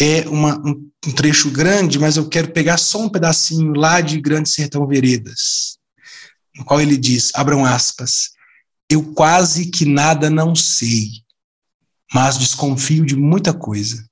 É 0.00 0.28
uma, 0.28 0.58
um, 0.58 0.90
um 1.06 1.12
trecho 1.12 1.50
grande, 1.50 1.98
mas 1.98 2.16
eu 2.16 2.28
quero 2.28 2.52
pegar 2.52 2.78
só 2.78 3.02
um 3.02 3.08
pedacinho 3.08 3.72
lá 3.74 4.00
de 4.00 4.20
Grande 4.20 4.48
Sertão 4.48 4.86
Veredas, 4.86 5.78
no 6.56 6.64
qual 6.64 6.80
ele 6.80 6.96
diz, 6.96 7.30
abram 7.34 7.64
aspas, 7.64 8.30
eu 8.90 9.14
quase 9.14 9.66
que 9.66 9.84
nada 9.84 10.28
não 10.28 10.54
sei, 10.54 11.23
mas 12.12 12.38
desconfio 12.38 13.04
de 13.04 13.16
muita 13.16 13.52
coisa. 13.52 14.04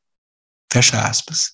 Fecha 0.73 1.01
aspas. 1.01 1.53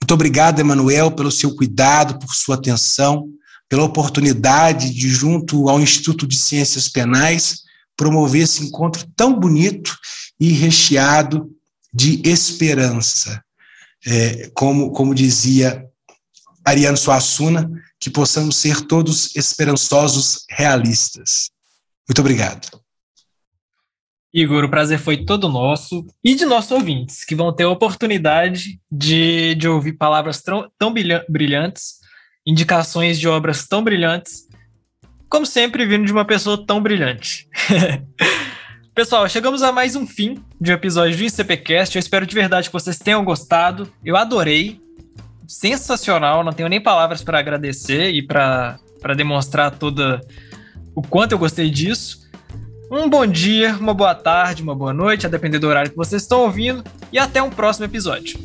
Muito 0.00 0.12
obrigado, 0.14 0.60
Emanuel, 0.60 1.10
pelo 1.12 1.30
seu 1.30 1.54
cuidado, 1.54 2.18
por 2.18 2.34
sua 2.34 2.56
atenção, 2.56 3.28
pela 3.68 3.84
oportunidade 3.84 4.92
de, 4.92 5.08
junto 5.08 5.68
ao 5.68 5.80
Instituto 5.80 6.26
de 6.26 6.38
Ciências 6.38 6.88
Penais, 6.88 7.62
promover 7.96 8.42
esse 8.42 8.64
encontro 8.64 9.06
tão 9.16 9.38
bonito 9.38 9.96
e 10.38 10.50
recheado 10.50 11.50
de 11.92 12.20
esperança. 12.28 13.42
É, 14.04 14.50
como, 14.54 14.92
como 14.92 15.14
dizia 15.14 15.84
Ariano 16.64 16.96
Suassuna, 16.96 17.68
que 17.98 18.10
possamos 18.10 18.56
ser 18.56 18.82
todos 18.82 19.34
esperançosos 19.34 20.44
realistas. 20.50 21.50
Muito 22.08 22.20
obrigado. 22.20 22.85
Igor, 24.36 24.64
o 24.64 24.68
prazer 24.68 24.98
foi 24.98 25.24
todo 25.24 25.48
nosso 25.48 26.06
e 26.22 26.34
de 26.34 26.44
nossos 26.44 26.70
ouvintes, 26.70 27.24
que 27.24 27.34
vão 27.34 27.50
ter 27.54 27.62
a 27.62 27.70
oportunidade 27.70 28.78
de, 28.92 29.54
de 29.54 29.66
ouvir 29.66 29.94
palavras 29.94 30.42
tão, 30.42 30.70
tão 30.78 30.92
brilhantes, 30.92 31.94
indicações 32.46 33.18
de 33.18 33.26
obras 33.26 33.66
tão 33.66 33.82
brilhantes, 33.82 34.42
como 35.30 35.46
sempre, 35.46 35.86
vindo 35.86 36.04
de 36.04 36.12
uma 36.12 36.26
pessoa 36.26 36.66
tão 36.66 36.82
brilhante. 36.82 37.48
Pessoal, 38.94 39.26
chegamos 39.26 39.62
a 39.62 39.72
mais 39.72 39.96
um 39.96 40.06
fim 40.06 40.44
de 40.60 40.70
um 40.70 40.74
episódio 40.74 41.16
do 41.16 41.24
ICPcast. 41.24 41.96
Eu 41.96 42.00
espero 42.00 42.26
de 42.26 42.34
verdade 42.34 42.68
que 42.68 42.74
vocês 42.74 42.98
tenham 42.98 43.24
gostado. 43.24 43.90
Eu 44.04 44.18
adorei. 44.18 44.78
Sensacional, 45.48 46.44
não 46.44 46.52
tenho 46.52 46.68
nem 46.68 46.80
palavras 46.80 47.22
para 47.22 47.38
agradecer 47.38 48.10
e 48.10 48.20
para 48.20 48.78
demonstrar 49.16 49.70
toda 49.70 50.20
o 50.94 51.00
quanto 51.00 51.32
eu 51.32 51.38
gostei 51.38 51.70
disso. 51.70 52.25
Um 52.88 53.10
bom 53.10 53.26
dia, 53.26 53.76
uma 53.80 53.92
boa 53.92 54.14
tarde, 54.14 54.62
uma 54.62 54.74
boa 54.74 54.92
noite, 54.92 55.26
a 55.26 55.28
depender 55.28 55.58
do 55.58 55.66
horário 55.66 55.90
que 55.90 55.96
vocês 55.96 56.22
estão 56.22 56.42
ouvindo, 56.42 56.84
e 57.12 57.18
até 57.18 57.42
um 57.42 57.50
próximo 57.50 57.84
episódio. 57.84 58.38